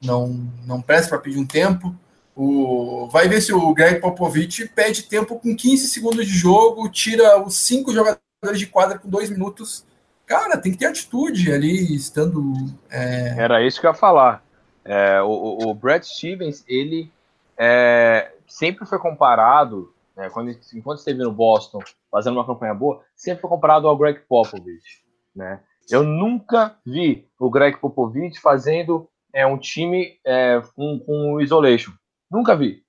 não 0.00 0.48
não 0.64 0.80
presta 0.80 1.08
para 1.10 1.18
pedir 1.18 1.38
um 1.38 1.46
tempo. 1.46 1.94
O, 2.34 3.08
vai 3.10 3.28
ver 3.28 3.40
se 3.40 3.52
o 3.52 3.74
Greg 3.74 4.00
Popovich 4.00 4.68
pede 4.68 5.04
tempo 5.04 5.38
com 5.40 5.56
15 5.56 5.88
segundos 5.88 6.26
de 6.26 6.32
jogo, 6.32 6.88
tira 6.88 7.42
os 7.42 7.56
cinco 7.56 7.92
jogadores 7.92 8.20
de 8.58 8.66
quadra 8.66 8.98
com 8.98 9.08
dois 9.08 9.30
minutos. 9.30 9.84
Cara, 10.26 10.56
tem 10.56 10.70
que 10.70 10.78
ter 10.78 10.86
atitude 10.86 11.52
ali, 11.52 11.94
estando. 11.94 12.54
É... 12.90 13.34
Era 13.38 13.66
isso 13.66 13.80
que 13.80 13.86
eu 13.86 13.90
ia 13.90 13.96
falar. 13.96 14.44
É, 14.84 15.20
o, 15.22 15.58
o, 15.66 15.74
Brad 15.74 16.04
Stevens, 16.04 16.62
ele 16.68 17.10
é, 17.58 18.30
sempre 18.46 18.86
foi 18.86 19.00
comparado, 19.00 19.92
né, 20.16 20.30
quando, 20.30 20.50
enquanto 20.74 20.98
esteve 20.98 21.22
no 21.22 21.30
Boston 21.30 21.80
fazendo 22.10 22.34
uma 22.34 22.46
campanha 22.46 22.74
boa, 22.74 23.02
sempre 23.14 23.42
foi 23.42 23.50
comparado 23.50 23.86
ao 23.86 23.96
Greg 23.96 24.20
Popovich. 24.20 25.04
Né? 25.34 25.60
Eu 25.90 26.02
nunca 26.02 26.76
vi 26.84 27.28
o 27.38 27.50
Greg 27.50 27.78
Popovich 27.78 28.40
fazendo 28.40 29.08
é, 29.32 29.46
um 29.46 29.58
time 29.58 30.18
é, 30.24 30.62
com, 30.74 30.98
com 31.00 31.40
isolation. 31.40 31.92
Nunca 32.30 32.56
vi. 32.56 32.82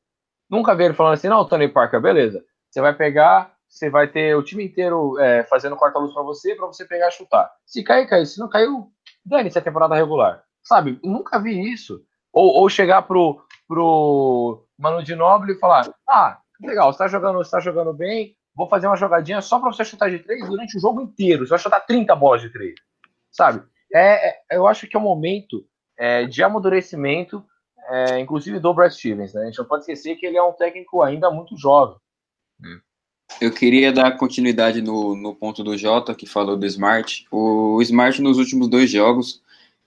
Nunca 0.49 0.73
vi 0.73 0.85
ele 0.85 0.93
falando 0.93 1.13
assim, 1.13 1.27
não, 1.27 1.45
Tony 1.45 1.67
Parker, 1.67 2.01
beleza. 2.01 2.43
Você 2.69 2.79
vai 2.79 2.93
pegar, 2.93 3.53
você 3.67 3.89
vai 3.89 4.07
ter 4.07 4.35
o 4.35 4.43
time 4.43 4.65
inteiro 4.65 5.19
é, 5.19 5.43
fazendo 5.43 5.75
corta-luz 5.75 6.13
para 6.13 6.23
você, 6.23 6.55
para 6.55 6.67
você 6.67 6.85
pegar 6.85 7.09
e 7.09 7.11
chutar. 7.11 7.51
Se 7.65 7.83
cair, 7.83 8.07
caiu. 8.07 8.25
Se 8.25 8.39
não 8.39 8.47
caiu, 8.47 8.89
dane-se 9.25 9.59
a 9.59 9.61
temporada 9.61 9.95
regular. 9.95 10.41
Sabe? 10.63 10.99
Nunca 11.03 11.39
vi 11.39 11.71
isso. 11.71 12.01
Ou, 12.31 12.61
ou 12.61 12.69
chegar 12.69 13.01
pro, 13.01 13.41
pro 13.67 14.65
Manu 14.77 15.03
de 15.03 15.15
Noble 15.15 15.53
e 15.53 15.59
falar: 15.59 15.89
Ah, 16.07 16.39
legal, 16.61 16.91
você 16.91 16.99
tá 16.99 17.07
jogando, 17.07 17.37
você 17.37 17.51
tá 17.51 17.59
jogando 17.59 17.93
bem, 17.93 18.35
vou 18.55 18.67
fazer 18.67 18.87
uma 18.87 18.95
jogadinha 18.95 19.41
só 19.41 19.59
para 19.59 19.71
você 19.71 19.85
chutar 19.85 20.09
de 20.09 20.19
três 20.19 20.47
durante 20.47 20.77
o 20.77 20.79
jogo 20.79 21.01
inteiro. 21.01 21.45
Você 21.45 21.51
vai 21.51 21.59
chutar 21.59 21.81
30 21.81 22.15
bolas 22.15 22.41
de 22.41 22.49
três. 22.49 22.75
Sabe? 23.31 23.63
É, 23.93 24.29
é, 24.29 24.35
eu 24.51 24.67
acho 24.67 24.87
que 24.87 24.95
é 24.95 24.99
um 24.99 25.03
momento 25.03 25.65
é, 25.97 26.25
de 26.25 26.41
amadurecimento, 26.43 27.45
é, 27.89 28.19
inclusive 28.19 28.59
do 28.59 28.73
Brad 28.73 28.91
Stevens. 28.91 29.33
Né? 29.33 29.43
A 29.43 29.45
gente 29.45 29.59
não 29.59 29.65
pode 29.65 29.81
esquecer 29.81 30.15
que 30.15 30.25
ele 30.25 30.37
é 30.37 30.43
um 30.43 30.53
técnico 30.53 31.01
ainda 31.01 31.29
muito 31.29 31.55
jovem. 31.55 31.97
Eu 33.39 33.53
queria 33.53 33.91
dar 33.91 34.17
continuidade 34.17 34.81
no, 34.81 35.15
no 35.15 35.35
ponto 35.35 35.63
do 35.63 35.77
Jota, 35.77 36.15
que 36.15 36.25
falou 36.25 36.57
do 36.57 36.65
Smart. 36.65 37.27
O 37.31 37.79
Smart, 37.83 38.21
nos 38.21 38.37
últimos 38.37 38.67
dois 38.67 38.89
jogos, 38.89 39.43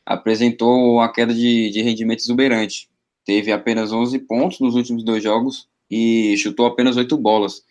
apresentou 0.07 0.95
uma 0.95 1.13
queda 1.13 1.35
de, 1.35 1.71
de 1.71 1.83
rendimento 1.83 2.21
exuberante. 2.21 2.89
Teve 3.25 3.51
apenas 3.51 3.93
11 3.93 4.19
pontos 4.21 4.61
nos 4.61 4.75
últimos 4.77 5.03
dois 5.03 5.23
jogos 5.23 5.69
e 5.91 6.37
chutou 6.37 6.67
apenas 6.67 6.97
8 6.97 7.17
bolas. 7.17 7.63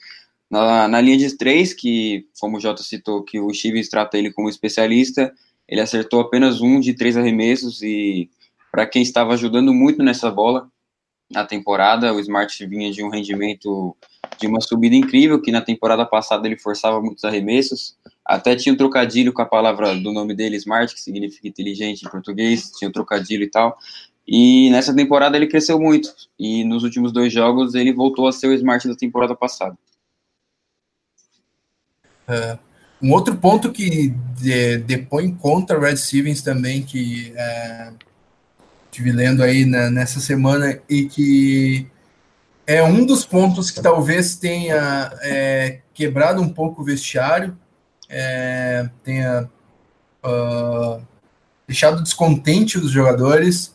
Na, 0.50 0.88
na 0.88 1.00
linha 1.00 1.18
de 1.18 1.38
três, 1.38 1.74
que, 1.74 2.26
como 2.40 2.58
o 2.58 2.60
Jota 2.60 2.82
citou, 2.82 3.24
que 3.24 3.40
o 3.40 3.54
Chives 3.54 3.88
trata 3.88 4.18
ele 4.18 4.34
como 4.34 4.50
especialista, 4.50 5.32
ele 5.68 5.82
acertou 5.82 6.20
apenas 6.20 6.60
um 6.60 6.80
de 6.80 6.94
três 6.94 7.16
arremessos 7.16 7.84
e 7.84 8.30
para 8.72 8.88
quem 8.88 9.02
estava 9.02 9.34
ajudando 9.34 9.74
muito 9.74 10.02
nessa 10.02 10.32
bola 10.32 10.68
na 11.32 11.46
temporada, 11.46 12.12
o 12.14 12.20
Smart 12.20 12.66
vinha 12.66 12.92
de 12.92 13.04
um 13.04 13.10
rendimento 13.10 13.96
de 14.40 14.48
uma 14.48 14.60
subida 14.60 14.96
incrível, 14.96 15.40
que 15.40 15.52
na 15.52 15.62
temporada 15.62 16.06
passada 16.06 16.48
ele 16.48 16.58
forçava 16.58 17.00
muitos 17.00 17.24
arremessos, 17.24 17.96
até 18.26 18.56
tinha 18.56 18.74
um 18.74 18.78
trocadilho 18.78 19.32
com 19.32 19.42
a 19.42 19.46
palavra 19.46 19.96
do 19.96 20.12
nome 20.12 20.34
dele, 20.34 20.56
Smart, 20.58 20.94
que 20.94 21.00
significa 21.00 21.48
inteligente 21.48 22.04
em 22.04 22.10
português, 22.10 22.72
tinha 22.72 22.90
um 22.90 22.92
trocadilho 22.92 23.44
e 23.44 23.50
tal. 23.50 23.78
E 24.32 24.70
nessa 24.70 24.96
temporada 24.96 25.36
ele 25.36 25.48
cresceu 25.48 25.80
muito. 25.80 26.14
E 26.38 26.64
nos 26.64 26.84
últimos 26.84 27.12
dois 27.12 27.34
jogos 27.34 27.74
ele 27.74 27.92
voltou 27.92 28.28
a 28.28 28.32
ser 28.32 28.46
o 28.46 28.54
Smart 28.54 28.88
da 28.88 28.96
temporada 28.96 29.36
passada. 29.36 29.76
É, 32.28 32.60
um 33.02 33.12
outro 33.12 33.36
ponto 33.36 33.72
que 33.72 34.14
de, 34.38 34.78
depõe 34.78 35.34
contra 35.34 35.80
Red 35.80 35.98
Stevens 35.98 36.44
também, 36.44 36.84
que 36.84 37.34
é, 37.36 37.92
tive 38.92 39.12
lendo 39.12 39.42
aí 39.42 39.66
na, 39.66 39.90
nessa 39.90 40.20
semana, 40.20 40.80
e 40.88 41.06
que 41.06 41.88
é 42.68 42.84
um 42.84 43.04
dos 43.04 43.26
pontos 43.26 43.72
que 43.72 43.82
talvez 43.82 44.36
tenha 44.36 45.12
é, 45.24 45.80
quebrado 45.92 46.40
um 46.40 46.50
pouco 46.50 46.84
o 46.84 46.86
vestiário, 46.86 47.58
é, 48.08 48.88
tenha 49.04 49.50
uh, 50.24 51.02
deixado 51.68 52.04
descontente 52.04 52.78
os 52.78 52.92
jogadores 52.92 53.74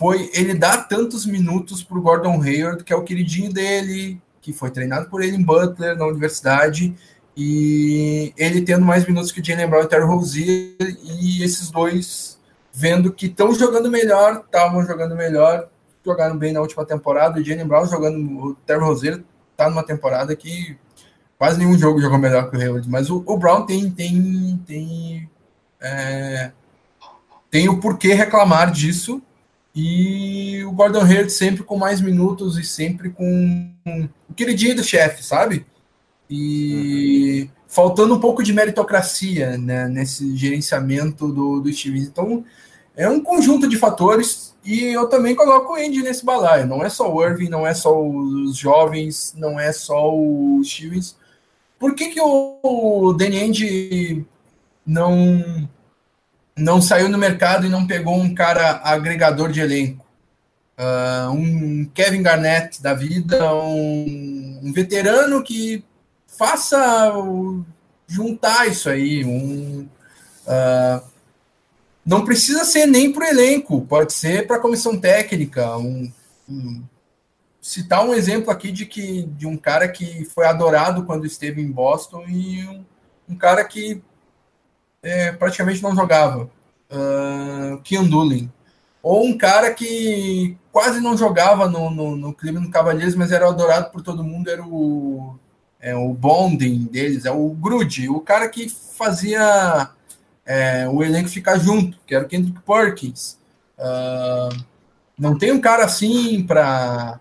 foi 0.00 0.30
ele 0.32 0.54
dar 0.54 0.88
tantos 0.88 1.26
minutos 1.26 1.84
para 1.84 1.98
o 1.98 2.00
Gordon 2.00 2.40
Hayward, 2.40 2.82
que 2.82 2.90
é 2.90 2.96
o 2.96 3.04
queridinho 3.04 3.52
dele, 3.52 4.18
que 4.40 4.50
foi 4.50 4.70
treinado 4.70 5.10
por 5.10 5.22
ele 5.22 5.36
em 5.36 5.42
Butler, 5.42 5.94
na 5.94 6.06
universidade, 6.06 6.96
e 7.36 8.32
ele 8.34 8.62
tendo 8.62 8.82
mais 8.82 9.06
minutos 9.06 9.30
que 9.30 9.42
o 9.42 9.44
Jalen 9.44 9.68
Brown 9.68 9.82
e 9.82 9.88
Terry 9.88 10.06
Rozier, 10.06 10.74
e 11.04 11.44
esses 11.44 11.70
dois 11.70 12.40
vendo 12.72 13.12
que 13.12 13.26
estão 13.26 13.54
jogando 13.54 13.90
melhor, 13.90 14.42
estavam 14.46 14.82
jogando 14.86 15.14
melhor, 15.14 15.68
jogaram 16.02 16.38
bem 16.38 16.54
na 16.54 16.62
última 16.62 16.86
temporada, 16.86 17.38
o 17.38 17.44
Jalen 17.44 17.66
Brown 17.66 17.84
jogando, 17.84 18.38
o 18.42 18.54
Terry 18.54 18.80
Rozier 18.80 19.22
está 19.52 19.68
numa 19.68 19.82
temporada 19.82 20.34
que 20.34 20.78
quase 21.36 21.58
nenhum 21.58 21.76
jogo 21.76 22.00
jogou 22.00 22.16
melhor 22.16 22.50
que 22.50 22.56
o 22.56 22.58
Hayward, 22.58 22.88
mas 22.88 23.10
o, 23.10 23.22
o 23.26 23.36
Brown 23.36 23.66
tem 23.66 23.90
tem 23.90 24.62
tem 24.66 25.30
é, 25.78 26.52
tem 27.50 27.68
o 27.68 27.78
porquê 27.80 28.14
reclamar 28.14 28.72
disso 28.72 29.22
e 29.74 30.64
o 30.64 30.72
Gordon 30.72 31.02
Hayward 31.02 31.30
sempre 31.30 31.62
com 31.62 31.76
mais 31.76 32.00
minutos 32.00 32.58
e 32.58 32.64
sempre 32.64 33.10
com 33.10 33.70
o 34.28 34.34
queridinho 34.34 34.76
do 34.76 34.84
chefe, 34.84 35.22
sabe? 35.22 35.64
E 36.28 37.42
uhum. 37.42 37.48
faltando 37.68 38.14
um 38.14 38.20
pouco 38.20 38.42
de 38.42 38.52
meritocracia 38.52 39.56
né, 39.56 39.88
nesse 39.88 40.36
gerenciamento 40.36 41.28
do, 41.28 41.60
do 41.60 41.72
Stevens. 41.72 42.08
Então, 42.08 42.44
é 42.96 43.08
um 43.08 43.20
conjunto 43.20 43.68
de 43.68 43.76
fatores 43.76 44.54
e 44.64 44.92
eu 44.92 45.08
também 45.08 45.34
coloco 45.34 45.72
o 45.72 45.76
Andy 45.76 46.02
nesse 46.02 46.24
balaio. 46.24 46.66
Não 46.66 46.84
é 46.84 46.88
só 46.88 47.12
o 47.12 47.24
Irving, 47.24 47.48
não 47.48 47.66
é 47.66 47.72
só 47.72 48.00
os 48.00 48.56
jovens, 48.56 49.34
não 49.36 49.58
é 49.58 49.72
só 49.72 50.14
o 50.14 50.60
Stevens. 50.64 51.16
Por 51.78 51.94
que, 51.94 52.08
que 52.08 52.20
o 52.20 53.14
Danny 53.16 53.38
Ainge 53.38 54.26
não, 54.84 55.68
não 56.60 56.80
saiu 56.80 57.08
no 57.08 57.18
mercado 57.18 57.66
e 57.66 57.70
não 57.70 57.86
pegou 57.86 58.16
um 58.16 58.34
cara 58.34 58.80
agregador 58.84 59.50
de 59.50 59.60
elenco? 59.60 60.10
uh, 60.80 61.30
um 61.30 61.84
Kevin 61.92 62.22
Garnett 62.22 62.82
da 62.82 62.94
vida, 62.94 63.54
um, 63.54 64.60
um 64.62 64.72
veterano 64.72 65.42
que 65.42 65.84
faça 66.26 67.12
juntar 68.06 68.66
isso 68.66 68.88
aí, 68.88 69.24
um 69.24 69.86
uh, 70.46 71.10
não 72.04 72.24
precisa 72.24 72.64
ser 72.64 72.86
nem 72.86 73.12
para 73.12 73.24
o 73.24 73.28
elenco, 73.28 73.82
pode 73.82 74.12
ser 74.12 74.46
para 74.46 74.56
a 74.56 74.60
comissão 74.60 74.98
técnica. 74.98 75.76
Um, 75.76 76.10
um, 76.48 76.82
citar 77.60 78.04
um 78.04 78.14
exemplo 78.14 78.50
aqui 78.50 78.72
de 78.72 78.86
que 78.86 79.24
de 79.24 79.46
um 79.46 79.56
cara 79.56 79.86
que 79.86 80.24
foi 80.24 80.46
adorado 80.46 81.04
quando 81.04 81.26
esteve 81.26 81.60
em 81.60 81.70
Boston 81.70 82.24
e 82.26 82.66
um, 82.66 82.84
um 83.28 83.36
cara 83.36 83.62
que 83.64 84.02
é, 85.02 85.32
praticamente 85.32 85.82
não 85.82 85.94
jogava, 85.94 86.50
uh, 86.90 87.80
Kean 87.82 88.04
Doolin. 88.04 88.50
Ou 89.02 89.24
um 89.24 89.36
cara 89.36 89.72
que 89.72 90.56
quase 90.70 91.00
não 91.00 91.16
jogava 91.16 91.68
no, 91.68 91.90
no, 91.90 92.16
no 92.16 92.34
Cleveland 92.34 92.70
Cavaliers, 92.70 93.14
mas 93.14 93.32
era 93.32 93.48
adorado 93.48 93.90
por 93.90 94.02
todo 94.02 94.22
mundo, 94.22 94.50
era 94.50 94.62
o, 94.62 95.38
é, 95.80 95.94
o 95.94 96.12
bonding 96.12 96.84
deles, 96.84 97.24
é 97.24 97.30
o 97.30 97.48
Grude, 97.50 98.08
o 98.08 98.20
cara 98.20 98.48
que 98.48 98.68
fazia 98.68 99.90
é, 100.44 100.86
o 100.88 101.02
elenco 101.02 101.28
ficar 101.28 101.58
junto, 101.58 101.98
que 102.06 102.14
era 102.14 102.24
o 102.24 102.28
Kendrick 102.28 102.60
Perkins. 102.60 103.38
Uh, 103.78 104.64
não 105.18 105.38
tem 105.38 105.52
um 105.52 105.60
cara 105.60 105.84
assim 105.84 106.44
para 106.44 107.20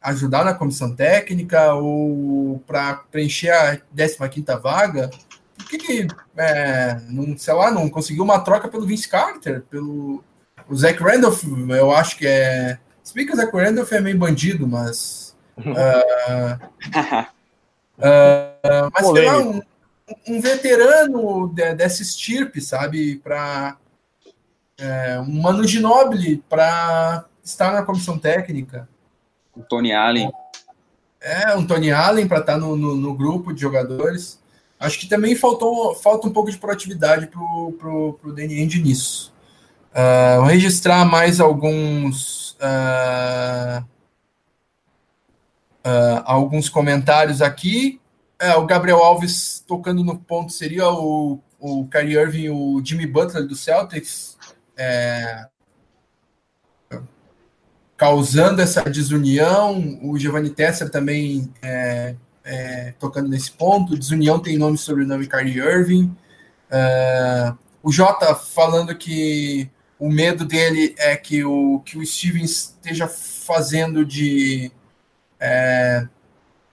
ajudar 0.00 0.44
na 0.44 0.54
comissão 0.54 0.94
técnica 0.94 1.74
ou 1.74 2.62
para 2.66 2.94
preencher 3.10 3.50
a 3.50 3.76
15 3.76 4.16
vaga? 4.62 5.10
Por 5.58 5.68
que, 5.68 5.78
que 5.78 6.06
é, 6.36 7.00
não, 7.08 7.36
sei 7.36 7.52
lá, 7.52 7.70
não 7.70 7.90
conseguiu 7.90 8.24
uma 8.24 8.40
troca 8.40 8.68
pelo 8.68 8.86
Vince 8.86 9.08
Carter, 9.08 9.62
pelo 9.62 10.24
o 10.68 10.76
Zach 10.76 10.98
Randolph? 11.02 11.42
Eu 11.44 11.92
acho 11.92 12.16
que 12.16 12.26
é. 12.26 12.78
Se 13.02 13.12
bem 13.14 13.26
que 13.26 13.32
o 13.32 13.36
Zach 13.36 13.54
Randolph 13.54 13.92
é 13.92 14.00
meio 14.00 14.18
bandido, 14.18 14.66
mas. 14.66 15.36
Uh, 15.58 15.62
uh, 17.98 18.90
mas 18.92 19.06
sei 19.06 19.24
lá, 19.26 19.38
um, 19.40 19.60
um 20.28 20.40
veterano 20.40 21.48
de, 21.48 21.74
dessa 21.74 22.02
estirpe, 22.02 22.60
sabe? 22.60 23.16
Para 23.16 23.76
é, 24.78 25.18
um 25.20 25.42
Mano 25.42 25.66
Ginobili 25.66 26.38
para 26.48 27.24
estar 27.42 27.72
na 27.72 27.82
comissão 27.82 28.18
técnica. 28.18 28.88
O 29.54 29.62
Tony 29.62 29.92
Allen. 29.92 30.30
É, 31.20 31.54
um 31.56 31.66
Tony 31.66 31.90
Allen 31.90 32.28
para 32.28 32.38
estar 32.38 32.56
no, 32.56 32.76
no, 32.76 32.94
no, 32.94 33.14
grupo 33.14 33.52
de 33.52 33.60
jogadores. 33.60 34.37
Acho 34.78 34.98
que 35.00 35.08
também 35.08 35.34
faltou, 35.34 35.94
falta 35.94 36.28
um 36.28 36.32
pouco 36.32 36.50
de 36.50 36.58
proatividade 36.58 37.26
para 37.26 37.40
o 37.40 37.72
pro, 37.72 38.12
pro 38.14 38.32
nisso. 38.32 39.32
Uh, 39.90 40.40
vou 40.40 40.46
registrar 40.46 41.04
mais 41.04 41.40
alguns 41.40 42.52
uh, 42.60 43.84
uh, 45.84 46.22
alguns 46.24 46.68
comentários 46.68 47.42
aqui. 47.42 48.00
É, 48.38 48.54
o 48.54 48.66
Gabriel 48.66 49.02
Alves 49.02 49.64
tocando 49.66 50.04
no 50.04 50.16
ponto 50.16 50.52
seria 50.52 50.88
o, 50.88 51.40
o 51.58 51.88
Kyrie 51.88 52.16
Irving 52.16 52.50
o 52.50 52.80
Jimmy 52.84 53.04
Butler 53.04 53.44
do 53.44 53.56
Celtics 53.56 54.38
é, 54.76 55.46
causando 57.96 58.62
essa 58.62 58.82
desunião. 58.84 59.98
O 60.02 60.16
Giovanni 60.16 60.50
Tesser 60.50 60.88
também 60.88 61.52
é, 61.60 62.14
é, 62.48 62.94
tocando 62.98 63.28
nesse 63.28 63.50
ponto. 63.52 63.96
Desunião 63.96 64.40
tem 64.40 64.56
nome 64.56 64.76
e 64.76 64.78
sobrenome 64.78 65.26
Kyrie 65.26 65.58
Irving. 65.58 66.16
É, 66.70 67.52
o 67.82 67.92
Jota 67.92 68.34
falando 68.34 68.96
que 68.96 69.70
o 69.98 70.10
medo 70.10 70.46
dele 70.46 70.94
é 70.96 71.14
que 71.14 71.44
o, 71.44 71.80
que 71.80 71.98
o 71.98 72.06
Stevens 72.06 72.74
esteja 72.76 73.06
fazendo 73.06 74.04
de 74.04 74.72
é, 75.38 76.08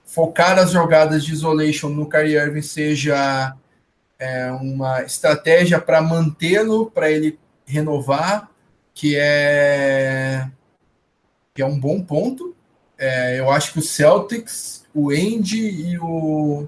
focar 0.06 0.58
as 0.58 0.72
jogadas 0.72 1.26
de 1.26 1.34
isolation 1.34 1.90
no 1.90 2.08
Kyrie 2.08 2.38
Irving 2.38 2.62
seja 2.62 3.56
é, 4.18 4.50
uma 4.52 5.04
estratégia 5.04 5.80
para 5.82 6.02
mantê-lo, 6.02 6.90
para 6.90 7.12
ele 7.12 7.38
renovar, 7.66 8.50
que 8.94 9.18
é, 9.18 10.50
que 11.54 11.62
é 11.62 11.66
um 11.66 11.78
bom 11.78 12.02
ponto. 12.02 12.55
É, 12.98 13.40
eu 13.40 13.52
acho 13.52 13.74
que 13.74 13.80
o 13.80 13.82
Celtics, 13.82 14.86
o 14.94 15.10
Andy 15.10 15.58
e 15.58 16.00
o, 16.00 16.68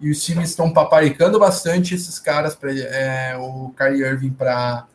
e 0.00 0.10
os 0.10 0.24
times 0.24 0.50
estão 0.50 0.72
paparicando 0.72 1.38
bastante 1.38 1.94
esses 1.94 2.18
caras 2.18 2.56
para 2.56 2.72
é, 2.72 3.36
o 3.36 3.72
Kyrie 3.76 4.02
Irving 4.02 4.30
para 4.30 4.86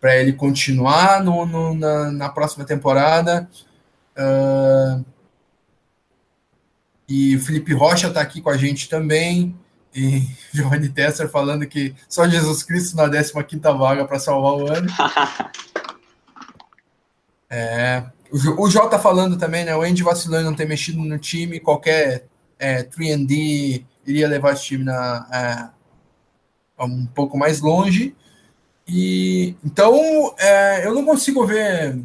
para 0.00 0.16
ele 0.16 0.34
continuar 0.34 1.24
no, 1.24 1.46
no 1.46 1.74
na, 1.74 2.12
na, 2.12 2.28
próxima 2.28 2.64
temporada. 2.64 3.48
Uh, 4.16 5.04
e 7.08 7.34
o 7.34 7.40
Felipe 7.40 7.72
Rocha 7.72 8.08
está 8.08 8.20
aqui 8.20 8.40
com 8.40 8.50
a 8.50 8.56
gente 8.56 8.88
também. 8.88 9.56
E 9.94 10.28
Giovanni 10.52 10.90
Tesser 10.90 11.28
falando 11.28 11.66
que 11.66 11.94
só 12.08 12.28
Jesus 12.28 12.62
Cristo 12.62 12.96
na 12.96 13.08
15 13.08 13.32
vaga 13.78 14.04
para 14.04 14.18
salvar 14.18 14.52
o 14.52 14.72
ano. 14.72 14.88
é, 17.48 18.04
o, 18.32 18.70
Jota 18.70 18.98
falando 18.98 19.36
também, 19.36 19.64
né? 19.64 19.74
O 19.76 19.82
Andy 19.82 20.02
vacilando 20.02 20.50
não 20.50 20.56
ter 20.56 20.66
mexido 20.66 20.98
no 20.98 21.18
time, 21.18 21.60
qualquer 21.60 22.26
é, 22.58 22.82
3D 22.82 23.84
iria 24.06 24.28
levar 24.28 24.52
esse 24.52 24.64
time 24.64 24.84
na, 24.84 25.72
é, 26.78 26.84
um 26.84 27.06
pouco 27.06 27.36
mais 27.36 27.60
longe. 27.60 28.14
E 28.88 29.56
então 29.64 30.34
é, 30.38 30.86
eu 30.86 30.94
não 30.94 31.04
consigo 31.04 31.44
ver, 31.44 31.98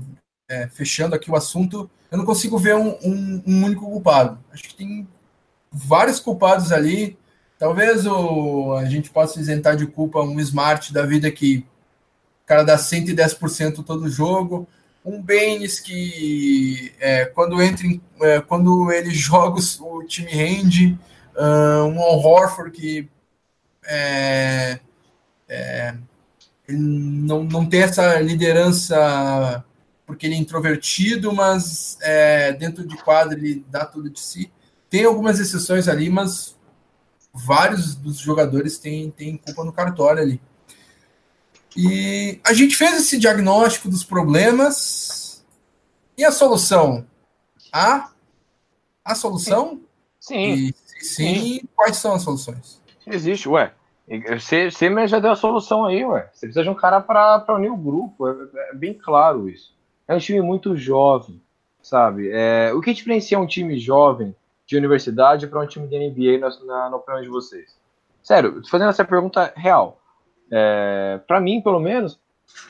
é, 0.49 0.67
fechando 0.67 1.15
aqui 1.15 1.29
o 1.29 1.35
assunto, 1.35 1.89
eu 2.11 2.17
não 2.17 2.25
consigo 2.25 2.57
ver 2.57 2.75
um, 2.75 2.97
um, 3.03 3.43
um, 3.45 3.63
único 3.65 3.85
culpado. 3.85 4.39
Acho 4.51 4.63
que 4.63 4.75
tem 4.75 5.07
vários 5.71 6.19
culpados 6.19 6.71
ali. 6.71 7.17
Talvez 7.57 8.05
o, 8.07 8.73
a 8.73 8.85
gente 8.85 9.09
possa 9.11 9.39
isentar 9.39 9.75
de 9.77 9.85
culpa 9.85 10.21
um 10.21 10.39
Smart 10.39 10.91
da 10.91 11.05
vida 11.05 11.31
que 11.31 11.65
o 12.43 12.47
cara 12.47 12.63
dá 12.63 12.77
110% 12.77 13.83
todo 13.83 14.09
jogo. 14.09 14.67
Um 15.03 15.21
Baines 15.21 15.79
que 15.79 16.93
é, 16.99 17.25
quando 17.25 17.61
entra 17.61 17.87
em, 17.87 18.01
é, 18.21 18.39
quando 18.39 18.91
ele 18.91 19.11
joga 19.11 19.59
o 19.81 20.03
time 20.03 20.31
rende. 20.31 20.97
Uh, 21.35 21.85
um 21.85 21.97
Horford 21.99 22.71
que 22.71 23.09
é, 23.85 24.79
é, 25.47 25.95
não, 26.69 27.43
não 27.43 27.65
tem 27.65 27.81
essa 27.83 28.19
liderança 28.19 29.63
porque 30.05 30.27
ele 30.27 30.35
é 30.35 30.37
introvertido, 30.37 31.33
mas 31.33 31.97
é, 32.01 32.51
dentro 32.53 32.85
de 32.85 32.97
quadro 32.97 33.37
ele 33.37 33.65
dá 33.69 33.85
tudo 33.85 34.09
de 34.09 34.19
si. 34.19 34.51
Tem 34.89 35.05
algumas 35.05 35.39
exceções 35.39 35.87
ali, 35.87 36.09
mas 36.09 36.57
vários 37.33 37.95
dos 37.95 38.17
jogadores 38.17 38.77
têm, 38.77 39.09
têm 39.09 39.37
culpa 39.37 39.63
no 39.63 39.71
cartório 39.71 40.21
ali. 40.21 40.41
E 41.75 42.39
a 42.45 42.53
gente 42.53 42.75
fez 42.75 42.97
esse 42.97 43.17
diagnóstico 43.17 43.89
dos 43.89 44.03
problemas. 44.03 45.43
E 46.17 46.25
a 46.25 46.31
solução? 46.31 47.05
A, 47.71 48.11
a 49.03 49.15
solução? 49.15 49.81
Sim. 50.19 50.53
E, 50.53 50.75
sim, 50.75 51.35
sim. 51.35 51.61
Quais 51.75 51.97
são 51.97 52.13
as 52.13 52.21
soluções? 52.21 52.81
Existe, 53.07 53.47
ué. 53.47 53.73
Você, 54.27 54.69
você 54.69 55.07
já 55.07 55.19
deu 55.19 55.31
a 55.31 55.35
solução 55.35 55.85
aí, 55.85 56.03
ué. 56.03 56.29
Você 56.33 56.47
precisa 56.47 56.63
de 56.63 56.69
um 56.69 56.75
cara 56.75 56.99
para 56.99 57.55
unir 57.55 57.71
o 57.71 57.77
grupo. 57.77 58.27
É, 58.27 58.71
é, 58.71 58.75
bem 58.75 58.93
claro 58.93 59.47
isso. 59.47 59.73
É 60.07 60.13
um 60.13 60.19
time 60.19 60.41
muito 60.41 60.75
jovem, 60.75 61.41
sabe? 61.81 62.29
É, 62.31 62.73
o 62.73 62.81
que 62.81 62.93
diferencia 62.93 63.39
um 63.39 63.47
time 63.47 63.79
jovem 63.79 64.35
de 64.65 64.75
universidade 64.75 65.47
para 65.47 65.61
um 65.61 65.67
time 65.67 65.87
de 65.87 65.97
NBA 65.97 66.39
na, 66.39 66.49
na, 66.65 66.89
na, 66.89 66.97
opinião 66.97 67.21
de 67.21 67.29
vocês? 67.29 67.77
Sério, 68.21 68.61
fazendo 68.69 68.89
essa 68.89 69.05
pergunta 69.05 69.53
real. 69.55 70.00
É, 70.51 71.19
para 71.25 71.39
mim, 71.39 71.61
pelo 71.61 71.79
menos, 71.79 72.19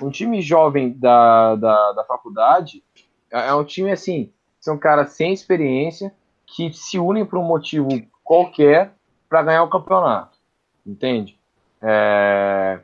um 0.01 0.09
time 0.09 0.41
jovem 0.41 0.93
da, 0.93 1.55
da, 1.55 1.91
da 1.93 2.03
faculdade 2.03 2.83
é, 3.31 3.47
é 3.47 3.53
um 3.53 3.63
time 3.63 3.91
assim, 3.91 4.31
são 4.59 4.77
caras 4.77 5.13
sem 5.13 5.33
experiência 5.33 6.13
que 6.45 6.71
se 6.73 6.99
unem 6.99 7.25
por 7.25 7.39
um 7.39 7.43
motivo 7.43 7.89
qualquer 8.23 8.93
para 9.27 9.43
ganhar 9.43 9.63
o 9.63 9.69
campeonato, 9.69 10.37
entende? 10.85 11.39
É, 11.81 12.79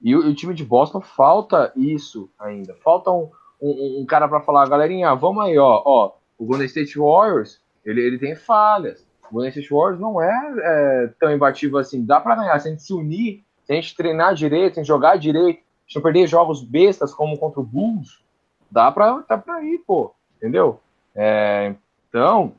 e 0.00 0.16
o, 0.16 0.28
o, 0.30 0.34
time 0.34 0.54
de 0.54 0.64
Boston 0.64 1.00
falta 1.00 1.72
isso 1.76 2.30
ainda, 2.38 2.74
falta 2.82 3.10
um, 3.10 3.30
um, 3.60 4.00
um 4.00 4.06
cara 4.06 4.26
para 4.26 4.40
falar, 4.40 4.68
galerinha, 4.68 5.14
vamos 5.14 5.44
aí, 5.44 5.56
ó, 5.58 5.82
ó, 5.84 6.12
o 6.38 6.46
Golden 6.46 6.66
State 6.66 6.98
Warriors, 6.98 7.60
ele, 7.84 8.00
ele 8.00 8.18
tem 8.18 8.34
falhas. 8.34 9.06
O 9.30 9.34
Golden 9.34 9.50
State 9.50 9.70
Warriors 9.70 10.00
não 10.00 10.20
é, 10.20 10.54
é 10.58 11.10
tão 11.20 11.30
imbatível 11.30 11.78
assim. 11.78 12.04
Dá 12.04 12.18
para 12.18 12.34
ganhar 12.36 12.58
se 12.58 12.68
a 12.68 12.70
gente 12.70 12.82
se 12.82 12.92
unir, 12.94 13.44
se 13.70 13.72
a 13.72 13.80
gente 13.80 13.96
treinar 13.96 14.34
direito, 14.34 14.74
se 14.74 14.80
a 14.80 14.82
gente 14.82 14.88
jogar 14.88 15.16
direito, 15.16 15.60
se 15.88 15.96
não 15.96 16.02
perder 16.02 16.26
jogos 16.26 16.62
bestas 16.62 17.14
como 17.14 17.38
contra 17.38 17.60
o 17.60 17.64
Bulls, 17.64 18.22
dá 18.70 18.90
para 18.90 19.24
dá 19.28 19.38
pra 19.38 19.62
ir, 19.62 19.78
pô. 19.86 20.12
Entendeu? 20.36 20.80
É, 21.14 21.74
então, 22.08 22.54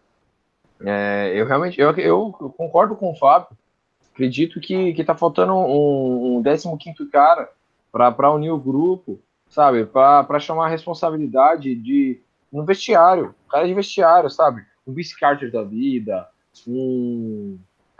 é, 0.81 1.31
eu 1.35 1.45
realmente 1.45 1.79
eu, 1.79 1.91
eu, 1.97 2.31
concordo 2.57 2.95
com 2.95 3.11
o 3.11 3.15
Fábio. 3.15 3.49
Acredito 4.13 4.59
que, 4.59 4.93
que 4.93 5.03
tá 5.03 5.15
faltando 5.15 5.53
um, 5.53 6.37
um 6.37 6.77
15 6.77 7.05
cara 7.11 7.49
para 7.91 8.31
unir 8.31 8.51
o 8.51 8.59
grupo 8.59 9.19
sabe? 9.51 9.85
Para 9.85 10.39
chamar 10.39 10.67
a 10.67 10.69
responsabilidade 10.69 11.75
de, 11.75 12.19
no 12.51 12.65
vestiário, 12.65 13.35
cara 13.49 13.67
de 13.67 13.73
vestiário, 13.73 14.29
sabe? 14.29 14.65
Um 14.87 14.93
Vince 14.93 15.17
Carter 15.19 15.51
da 15.51 15.61
vida, 15.61 16.27
um. 16.65 17.59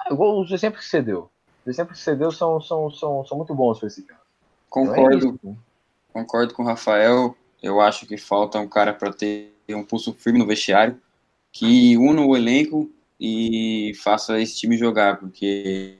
Igual 0.10 0.40
os 0.40 0.52
exemplos 0.52 0.84
que 0.84 0.90
você 0.90 1.02
deu. 1.02 1.30
Os 1.62 1.68
exemplos 1.68 1.98
que 1.98 2.04
você 2.04 2.16
deu 2.16 2.32
são, 2.32 2.60
são, 2.60 2.90
são, 2.90 3.26
são 3.26 3.38
muito 3.38 3.54
bons 3.54 3.80
para 3.80 3.88
esse 3.88 4.02
cara. 4.04 4.22
Concordo, 4.70 5.40
então 5.40 5.52
é 5.52 5.56
concordo 6.14 6.54
com 6.54 6.64
o 6.64 6.66
Rafael. 6.66 7.36
Eu 7.62 7.80
acho 7.80 8.06
que 8.06 8.18
falta 8.18 8.60
um 8.60 8.68
cara 8.68 8.94
para 8.94 9.14
ter 9.14 9.54
um 9.70 9.84
pulso 9.84 10.14
firme 10.14 10.40
no 10.40 10.48
vestiário, 10.48 11.00
que 11.52 11.98
una 11.98 12.22
o 12.22 12.36
elenco 12.36 12.90
e 13.20 13.94
faça 14.04 14.40
esse 14.40 14.56
time 14.56 14.78
jogar, 14.78 15.20
porque 15.20 15.98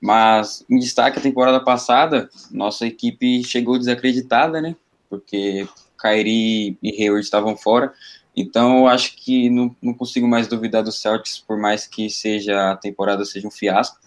mas 0.00 0.64
em 0.68 0.78
destaque 0.78 1.18
a 1.18 1.22
temporada 1.22 1.60
passada, 1.60 2.28
nossa 2.50 2.86
equipe 2.86 3.44
chegou 3.44 3.78
desacreditada, 3.78 4.60
né? 4.60 4.76
Porque 5.08 5.68
Kyrie 6.00 6.78
e 6.82 7.02
Hayward 7.02 7.24
estavam 7.24 7.56
fora. 7.56 7.92
Então 8.36 8.78
eu 8.78 8.86
acho 8.86 9.16
que 9.16 9.50
não, 9.50 9.74
não 9.82 9.92
consigo 9.92 10.28
mais 10.28 10.46
duvidar 10.46 10.82
do 10.82 10.92
Celtics, 10.92 11.38
por 11.38 11.58
mais 11.58 11.86
que 11.86 12.08
seja 12.08 12.72
a 12.72 12.76
temporada 12.76 13.24
seja 13.24 13.48
um 13.48 13.50
fiasco. 13.50 13.98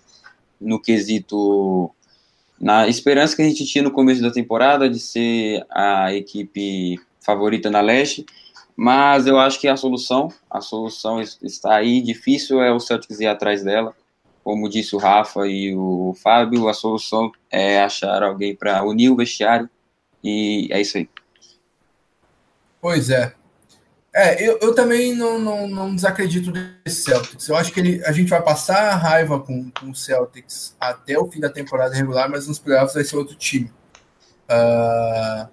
No 0.61 0.79
quesito 0.79 1.91
na 2.61 2.87
esperança 2.87 3.35
que 3.35 3.41
a 3.41 3.45
gente 3.45 3.65
tinha 3.65 3.83
no 3.83 3.89
começo 3.89 4.21
da 4.21 4.29
temporada 4.29 4.87
de 4.87 4.99
ser 4.99 5.65
a 5.71 6.13
equipe 6.13 6.99
favorita 7.19 7.71
na 7.71 7.81
leste, 7.81 8.23
mas 8.75 9.25
eu 9.25 9.39
acho 9.39 9.59
que 9.59 9.67
a 9.67 9.75
solução, 9.75 10.31
a 10.49 10.61
solução 10.61 11.19
está 11.19 11.75
aí, 11.75 12.01
difícil 12.01 12.61
é 12.61 12.71
o 12.71 12.79
Celtics 12.79 13.19
ir 13.19 13.27
atrás 13.27 13.63
dela. 13.63 13.95
Como 14.43 14.69
disse 14.69 14.95
o 14.95 14.99
Rafa 14.99 15.47
e 15.47 15.75
o 15.75 16.15
Fábio, 16.21 16.67
a 16.67 16.73
solução 16.73 17.31
é 17.49 17.81
achar 17.81 18.23
alguém 18.23 18.55
para 18.55 18.83
unir 18.83 19.09
o 19.09 19.15
vestiário 19.15 19.69
e 20.23 20.67
é 20.71 20.81
isso 20.81 20.97
aí. 20.97 21.09
Pois 22.79 23.09
é. 23.09 23.33
É, 24.13 24.45
eu, 24.45 24.59
eu 24.61 24.75
também 24.75 25.15
não, 25.15 25.39
não, 25.39 25.67
não 25.67 25.95
desacredito 25.95 26.51
desse 26.51 27.03
Celtics. 27.03 27.47
Eu 27.47 27.55
acho 27.55 27.71
que 27.71 27.79
ele, 27.79 28.05
a 28.05 28.11
gente 28.11 28.29
vai 28.29 28.41
passar 28.41 28.91
a 28.91 28.95
raiva 28.95 29.39
com, 29.39 29.71
com 29.71 29.89
o 29.89 29.95
Celtics 29.95 30.75
até 30.79 31.17
o 31.17 31.31
fim 31.31 31.39
da 31.39 31.49
temporada 31.49 31.95
regular, 31.95 32.29
mas 32.29 32.45
nos 32.45 32.59
playoffs 32.59 32.93
vai 32.93 33.05
ser 33.05 33.15
outro 33.15 33.35
time. 33.35 33.71
Uh, 34.49 35.47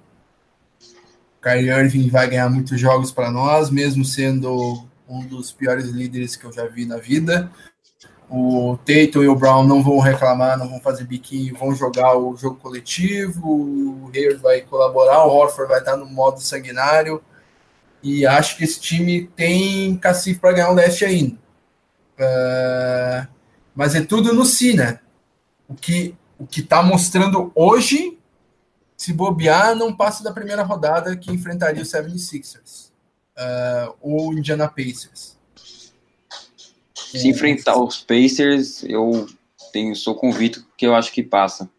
Kyrie 1.41 1.71
Irving 1.71 2.11
vai 2.11 2.29
ganhar 2.29 2.51
muitos 2.51 2.81
jogos 2.81 3.13
para 3.13 3.31
nós, 3.31 3.71
mesmo 3.71 4.05
sendo 4.05 4.85
um 5.09 5.25
dos 5.25 5.53
piores 5.53 5.87
líderes 5.87 6.35
que 6.35 6.45
eu 6.45 6.53
já 6.53 6.67
vi 6.67 6.85
na 6.85 6.97
vida. 6.97 7.51
O 8.29 8.77
Tatum 8.79 9.23
e 9.23 9.29
o 9.29 9.37
Brown 9.37 9.65
não 9.65 9.83
vão 9.83 10.01
reclamar, 10.01 10.59
não 10.59 10.69
vão 10.69 10.81
fazer 10.81 11.05
biquinho, 11.05 11.57
vão 11.57 11.75
jogar 11.75 12.19
o 12.19 12.37
jogo 12.37 12.57
coletivo. 12.57 13.49
O 13.49 14.11
Hayward 14.13 14.43
vai 14.43 14.61
colaborar, 14.63 15.25
o 15.25 15.31
Horford 15.31 15.71
vai 15.71 15.79
estar 15.79 15.97
no 15.97 16.07
modo 16.07 16.41
sanguinário. 16.41 17.23
E 18.03 18.27
acho 18.27 18.57
que 18.57 18.65
esse 18.65 18.81
time 18.81 19.27
tem 19.35 19.97
cacife 19.97 20.39
para 20.39 20.53
ganhar 20.53 20.71
o 20.71 20.75
leste 20.75 21.05
ainda. 21.05 21.37
Uh, 22.19 23.29
mas 23.75 23.95
é 23.95 24.01
tudo 24.01 24.33
no 24.33 24.45
si, 24.45 24.75
né? 24.75 25.01
O 25.69 25.75
que 25.75 26.15
o 26.39 26.47
que 26.47 26.61
está 26.61 26.83
mostrando 26.83 27.51
hoje 27.55 28.17
se 28.97 29.13
bobear, 29.13 29.77
não 29.77 29.95
passa 29.95 30.25
da 30.25 30.33
primeira 30.33 30.63
rodada 30.65 31.17
que 31.17 31.31
enfrentaria 31.31 31.83
o 31.83 31.87
76ers 31.87 32.91
uh, 33.37 33.95
ou 34.01 34.31
o 34.31 34.33
Indiana 34.35 34.69
Pacers. 34.69 35.39
Se 36.95 37.29
enfrentar 37.29 37.79
os 37.79 38.03
Pacers, 38.03 38.83
eu 38.83 39.27
tenho, 39.73 39.95
sou 39.95 40.17
convicto 40.17 40.67
que 40.77 40.85
eu 40.85 40.97
acho 40.97 41.13
que 41.13 41.23
passa. 41.23 41.71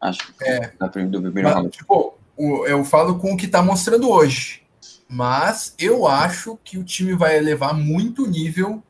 Acho 0.00 0.32
que 0.34 0.44
é. 0.44 0.72
da 0.78 0.86
do 0.88 1.22
primeiro 1.22 1.48
round. 1.48 1.70
Tipo, 1.70 2.14
eu 2.36 2.84
falo 2.84 3.18
com 3.18 3.32
o 3.32 3.36
que 3.36 3.46
está 3.46 3.62
mostrando 3.62 4.10
hoje. 4.10 4.62
Mas 5.08 5.74
eu 5.78 6.06
acho 6.06 6.58
que 6.62 6.76
o 6.76 6.84
time 6.84 7.14
vai 7.14 7.36
elevar 7.36 7.74
muito 7.74 8.26
nível 8.26 8.82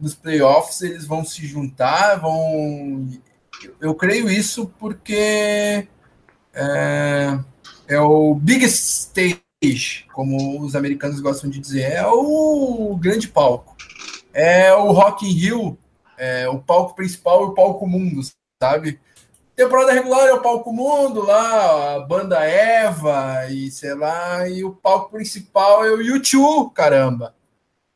nos 0.00 0.14
playoffs. 0.14 0.80
Eles 0.80 1.04
vão 1.04 1.24
se 1.24 1.46
juntar, 1.46 2.16
vão. 2.16 3.08
Eu 3.80 3.94
creio 3.94 4.30
isso 4.30 4.72
porque 4.78 5.86
é, 6.54 7.38
é 7.86 8.00
o 8.00 8.34
biggest 8.34 8.78
stage, 8.82 10.06
como 10.12 10.60
os 10.62 10.74
americanos 10.74 11.20
gostam 11.20 11.50
de 11.50 11.58
dizer, 11.58 11.92
é 11.92 12.06
o 12.06 12.96
grande 13.00 13.28
palco. 13.28 13.76
É 14.32 14.72
o 14.74 14.92
Rock 14.92 15.26
in 15.26 15.32
Rio, 15.32 15.78
é 16.16 16.48
o 16.48 16.58
palco 16.58 16.94
principal 16.94 17.42
e 17.42 17.46
o 17.46 17.54
palco 17.54 17.86
mundo, 17.86 18.22
sabe? 18.62 19.00
Temporada 19.58 19.90
regular 19.90 20.28
é 20.28 20.32
o 20.32 20.40
palco 20.40 20.72
mundo 20.72 21.20
lá, 21.20 21.96
a 21.96 21.98
banda 21.98 22.38
Eva 22.44 23.50
e 23.50 23.72
sei 23.72 23.92
lá, 23.92 24.48
e 24.48 24.62
o 24.62 24.72
palco 24.72 25.10
principal 25.10 25.84
é 25.84 25.90
o 25.90 26.00
YouTube, 26.00 26.72
caramba. 26.72 27.34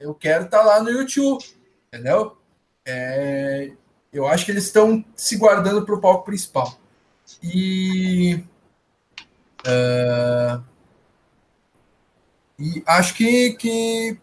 Eu 0.01 0.13
quero 0.13 0.47
estar 0.47 0.59
tá 0.59 0.65
lá 0.65 0.83
no 0.83 0.91
YouTube, 0.91 1.45
entendeu? 1.87 2.37
É, 2.85 3.71
eu 4.13 4.27
acho 4.27 4.45
que 4.45 4.51
eles 4.51 4.65
estão 4.65 5.05
se 5.15 5.37
guardando 5.37 5.87
para 5.87 5.95
o 5.95 6.01
palco 6.01 6.25
principal. 6.25 6.77
E 7.41 8.43
Uh, 9.65 10.61
e 12.59 12.83
acho 12.85 13.15
que, 13.15 13.53
que 13.53 14.19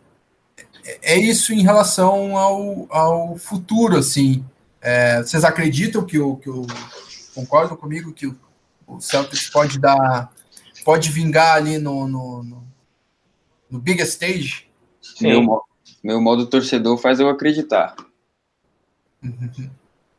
é 1.01 1.17
isso 1.17 1.53
em 1.53 1.63
relação 1.63 2.35
ao, 2.35 2.85
ao 2.89 3.37
futuro, 3.37 3.95
assim. 3.95 4.43
É, 4.81 5.23
vocês 5.23 5.45
acreditam 5.45 6.05
que 6.05 6.19
o, 6.19 6.35
que 6.35 6.49
o 6.49 6.67
concordam 7.33 7.77
comigo 7.77 8.13
que 8.13 8.27
o, 8.27 8.37
o 8.87 8.99
Celtics 8.99 9.49
pode 9.49 9.79
dar, 9.79 10.31
pode 10.83 11.09
vingar 11.09 11.55
ali 11.55 11.77
no, 11.77 12.07
no, 12.07 12.43
no, 12.43 12.63
no 13.69 13.79
biggest 13.79 14.13
stage? 14.13 14.69
Sim. 15.01 15.27
Meu, 15.27 15.61
meu 16.03 16.21
modo 16.21 16.47
torcedor 16.47 16.97
faz 16.97 17.19
eu 17.19 17.29
acreditar. 17.29 17.95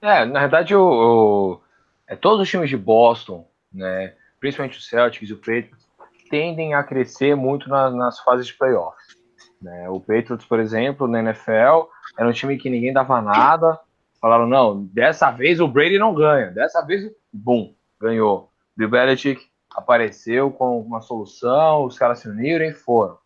É, 0.00 0.24
na 0.24 0.40
verdade, 0.40 0.74
o, 0.74 0.82
o, 0.82 1.60
é 2.06 2.16
todos 2.16 2.40
os 2.40 2.48
times 2.48 2.68
de 2.68 2.76
Boston, 2.76 3.46
né? 3.72 4.14
principalmente 4.38 4.78
o 4.78 4.82
Celtics 4.82 5.28
e 5.28 5.32
o 5.32 5.36
Patriots, 5.36 5.88
tendem 6.30 6.74
a 6.74 6.82
crescer 6.82 7.34
muito 7.34 7.68
na, 7.68 7.90
nas 7.90 8.20
fases 8.20 8.46
de 8.46 8.54
playoffs. 8.54 9.16
Né? 9.60 9.88
O 9.90 10.00
Patriots, 10.00 10.46
por 10.46 10.58
exemplo, 10.58 11.06
na 11.06 11.20
NFL, 11.20 11.88
era 12.16 12.28
um 12.28 12.32
time 12.32 12.56
que 12.56 12.70
ninguém 12.70 12.92
dava 12.92 13.20
nada. 13.20 13.78
Falaram, 14.20 14.46
não, 14.46 14.84
dessa 14.84 15.30
vez 15.30 15.60
o 15.60 15.68
Brady 15.68 15.98
não 15.98 16.14
ganha. 16.14 16.50
Dessa 16.50 16.82
vez, 16.82 17.10
bum, 17.32 17.74
ganhou. 18.00 18.50
Bill 18.76 18.90
Belichick 18.90 19.50
apareceu 19.74 20.50
com 20.50 20.80
uma 20.80 21.00
solução, 21.00 21.84
os 21.84 21.98
caras 21.98 22.18
se 22.18 22.28
uniram 22.28 22.64
e 22.64 22.72
foram. 22.72 23.18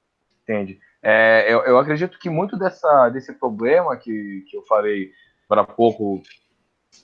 Entende? 0.43 0.79
É, 1.03 1.53
eu, 1.53 1.61
eu, 1.65 1.79
acredito 1.79 2.19
que 2.19 2.31
muito 2.31 2.57
dessa, 2.57 3.09
desse 3.11 3.33
problema 3.35 3.97
que, 3.97 4.45
que 4.49 4.57
eu 4.57 4.63
falei 4.63 5.11
para 5.49 5.65
pouco 5.65 6.23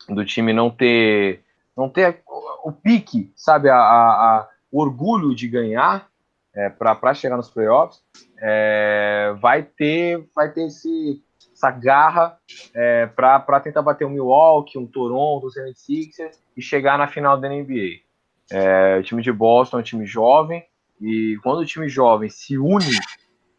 do 0.08 0.24
time 0.24 0.52
não 0.52 0.70
ter 0.70 1.44
não 1.76 1.88
ter 1.88 2.22
o 2.64 2.72
pique, 2.72 3.32
sabe, 3.36 3.68
a, 3.68 3.76
a, 3.76 3.78
a 3.78 4.48
o 4.70 4.80
orgulho 4.80 5.34
de 5.34 5.48
ganhar 5.48 6.08
é, 6.54 6.68
para 6.68 7.14
chegar 7.14 7.36
nos 7.36 7.50
playoffs, 7.50 8.02
é, 8.38 9.34
vai 9.38 9.62
ter 9.62 10.26
vai 10.34 10.50
ter 10.50 10.66
esse, 10.66 11.22
essa 11.60 11.70
garra 11.70 12.38
é, 12.74 13.06
para 13.06 13.60
tentar 13.60 13.82
bater 13.82 14.06
um 14.06 14.10
Milwaukee, 14.10 14.78
um 14.78 14.86
Toronto, 14.86 15.46
um 15.46 15.50
76ers 15.50 16.38
e 16.56 16.62
chegar 16.62 16.96
na 16.96 17.06
final 17.06 17.38
da 17.38 17.48
NBA. 17.48 18.00
É, 18.50 18.98
o 18.98 19.02
time 19.02 19.22
de 19.22 19.30
Boston 19.30 19.76
é 19.76 19.80
um 19.80 19.84
time 19.84 20.06
jovem 20.06 20.64
e 21.00 21.38
quando 21.42 21.60
o 21.60 21.66
time 21.66 21.88
jovem 21.88 22.30
se 22.30 22.56
une, 22.58 22.98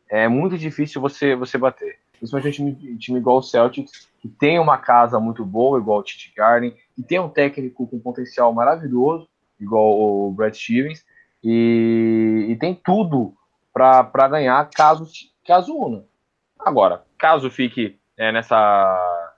é 0.10 0.28
muito 0.28 0.58
difícil 0.58 1.00
você, 1.00 1.36
você 1.36 1.58
bater. 1.58 2.00
Principalmente 2.14 2.62
um 2.62 2.76
time, 2.76 2.98
time 2.98 3.20
igual 3.20 3.38
o 3.38 3.44
Celtics, 3.44 4.10
que 4.20 4.28
tem 4.28 4.60
uma 4.60 4.78
casa 4.78 5.20
muito 5.20 5.46
boa, 5.46 5.80
igual 5.80 6.00
o 6.00 6.04
Tite 6.04 6.34
Garden, 6.36 6.76
que 6.96 7.04
tem 7.04 7.20
um 7.20 7.30
técnico 7.30 7.88
com 7.88 8.00
potencial 8.00 8.52
maravilhoso, 8.54 9.28
igual 9.60 10.00
o 10.00 10.32
Brad 10.32 10.54
Stevens, 10.54 11.06
e, 11.44 12.48
e 12.50 12.56
tem 12.58 12.76
tudo 12.76 13.34
para 13.74 14.28
ganhar 14.28 14.70
caso, 14.70 15.08
caso 15.46 15.76
una. 15.76 16.11
Agora, 16.64 17.04
caso 17.18 17.50
fique 17.50 18.00
é, 18.18 18.32
nessa, 18.32 19.34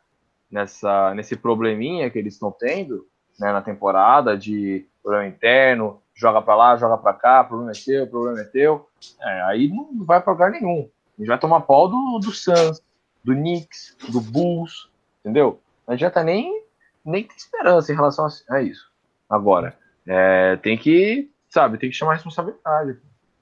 nessa, 0.51 1.13
nesse 1.15 1.35
probleminha 1.35 2.09
que 2.09 2.19
eles 2.19 2.33
estão 2.33 2.51
tendo 2.51 3.07
né, 3.39 3.51
na 3.51 3.61
temporada 3.61 4.37
de 4.37 4.85
problema 5.01 5.27
interno, 5.27 6.01
joga 6.13 6.41
para 6.41 6.55
lá, 6.55 6.77
joga 6.77 6.97
para 6.97 7.13
cá, 7.13 7.43
problema 7.43 7.71
é 7.71 7.75
teu, 7.75 8.07
problema 8.07 8.41
é 8.41 8.45
teu, 8.45 8.87
é, 9.21 9.41
aí 9.43 9.67
não 9.67 10.05
vai 10.05 10.21
para 10.21 10.33
lugar 10.33 10.51
nenhum. 10.51 10.89
A 11.17 11.21
gente 11.21 11.27
vai 11.27 11.39
tomar 11.39 11.61
pau 11.61 11.87
do, 11.87 12.19
do 12.19 12.31
Suns, 12.31 12.81
do 13.23 13.33
Knicks, 13.33 13.95
do 14.09 14.19
Bulls, 14.19 14.89
entendeu? 15.21 15.59
Não 15.87 15.93
adianta 15.93 16.23
nem, 16.23 16.63
nem 17.05 17.23
ter 17.23 17.35
esperança 17.35 17.91
em 17.91 17.95
relação 17.95 18.25
a, 18.25 18.55
a 18.55 18.61
isso. 18.61 18.91
Agora, 19.29 19.77
é, 20.05 20.57
tem 20.57 20.77
que, 20.77 21.31
sabe, 21.49 21.77
tem 21.77 21.89
que 21.89 21.95
chamar 21.95 22.13
responsabilidade. 22.13 22.99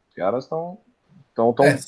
Os 0.10 0.16
caras 0.16 0.44
estão. 0.44 0.78
Tão, 1.34 1.54
tão, 1.54 1.66
é, 1.66 1.80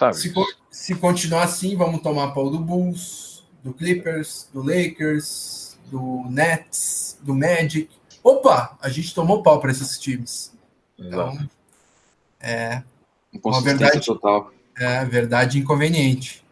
sabe? 0.00 0.16
Se, 0.16 0.32
se 0.70 0.94
continuar 0.94 1.44
assim, 1.44 1.76
vamos 1.76 2.00
tomar 2.00 2.32
pau 2.32 2.50
do 2.50 2.58
Bulls, 2.58 3.44
do 3.62 3.74
Clippers, 3.74 4.48
do 4.52 4.62
Lakers, 4.62 5.78
do 5.86 6.24
Nets, 6.28 7.18
do 7.20 7.34
Magic. 7.34 7.90
Opa, 8.22 8.78
a 8.80 8.88
gente 8.88 9.14
tomou 9.14 9.42
pau 9.42 9.60
para 9.60 9.70
esses 9.70 9.98
times. 9.98 10.52
Então, 10.98 11.38
é. 12.40 12.82
Uma 13.44 13.60
verdade 13.60 14.04
total 14.04 14.52
É, 14.76 15.04
verdade 15.04 15.58
inconveniente. 15.58 16.42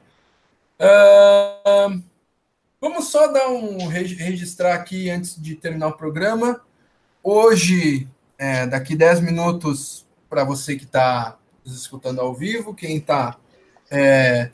Uh, 0.79 2.01
vamos 2.81 3.09
só 3.09 3.27
dar 3.33 3.49
um 3.49 3.89
registrar 3.89 4.75
aqui 4.75 5.11
antes 5.11 5.41
de 5.41 5.55
terminar 5.55 5.89
o 5.89 5.97
programa. 5.97 6.61
Hoje, 7.23 8.07
é, 8.39 8.67
daqui 8.67 8.95
10 8.95 9.21
minutos, 9.21 10.07
para 10.31 10.45
você 10.45 10.77
que 10.77 10.85
está 10.85 11.37
escutando 11.73 12.21
ao 12.21 12.35
vivo, 12.35 12.75
quem 12.75 12.97
está 12.97 13.37
é, 13.91 14.51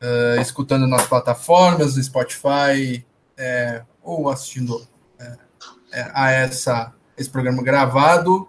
é, 0.00 0.36
escutando 0.40 0.86
nas 0.86 1.06
plataformas, 1.06 1.96
no 1.96 2.02
Spotify, 2.02 3.04
é, 3.36 3.82
ou 4.02 4.28
assistindo 4.28 4.86
é, 5.18 5.36
é, 5.92 6.10
a 6.12 6.30
essa, 6.30 6.92
esse 7.16 7.30
programa 7.30 7.62
gravado, 7.62 8.48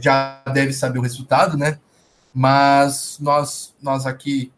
já 0.00 0.42
deve 0.52 0.72
saber 0.72 0.98
o 0.98 1.02
resultado, 1.02 1.56
né? 1.56 1.78
Mas 2.34 3.16
nós, 3.20 3.72
nós 3.80 4.04
aqui, 4.04 4.52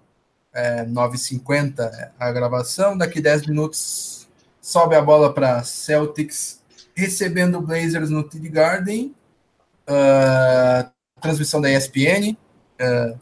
é, 0.52 0.86
9h50 0.86 2.10
a 2.18 2.32
gravação, 2.32 2.96
daqui 2.96 3.20
10 3.20 3.46
minutos 3.46 4.26
sobe 4.62 4.94
a 4.94 5.02
bola 5.02 5.32
para 5.32 5.62
Celtics 5.62 6.58
recebendo 6.98 7.60
Blazers 7.60 8.10
no 8.10 8.24
TD 8.24 8.48
Garden. 8.48 9.14
Uh, 9.88 10.90
transmissão 11.20 11.60
da 11.60 11.70
ESPN. 11.70 12.36
Uh, 12.80 13.18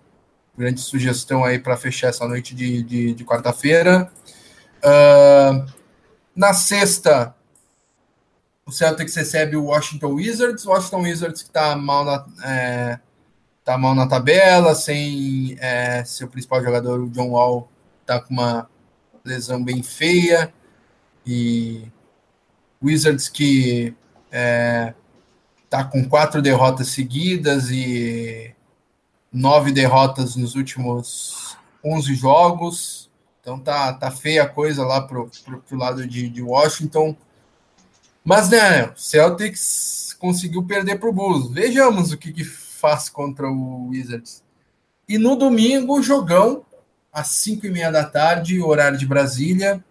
grande 0.57 0.81
sugestão 0.81 1.45
aí 1.45 1.59
para 1.59 1.77
fechar 1.77 2.09
essa 2.09 2.27
noite 2.27 2.55
de, 2.55 2.83
de, 2.83 3.15
de 3.15 3.25
quarta-feira. 3.25 4.11
Uh, 4.79 5.71
na 6.35 6.53
sexta, 6.53 7.35
o 8.67 8.73
Celtics 8.73 9.15
recebe 9.15 9.57
o 9.57 9.67
Washington 9.67 10.15
Wizards. 10.15 10.67
Washington 10.67 11.03
Wizards 11.03 11.43
que 11.43 11.49
está 11.49 11.77
mal 11.77 12.05
na, 12.05 12.27
é, 12.45 12.99
tá 13.65 13.79
mal 13.79 13.95
na 13.95 14.07
tabela, 14.07 14.75
sem 14.75 15.57
é, 15.61 16.05
seu 16.05 16.29
principal 16.29 16.63
jogador, 16.63 17.01
o 17.01 17.09
John 17.09 17.31
Wall, 17.31 17.71
está 18.01 18.21
com 18.21 18.35
uma 18.35 18.69
lesão 19.25 19.63
bem 19.63 19.83
feia. 19.83 20.53
E 21.25 21.91
Wizards 22.83 23.29
que 23.29 23.95
é, 24.31 24.95
tá 25.77 25.85
com 25.85 26.09
quatro 26.09 26.41
derrotas 26.41 26.89
seguidas 26.89 27.71
e 27.71 28.55
nove 29.31 29.71
derrotas 29.71 30.35
nos 30.35 30.55
últimos 30.55 31.57
11 31.85 32.15
jogos. 32.15 33.11
Então 33.41 33.59
tá, 33.59 33.93
tá 33.93 34.11
feia 34.11 34.45
a 34.45 34.49
coisa 34.49 34.85
lá 34.85 35.03
pro, 35.03 35.31
pro, 35.45 35.59
pro 35.59 35.79
lado 35.79 36.07
de, 36.07 36.31
de 36.31 36.43
Washington. 36.43 37.15
Mas, 38.25 38.49
né, 38.49 38.91
Celtics 38.97 40.17
conseguiu 40.19 40.63
perder 40.65 40.99
pro 40.99 41.13
Bulls. 41.13 41.51
Vejamos 41.51 42.11
o 42.11 42.17
que, 42.17 42.33
que 42.33 42.43
faz 42.43 43.11
contra 43.11 43.47
o 43.47 43.89
Wizards. 43.89 44.43
E 45.07 45.19
no 45.19 45.37
domingo, 45.37 46.03
jogão, 46.03 46.65
às 47.13 47.29
5 47.29 47.67
e 47.67 47.71
meia 47.71 47.93
da 47.93 48.05
tarde, 48.05 48.61
horário 48.63 48.99
de 48.99 49.07
Brasília. 49.07 49.85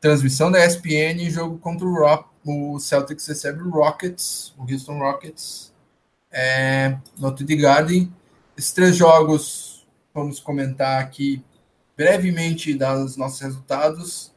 Transmissão 0.00 0.50
da 0.50 0.64
ESPN, 0.64 1.30
jogo 1.30 1.58
contra 1.58 1.86
o 1.86 1.94
Rock. 1.94 2.31
O 2.44 2.78
Celtics 2.80 3.26
recebe 3.26 3.62
o 3.62 3.70
Rockets, 3.70 4.52
o 4.58 4.62
Houston 4.62 4.98
Rockets, 4.98 5.72
é, 6.30 6.98
no 7.18 7.32
TD 7.32 7.56
Garden. 7.56 8.12
Esses 8.56 8.72
três 8.72 8.96
jogos, 8.96 9.86
vamos 10.12 10.40
comentar 10.40 11.00
aqui 11.00 11.44
brevemente 11.96 12.74
dos 12.74 13.16
nossos 13.16 13.40
resultados. 13.40 14.32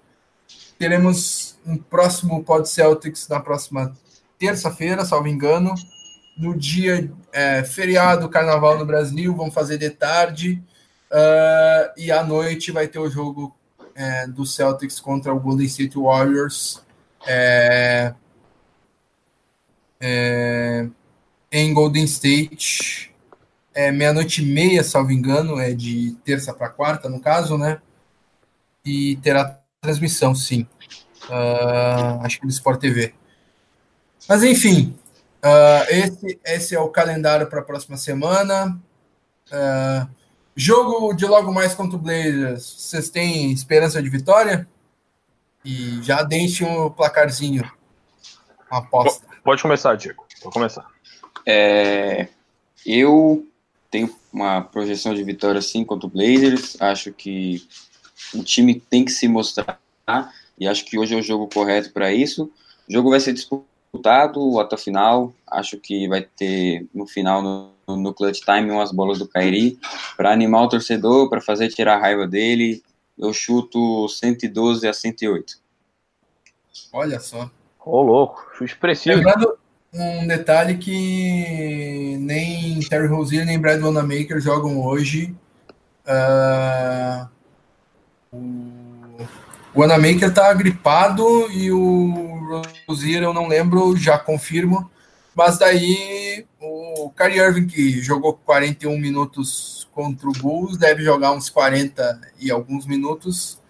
Teremos 0.78 1.58
um 1.66 1.78
próximo 1.78 2.44
Pod 2.44 2.70
Celtics 2.70 3.28
na 3.28 3.40
próxima 3.40 3.94
terça-feira, 4.38 5.04
salvo 5.04 5.28
engano. 5.28 5.74
No 6.38 6.56
dia 6.56 7.12
é, 7.32 7.64
feriado, 7.64 8.30
carnaval 8.30 8.78
no 8.78 8.86
Brasil, 8.86 9.36
vamos 9.36 9.54
fazer 9.54 9.78
de 9.78 9.90
tarde. 9.90 10.62
Uh, 11.10 11.94
e 11.98 12.12
à 12.12 12.24
noite 12.24 12.72
vai 12.72 12.88
ter 12.88 13.00
o 13.00 13.10
jogo 13.10 13.56
é, 13.96 14.28
do 14.28 14.46
Celtics 14.46 15.00
contra 15.00 15.34
o 15.34 15.40
Golden 15.40 15.66
State 15.66 15.98
Warriors 15.98 16.85
é, 17.26 18.14
é, 20.00 20.88
em 21.52 21.74
Golden 21.74 22.04
State. 22.06 23.12
É 23.74 23.92
meia-noite 23.92 24.42
e 24.42 24.46
meia, 24.46 24.84
salvo 24.84 25.12
engano, 25.12 25.60
é 25.60 25.74
de 25.74 26.16
terça 26.24 26.54
para 26.54 26.70
quarta, 26.70 27.10
no 27.10 27.20
caso, 27.20 27.58
né? 27.58 27.82
E 28.86 29.18
terá 29.18 29.60
transmissão, 29.82 30.34
sim. 30.34 30.66
Uh, 31.30 32.22
acho 32.24 32.40
que 32.40 32.48
do 32.48 32.52
Sport 32.52 32.80
TV. 32.80 33.14
Mas 34.30 34.44
enfim, 34.44 34.98
uh, 35.44 35.90
esse, 35.90 36.40
esse 36.46 36.76
é 36.76 36.80
o 36.80 36.88
calendário 36.88 37.48
para 37.48 37.60
a 37.60 37.64
próxima 37.64 37.98
semana. 37.98 38.80
Uh, 39.48 40.08
Jogo 40.56 41.14
de 41.14 41.26
logo 41.26 41.52
mais 41.54 41.76
contra 41.76 41.98
o 41.98 42.00
Blazers, 42.00 42.64
vocês 42.78 43.10
têm 43.10 43.52
esperança 43.52 44.02
de 44.02 44.10
vitória? 44.10 44.66
E 45.66 46.02
já 46.04 46.24
deixem 46.24 46.68
um 46.68 46.90
placarzinho. 46.90 47.70
Uma 48.72 48.80
aposta. 48.80 49.26
Pode 49.44 49.62
começar, 49.62 49.96
Diego. 49.96 50.26
Pode 50.42 50.54
começar. 50.54 50.86
É, 51.46 52.28
eu 52.86 53.48
tenho 53.90 54.14
uma 54.32 54.62
projeção 54.62 55.14
de 55.14 55.24
vitória 55.24 55.62
sim 55.62 55.84
contra 55.84 56.08
o 56.08 56.10
Blazers. 56.10 56.80
Acho 56.80 57.12
que 57.12 57.68
o 58.34 58.44
time 58.44 58.80
tem 58.80 59.04
que 59.04 59.12
se 59.12 59.28
mostrar 59.28 59.80
e 60.58 60.68
acho 60.68 60.86
que 60.86 60.98
hoje 60.98 61.16
é 61.16 61.18
o 61.18 61.24
jogo 61.24 61.48
correto 61.48 61.92
para 61.92 62.14
isso. 62.14 62.52
O 62.88 62.94
jogo 62.94 63.10
vai 63.10 63.20
ser 63.20 63.34
disputado 63.34 64.60
até 64.60 64.76
o 64.76 64.80
final. 64.80 65.34
Acho 65.50 65.78
que 65.78 66.08
vai 66.08 66.22
ter 66.22 66.86
no 66.94 67.08
final 67.08 67.42
no 67.42 67.76
no 67.88 68.14
clutch 68.14 68.40
time 68.40 68.72
umas 68.72 68.92
bolas 68.92 69.20
do 69.20 69.28
Kairi 69.28 69.78
para 70.18 70.32
animar 70.32 70.64
o 70.64 70.70
torcedor, 70.70 71.30
para 71.30 71.42
fazer 71.42 71.70
tirar 71.70 71.96
a 71.96 72.00
raiva 72.00 72.26
dele. 72.26 72.84
Eu 73.18 73.34
chuto 73.34 74.08
112 74.10 74.88
a 74.88 74.94
108. 74.94 75.58
Olha 76.92 77.20
só. 77.20 77.50
Ô, 77.86 77.98
oh, 77.98 78.02
louco, 78.02 78.48
chute 78.58 78.74
expressivo. 78.74 79.18
Lembrando 79.18 79.58
um 79.94 80.28
detalhe 80.28 80.78
que 80.78 82.18
nem 82.20 82.80
Terry 82.82 83.08
Rozier 83.08 83.46
nem 83.46 83.60
Brad 83.60 83.82
Wanamaker 83.82 84.40
jogam 84.42 84.82
hoje. 84.82 85.34
Uh, 86.06 87.28
o 89.74 89.80
Wanamaker 89.80 90.34
tá 90.34 90.54
gripado 90.54 91.50
e 91.52 91.72
o 91.72 92.62
Rozier 92.88 93.24
eu 93.24 93.34
não 93.34 93.48
lembro, 93.48 93.96
já 93.96 94.18
confirmo. 94.18 94.90
Mas 95.34 95.58
daí 95.58 96.46
o 97.06 97.12
Kyrie 97.12 97.38
Irving, 97.38 97.68
que 97.68 98.02
jogou 98.02 98.34
41 98.34 98.98
minutos 98.98 99.88
contra 99.92 100.28
o 100.28 100.32
Bulls, 100.32 100.76
deve 100.76 101.04
jogar 101.04 101.34
uns 101.34 101.52
40 101.52 102.20
e 102.40 102.50
alguns 102.50 102.88
minutos, 102.88 103.62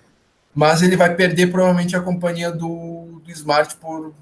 mas 0.53 0.81
ele 0.81 0.95
vai 0.95 1.13
perder 1.13 1.51
provavelmente 1.51 1.97
a 1.97 2.01
companhia 2.01 2.49
do, 2.49 3.21
do 3.21 3.29
Smart 3.31 3.75
por 3.75 4.13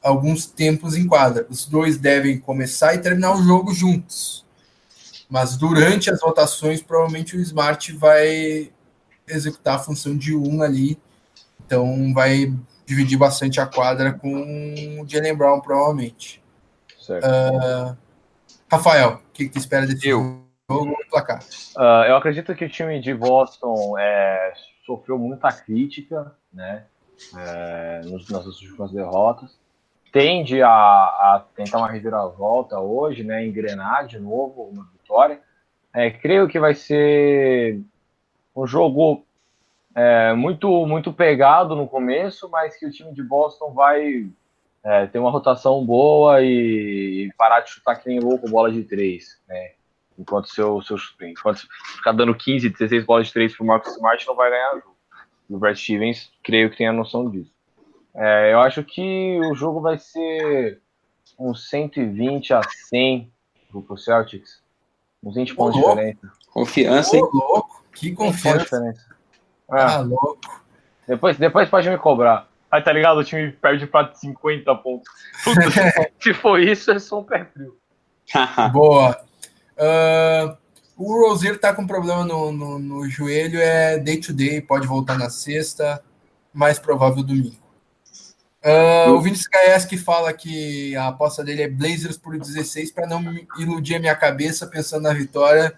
alguns 0.00 0.46
tempos 0.46 0.96
em 0.96 1.08
quadra. 1.08 1.44
Os 1.50 1.66
dois 1.66 1.98
devem 1.98 2.38
começar 2.38 2.94
e 2.94 2.98
terminar 2.98 3.34
o 3.34 3.42
jogo 3.42 3.74
juntos. 3.74 4.44
Mas 5.28 5.56
durante 5.56 6.08
as 6.08 6.22
rotações, 6.22 6.80
provavelmente 6.80 7.36
o 7.36 7.40
Smart 7.40 7.92
vai 7.96 8.70
executar 9.26 9.74
a 9.74 9.80
função 9.80 10.16
de 10.16 10.36
um 10.36 10.62
ali. 10.62 10.96
Então 11.66 12.14
vai 12.14 12.54
dividir 12.86 13.18
bastante 13.18 13.60
a 13.60 13.66
quadra 13.66 14.12
com 14.12 15.00
o 15.00 15.08
Jalen 15.08 15.34
Brown, 15.34 15.60
provavelmente. 15.60 16.40
Uh, 17.08 17.96
Rafael, 18.72 19.16
o 19.28 19.32
que, 19.34 19.50
que 19.50 19.58
espera 19.58 19.86
desse 19.86 20.08
eu. 20.08 20.40
jogo 20.70 20.96
placar? 21.10 21.40
Uh, 21.76 22.08
eu 22.08 22.16
acredito 22.16 22.54
que 22.54 22.64
o 22.64 22.70
time 22.70 22.98
de 23.00 23.12
Boston 23.12 23.98
é, 23.98 24.54
sofreu 24.86 25.18
muita 25.18 25.52
crítica, 25.52 26.34
né? 26.50 26.86
É, 27.36 28.00
nos, 28.06 28.30
nas 28.30 28.46
últimas 28.46 28.90
derrotas. 28.90 29.60
Tende 30.10 30.62
a, 30.62 30.70
a, 30.70 31.44
tentar 31.54 31.78
uma 31.78 31.90
reviravolta 31.90 32.80
hoje, 32.80 33.22
né? 33.22 33.46
Engrenar 33.46 34.06
de 34.06 34.18
novo 34.18 34.62
uma 34.62 34.88
vitória. 34.90 35.38
É, 35.92 36.10
creio 36.10 36.48
que 36.48 36.58
vai 36.58 36.74
ser 36.74 37.78
um 38.56 38.66
jogo 38.66 39.22
é, 39.94 40.32
muito 40.32 40.86
muito 40.86 41.12
pegado 41.12 41.76
no 41.76 41.86
começo, 41.86 42.48
mas 42.48 42.74
que 42.74 42.86
o 42.86 42.90
time 42.90 43.12
de 43.12 43.22
Boston 43.22 43.74
vai 43.74 44.30
é, 44.84 45.06
ter 45.06 45.18
uma 45.18 45.30
rotação 45.30 45.84
boa 45.84 46.42
e, 46.42 47.26
e, 47.26 47.32
parar 47.36 47.60
de 47.60 47.70
chutar 47.70 47.96
que 47.96 48.08
nem 48.08 48.20
louco 48.20 48.50
bola 48.50 48.70
de 48.70 48.82
três, 48.82 49.40
né? 49.48 49.72
Enquanto 50.18 50.48
seu, 50.48 50.82
seu 50.82 50.96
enquanto 51.22 51.66
ficar 51.96 52.12
dando 52.12 52.34
15, 52.34 52.68
16 52.68 53.04
bolas 53.04 53.28
de 53.28 53.32
três 53.32 53.56
pro 53.56 53.64
Marcus 53.64 53.94
Smart, 53.94 54.26
não 54.26 54.34
vai 54.34 54.50
ganhar 54.50 54.74
jogo. 54.74 54.96
E 55.48 55.54
o 55.54 55.58
Brad 55.58 55.76
Stevens, 55.76 56.30
creio 56.42 56.70
que 56.70 56.76
tem 56.76 56.86
a 56.86 56.92
noção 56.92 57.30
disso. 57.30 57.52
É, 58.14 58.52
eu 58.52 58.60
acho 58.60 58.84
que 58.84 59.40
o 59.40 59.54
jogo 59.54 59.80
vai 59.80 59.98
ser 59.98 60.80
uns 61.38 61.68
120 61.68 62.52
a 62.52 62.60
100 62.62 63.32
pro 63.86 63.96
Celtics. 63.96 64.62
Uns 65.22 65.34
20 65.34 65.54
pontos 65.54 65.80
de 65.80 65.86
diferença. 65.86 66.32
Confiança, 66.52 67.16
hein? 67.16 67.22
louco. 67.32 67.84
Que 67.94 68.12
confiança. 68.12 68.94
Ah, 69.70 69.96
ah, 69.96 70.00
louco. 70.00 70.62
Depois, 71.06 71.38
depois 71.38 71.68
pode 71.68 71.88
me 71.88 71.96
cobrar. 71.96 72.48
Aí 72.72 72.80
tá 72.80 72.90
ligado? 72.90 73.18
O 73.18 73.24
time 73.24 73.52
perde 73.52 73.86
pra 73.86 74.10
50 74.14 74.74
pontos. 74.76 75.06
Se 76.18 76.32
for 76.32 76.58
isso, 76.58 76.90
é 76.90 76.98
só 76.98 77.20
um 77.20 77.24
pé 77.24 77.44
frio. 77.44 77.76
Boa. 78.72 79.20
Uh, 79.76 80.56
O 80.96 81.28
Rozier 81.28 81.58
tá 81.58 81.74
com 81.74 81.86
problema 81.86 82.24
no, 82.24 82.50
no, 82.50 82.78
no 82.78 83.08
joelho, 83.10 83.60
é 83.60 83.98
day 83.98 84.18
to 84.18 84.32
day, 84.32 84.62
pode 84.62 84.86
voltar 84.86 85.18
na 85.18 85.28
sexta, 85.28 86.02
mais 86.52 86.78
provável 86.78 87.22
domingo. 87.22 87.60
Uh, 88.64 89.10
o 89.10 89.20
Vinicius 89.20 89.48
Gaeski 89.48 89.98
fala 89.98 90.32
que 90.32 90.94
a 90.96 91.08
aposta 91.08 91.42
dele 91.42 91.62
é 91.62 91.68
Blazers 91.68 92.16
por 92.16 92.38
16 92.38 92.92
para 92.92 93.06
não 93.06 93.20
iludir 93.58 93.96
a 93.96 94.00
minha 94.00 94.14
cabeça 94.14 94.66
pensando 94.66 95.02
na 95.02 95.12
vitória. 95.12 95.74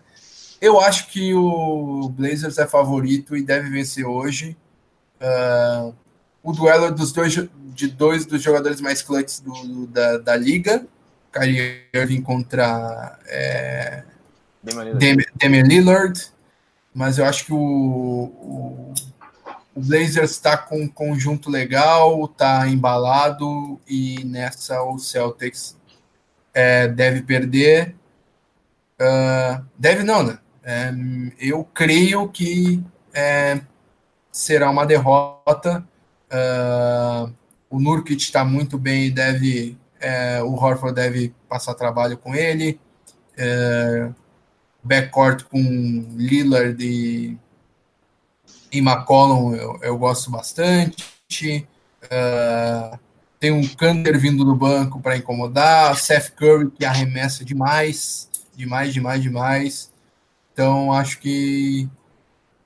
Eu 0.61 0.79
acho 0.79 1.09
que 1.09 1.35
o 1.35 2.09
Blazers 2.11 2.59
é 2.59 2.67
favorito 2.67 3.37
e 3.37 3.43
deve 3.43 3.69
vencer 3.71 4.07
hoje. 4.07 4.57
Uh, 5.19 5.95
o 6.45 6.53
duelo 6.53 6.95
dos 6.95 7.11
dois, 7.11 7.33
de 7.33 7.89
dois 7.89 8.25
dos 8.25 8.41
jogadores 8.41 8.81
mais 8.81 9.03
clutches 9.03 9.43
da, 9.89 10.19
da 10.19 10.37
liga, 10.37 10.87
Kyrie 11.33 11.89
Irving 11.93 12.23
contra 12.23 13.19
é, 13.27 14.05
Damian 14.63 15.63
Lillard, 15.63 16.33
mas 16.95 17.19
eu 17.19 17.25
acho 17.25 17.47
que 17.47 17.53
o, 17.53 17.59
o 17.59 18.95
o 19.75 19.81
Blazers 19.81 20.31
está 20.31 20.57
com 20.57 20.83
um 20.83 20.89
conjunto 20.89 21.51
legal, 21.51 22.25
está 22.27 22.69
embalado 22.69 23.81
e 23.89 24.25
nessa 24.25 24.81
o 24.85 24.99
Celtics 24.99 25.77
é, 26.55 26.87
deve 26.87 27.23
perder. 27.23 27.97
Uh, 28.95 29.65
deve 29.77 30.05
não, 30.05 30.23
né? 30.23 30.39
É, 30.63 30.95
eu 31.41 31.65
creio 31.75 32.29
que 32.29 32.83
é, 33.13 33.61
será 34.31 34.71
uma 34.71 34.87
derrota. 34.87 35.85
Uh, 36.31 37.33
o 37.71 37.81
Nurkic 37.81 38.23
está 38.23 38.45
muito 38.45 38.79
bem, 38.79 39.11
deve 39.11 39.77
é, 40.05 40.43
o 40.43 40.53
Horford 40.53 40.95
deve 40.95 41.35
passar 41.49 41.75
trabalho 41.75 42.19
com 42.19 42.35
ele. 42.35 42.79
É, 43.37 44.11
backcourt 44.83 45.45
com 45.45 45.59
Lillard 46.15 46.77
e 46.85 47.39
em 48.71 48.79
McCollum 48.79 49.55
eu, 49.55 49.79
eu 49.83 49.99
gosto 49.99 50.31
bastante. 50.31 51.67
Uh, 52.05 52.99
tem 53.41 53.51
um 53.51 53.67
Kander 53.67 54.19
vindo 54.19 54.45
do 54.45 54.55
banco 54.55 55.01
para 55.01 55.17
incomodar. 55.17 55.97
Seth 55.97 56.33
Curry 56.35 56.71
que 56.71 56.85
arremessa 56.85 57.45
demais, 57.45 58.29
demais, 58.55 58.93
demais, 58.93 59.23
demais. 59.23 59.93
Então 60.53 60.93
acho 60.93 61.19
que 61.19 61.89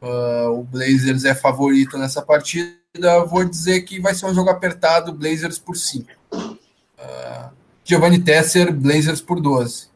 uh, 0.03 0.51
o 0.59 0.65
Blazers 0.65 1.25
é 1.25 1.35
favorito 1.35 1.97
nessa 1.97 2.21
partida. 2.21 2.78
Vou 3.27 3.45
dizer 3.45 3.83
que 3.83 4.01
vai 4.01 4.15
ser 4.15 4.27
um 4.27 4.35
jogo 4.35 4.51
apertado, 4.51 5.13
Blazers 5.13 5.59
por 5.59 5.77
5. 5.77 6.11
Uh, 6.33 6.59
ah, 6.99 7.51
Giovanni 7.85 8.23
Tesser, 8.23 8.73
Blazers 8.73 9.21
por 9.21 9.41
12. 9.41 9.87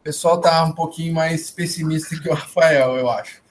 O 0.00 0.02
pessoal 0.02 0.40
tá 0.40 0.64
um 0.64 0.72
pouquinho 0.72 1.14
mais 1.14 1.50
pessimista 1.50 2.18
que 2.18 2.28
o 2.28 2.34
Rafael, 2.34 2.96
eu 2.96 3.10
acho. 3.10 3.42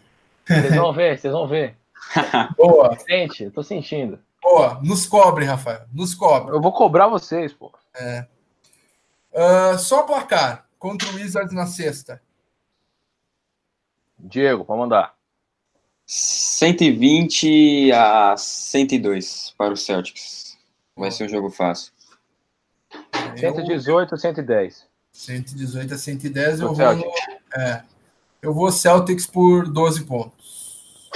Vocês 0.48 0.76
vão 0.76 0.94
ver, 0.94 1.20
vocês 1.20 1.34
vão 1.34 1.48
ver. 1.48 1.78
Boa. 2.58 2.98
Sente, 3.00 3.44
eu 3.44 3.52
tô 3.52 3.62
sentindo. 3.62 4.20
Boa, 4.42 4.80
nos 4.82 5.06
cobre, 5.06 5.46
Rafael. 5.46 5.82
Nos 5.94 6.16
cobre. 6.16 6.56
Eu 6.56 6.62
vou 6.62 6.72
cobrar 6.72 7.08
vocês, 7.08 7.54
pô. 7.54 7.72
É. 7.94 8.26
Uh, 9.32 9.78
só 9.78 10.04
placar 10.04 10.66
contra 10.80 11.08
o 11.10 11.16
Wizards 11.16 11.54
na 11.54 11.68
sexta. 11.68 12.22
Diego, 14.18 14.66
pode 14.66 14.80
mandar. 14.80 15.14
120 16.12 17.92
a 17.92 18.36
102 18.36 19.54
para 19.56 19.72
o 19.72 19.78
Celtics. 19.78 20.58
Vai 20.98 21.12
ser 21.12 21.26
um 21.26 21.30
jogo 21.30 21.52
fácil. 21.52 21.94
118 23.38 24.16
a 24.16 24.18
110. 24.18 24.88
118 25.12 25.94
a 25.94 25.98
110. 26.00 26.62
Eu 26.62 26.74
vou, 26.74 26.96
no, 26.96 27.06
é, 27.56 27.84
eu 28.42 28.52
vou 28.56 28.72
Celtics 28.72 29.28
por 29.28 29.72
12 29.72 30.06
pontos. 30.06 31.08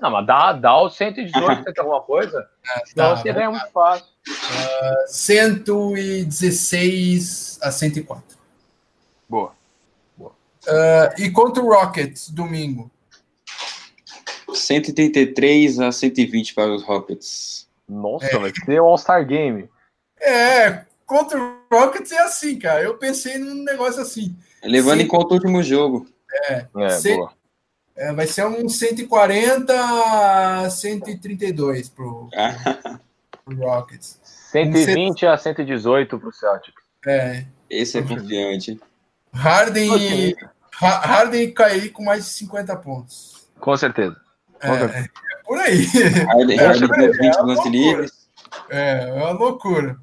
Não, 0.00 0.10
mas 0.10 0.26
dá, 0.26 0.52
dá 0.52 0.82
o 0.82 0.90
118, 0.90 1.72
tem 1.72 1.74
alguma 1.78 2.00
coisa? 2.00 2.44
É, 2.66 2.86
Senão 2.86 3.14
você 3.14 3.30
ganha 3.30 3.50
muito 3.50 3.70
fácil. 3.72 4.06
Uh, 4.26 5.06
116 5.06 7.58
a 7.62 7.70
104. 7.70 8.38
Boa. 9.28 9.52
Boa. 10.16 10.32
Uh, 10.66 11.20
e 11.20 11.30
contra 11.30 11.62
o 11.62 11.68
Rockets, 11.68 12.30
domingo? 12.30 12.90
133 14.54 15.80
a 15.80 15.92
120 15.92 16.54
para 16.54 16.72
os 16.72 16.82
Rockets. 16.82 17.68
Nossa, 17.88 18.26
é. 18.26 18.38
vai 18.38 18.52
ser 18.52 18.80
um 18.80 18.86
All-Star 18.86 19.26
Game. 19.26 19.68
É, 20.20 20.84
contra 21.04 21.38
o 21.38 21.58
Rockets 21.70 22.12
é 22.12 22.18
assim, 22.20 22.58
cara. 22.58 22.82
Eu 22.82 22.96
pensei 22.96 23.38
num 23.38 23.62
negócio 23.62 24.00
assim. 24.00 24.34
Levando 24.62 25.00
em 25.00 25.06
conta 25.06 25.34
o 25.34 25.34
último 25.34 25.62
jogo. 25.62 26.06
É, 26.48 26.66
é 26.76 27.14
boa. 27.16 27.32
É, 27.96 28.12
vai 28.12 28.26
ser 28.26 28.44
um 28.46 28.68
140 28.68 29.72
a 29.72 30.68
132 30.68 31.88
pro, 31.88 32.28
pro 33.44 33.56
Rockets. 33.56 34.18
120 34.50 35.26
a 35.26 35.36
118 35.36 36.18
pro 36.18 36.32
Celtics. 36.32 36.82
É. 37.06 37.44
Esse 37.68 37.98
é 37.98 38.02
confiante. 38.02 38.80
Harden, 39.32 40.34
Harden 40.72 41.42
e 41.42 41.52
cair 41.52 41.90
com 41.90 42.04
mais 42.04 42.24
de 42.24 42.30
50 42.30 42.76
pontos. 42.76 43.48
Com 43.60 43.76
certeza. 43.76 44.16
É, 44.64 45.00
é 45.00 45.08
por 45.44 45.58
aí. 45.58 45.86
É, 46.54 46.66
Harden 46.66 47.12
20 47.12 47.36
lance 47.40 47.68
livres. 47.68 48.12
É, 48.70 49.08
é 49.08 49.12
uma 49.12 49.32
loucura. 49.32 49.98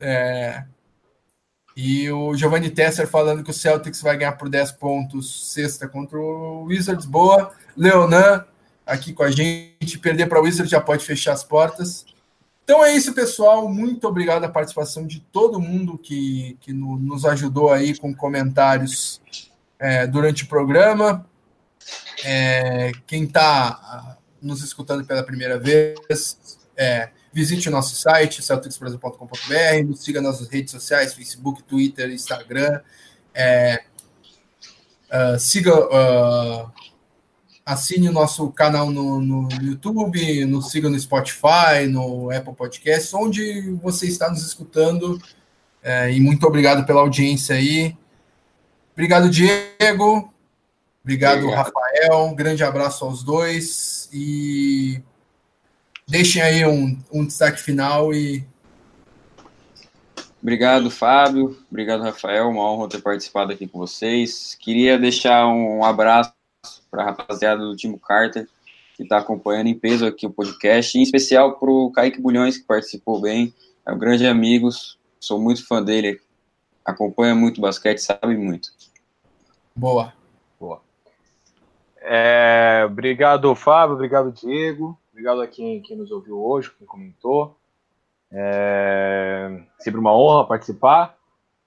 É, 0.00 0.64
e 1.76 2.10
o 2.10 2.36
Giovanni 2.36 2.70
Tesser 2.70 3.08
falando 3.08 3.42
que 3.42 3.50
o 3.50 3.54
Celtics 3.54 4.00
vai 4.00 4.16
ganhar 4.16 4.32
por 4.32 4.48
10 4.48 4.72
pontos 4.72 5.52
sexta 5.52 5.88
contra 5.88 6.18
o 6.18 6.64
Wizards. 6.64 7.04
Boa. 7.04 7.52
Leonan 7.76 8.44
aqui 8.86 9.12
com 9.12 9.24
a 9.24 9.30
gente. 9.30 9.98
Perder 9.98 10.28
para 10.28 10.40
o 10.40 10.44
Wizards 10.44 10.70
já 10.70 10.80
pode 10.80 11.04
fechar 11.04 11.32
as 11.32 11.42
portas. 11.42 12.06
Então 12.62 12.84
é 12.84 12.94
isso, 12.94 13.12
pessoal. 13.12 13.68
Muito 13.68 14.06
obrigado 14.06 14.44
a 14.44 14.48
participação 14.48 15.06
de 15.06 15.20
todo 15.20 15.60
mundo 15.60 15.98
que, 15.98 16.56
que 16.60 16.72
no, 16.72 16.96
nos 16.96 17.24
ajudou 17.24 17.72
aí 17.72 17.98
com 17.98 18.14
comentários 18.14 19.20
é, 19.78 20.06
durante 20.06 20.44
o 20.44 20.48
programa. 20.48 21.26
É, 22.24 22.90
quem 23.06 23.24
está 23.24 23.68
ah, 23.68 24.16
nos 24.40 24.62
escutando 24.62 25.04
pela 25.04 25.22
primeira 25.22 25.58
vez, 25.58 25.98
é, 26.76 27.10
Visite 27.34 27.68
o 27.68 27.72
nosso 27.72 27.96
site, 27.96 28.40
celticsbrasil.com.br, 28.44 29.84
nos 29.84 30.04
siga 30.04 30.22
nas 30.22 30.46
redes 30.46 30.70
sociais, 30.70 31.14
Facebook, 31.14 31.64
Twitter, 31.64 32.08
Instagram. 32.12 32.80
É, 33.34 33.82
uh, 35.10 35.36
siga, 35.36 35.74
uh, 35.76 36.70
assine 37.66 38.08
o 38.08 38.12
nosso 38.12 38.48
canal 38.52 38.88
no, 38.88 39.20
no, 39.20 39.48
YouTube, 39.60 40.44
nos 40.44 40.70
siga 40.70 40.88
no 40.88 40.96
Spotify, 40.96 41.88
no 41.90 42.30
Apple 42.30 42.54
Podcasts, 42.54 43.12
onde 43.12 43.72
você 43.82 44.06
está 44.06 44.30
nos 44.30 44.46
escutando. 44.46 45.20
É, 45.82 46.12
e 46.12 46.20
muito 46.20 46.46
obrigado 46.46 46.86
pela 46.86 47.00
audiência 47.00 47.56
aí. 47.56 47.96
Obrigado, 48.92 49.28
Diego. 49.28 50.32
Obrigado, 51.04 51.44
obrigado, 51.44 51.66
Rafael. 51.66 52.24
Um 52.24 52.34
grande 52.34 52.64
abraço 52.64 53.04
aos 53.04 53.22
dois. 53.22 54.08
E 54.10 55.02
deixem 56.08 56.40
aí 56.40 56.66
um, 56.66 56.98
um 57.12 57.26
destaque 57.26 57.60
final 57.60 58.12
e. 58.12 58.42
Obrigado, 60.40 60.90
Fábio. 60.90 61.58
Obrigado, 61.70 62.02
Rafael. 62.02 62.48
Uma 62.48 62.70
honra 62.70 62.88
ter 62.88 63.02
participado 63.02 63.52
aqui 63.52 63.66
com 63.66 63.78
vocês. 63.78 64.56
Queria 64.58 64.98
deixar 64.98 65.46
um 65.46 65.84
abraço 65.84 66.32
para 66.90 67.02
a 67.02 67.06
rapaziada 67.06 67.62
do 67.62 67.76
Timo 67.76 67.98
Carter, 67.98 68.48
que 68.96 69.02
está 69.02 69.18
acompanhando 69.18 69.66
em 69.66 69.78
peso 69.78 70.06
aqui 70.06 70.26
o 70.26 70.30
podcast, 70.30 70.98
em 70.98 71.02
especial 71.02 71.58
para 71.58 71.70
o 71.70 71.90
Kaique 71.92 72.20
Bulhões, 72.20 72.56
que 72.56 72.64
participou 72.64 73.20
bem. 73.20 73.54
É 73.86 73.92
um 73.92 73.98
grande 73.98 74.26
amigo, 74.26 74.70
sou 75.20 75.38
muito 75.38 75.66
fã 75.66 75.82
dele. 75.82 76.18
Acompanha 76.82 77.34
muito 77.34 77.60
basquete, 77.60 77.98
sabe 77.98 78.36
muito. 78.36 78.70
Boa. 79.74 80.04
Boa. 80.04 80.23
É, 82.06 82.84
obrigado, 82.86 83.54
Fábio. 83.54 83.94
Obrigado, 83.94 84.30
Diego. 84.30 84.98
Obrigado 85.10 85.40
a 85.40 85.46
quem, 85.46 85.80
quem 85.80 85.96
nos 85.96 86.10
ouviu 86.10 86.38
hoje, 86.38 86.70
quem 86.76 86.86
comentou. 86.86 87.56
É 88.30 89.62
sempre 89.78 90.00
uma 90.00 90.16
honra 90.16 90.46
participar. 90.46 91.16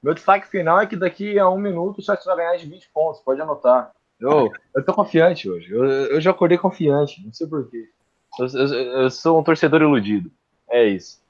Meu 0.01 0.13
destaque 0.13 0.47
final 0.47 0.79
é 0.79 0.85
que 0.85 0.95
daqui 0.95 1.39
a 1.39 1.49
um 1.49 1.57
minuto 1.57 1.99
o 1.99 2.01
Celtics 2.01 2.25
vai 2.25 2.37
ganhar 2.37 2.57
de 2.57 2.67
20 2.67 2.89
pontos, 2.93 3.21
pode 3.21 3.41
anotar. 3.41 3.91
Eu, 4.19 4.51
eu 4.75 4.85
tô 4.85 4.93
confiante 4.93 5.49
hoje. 5.49 5.71
Eu, 5.71 5.85
eu 5.85 6.21
já 6.21 6.31
acordei 6.31 6.57
confiante, 6.57 7.23
não 7.23 7.31
sei 7.31 7.47
porquê. 7.47 7.89
Eu, 8.39 8.47
eu, 8.47 8.73
eu 9.01 9.11
sou 9.11 9.39
um 9.39 9.43
torcedor 9.43 9.81
iludido. 9.81 10.31
É 10.69 10.85
isso. 10.85 11.21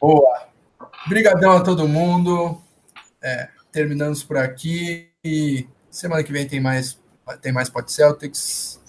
Boa. 0.00 0.48
Obrigadão 1.06 1.52
a 1.52 1.62
todo 1.62 1.88
mundo. 1.88 2.60
É, 3.22 3.48
terminamos 3.72 4.22
por 4.22 4.36
aqui. 4.36 5.08
E 5.24 5.66
semana 5.90 6.22
que 6.22 6.32
vem 6.32 6.46
tem 6.46 6.60
mais, 6.60 6.99
tem 7.38 7.52
mais 7.52 7.68
Pod 7.68 7.90
Celtics. 7.90 8.80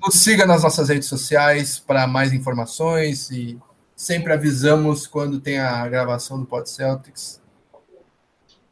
Nos 0.00 0.22
siga 0.22 0.46
nas 0.46 0.62
nossas 0.62 0.88
redes 0.88 1.08
sociais 1.08 1.78
para 1.78 2.06
mais 2.06 2.32
informações 2.32 3.30
e 3.30 3.58
sempre 3.96 4.32
avisamos 4.32 5.06
quando 5.06 5.40
tem 5.40 5.58
a 5.58 5.88
gravação 5.88 6.38
do 6.38 6.46
Pod 6.46 6.68
Celtics. 6.68 7.40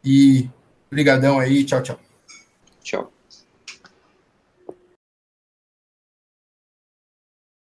E 0.05 0.51
brigadão 0.91 1.39
aí, 1.39 1.65
tchau, 1.65 1.83
tchau. 1.83 1.99
Tchau. 2.83 3.12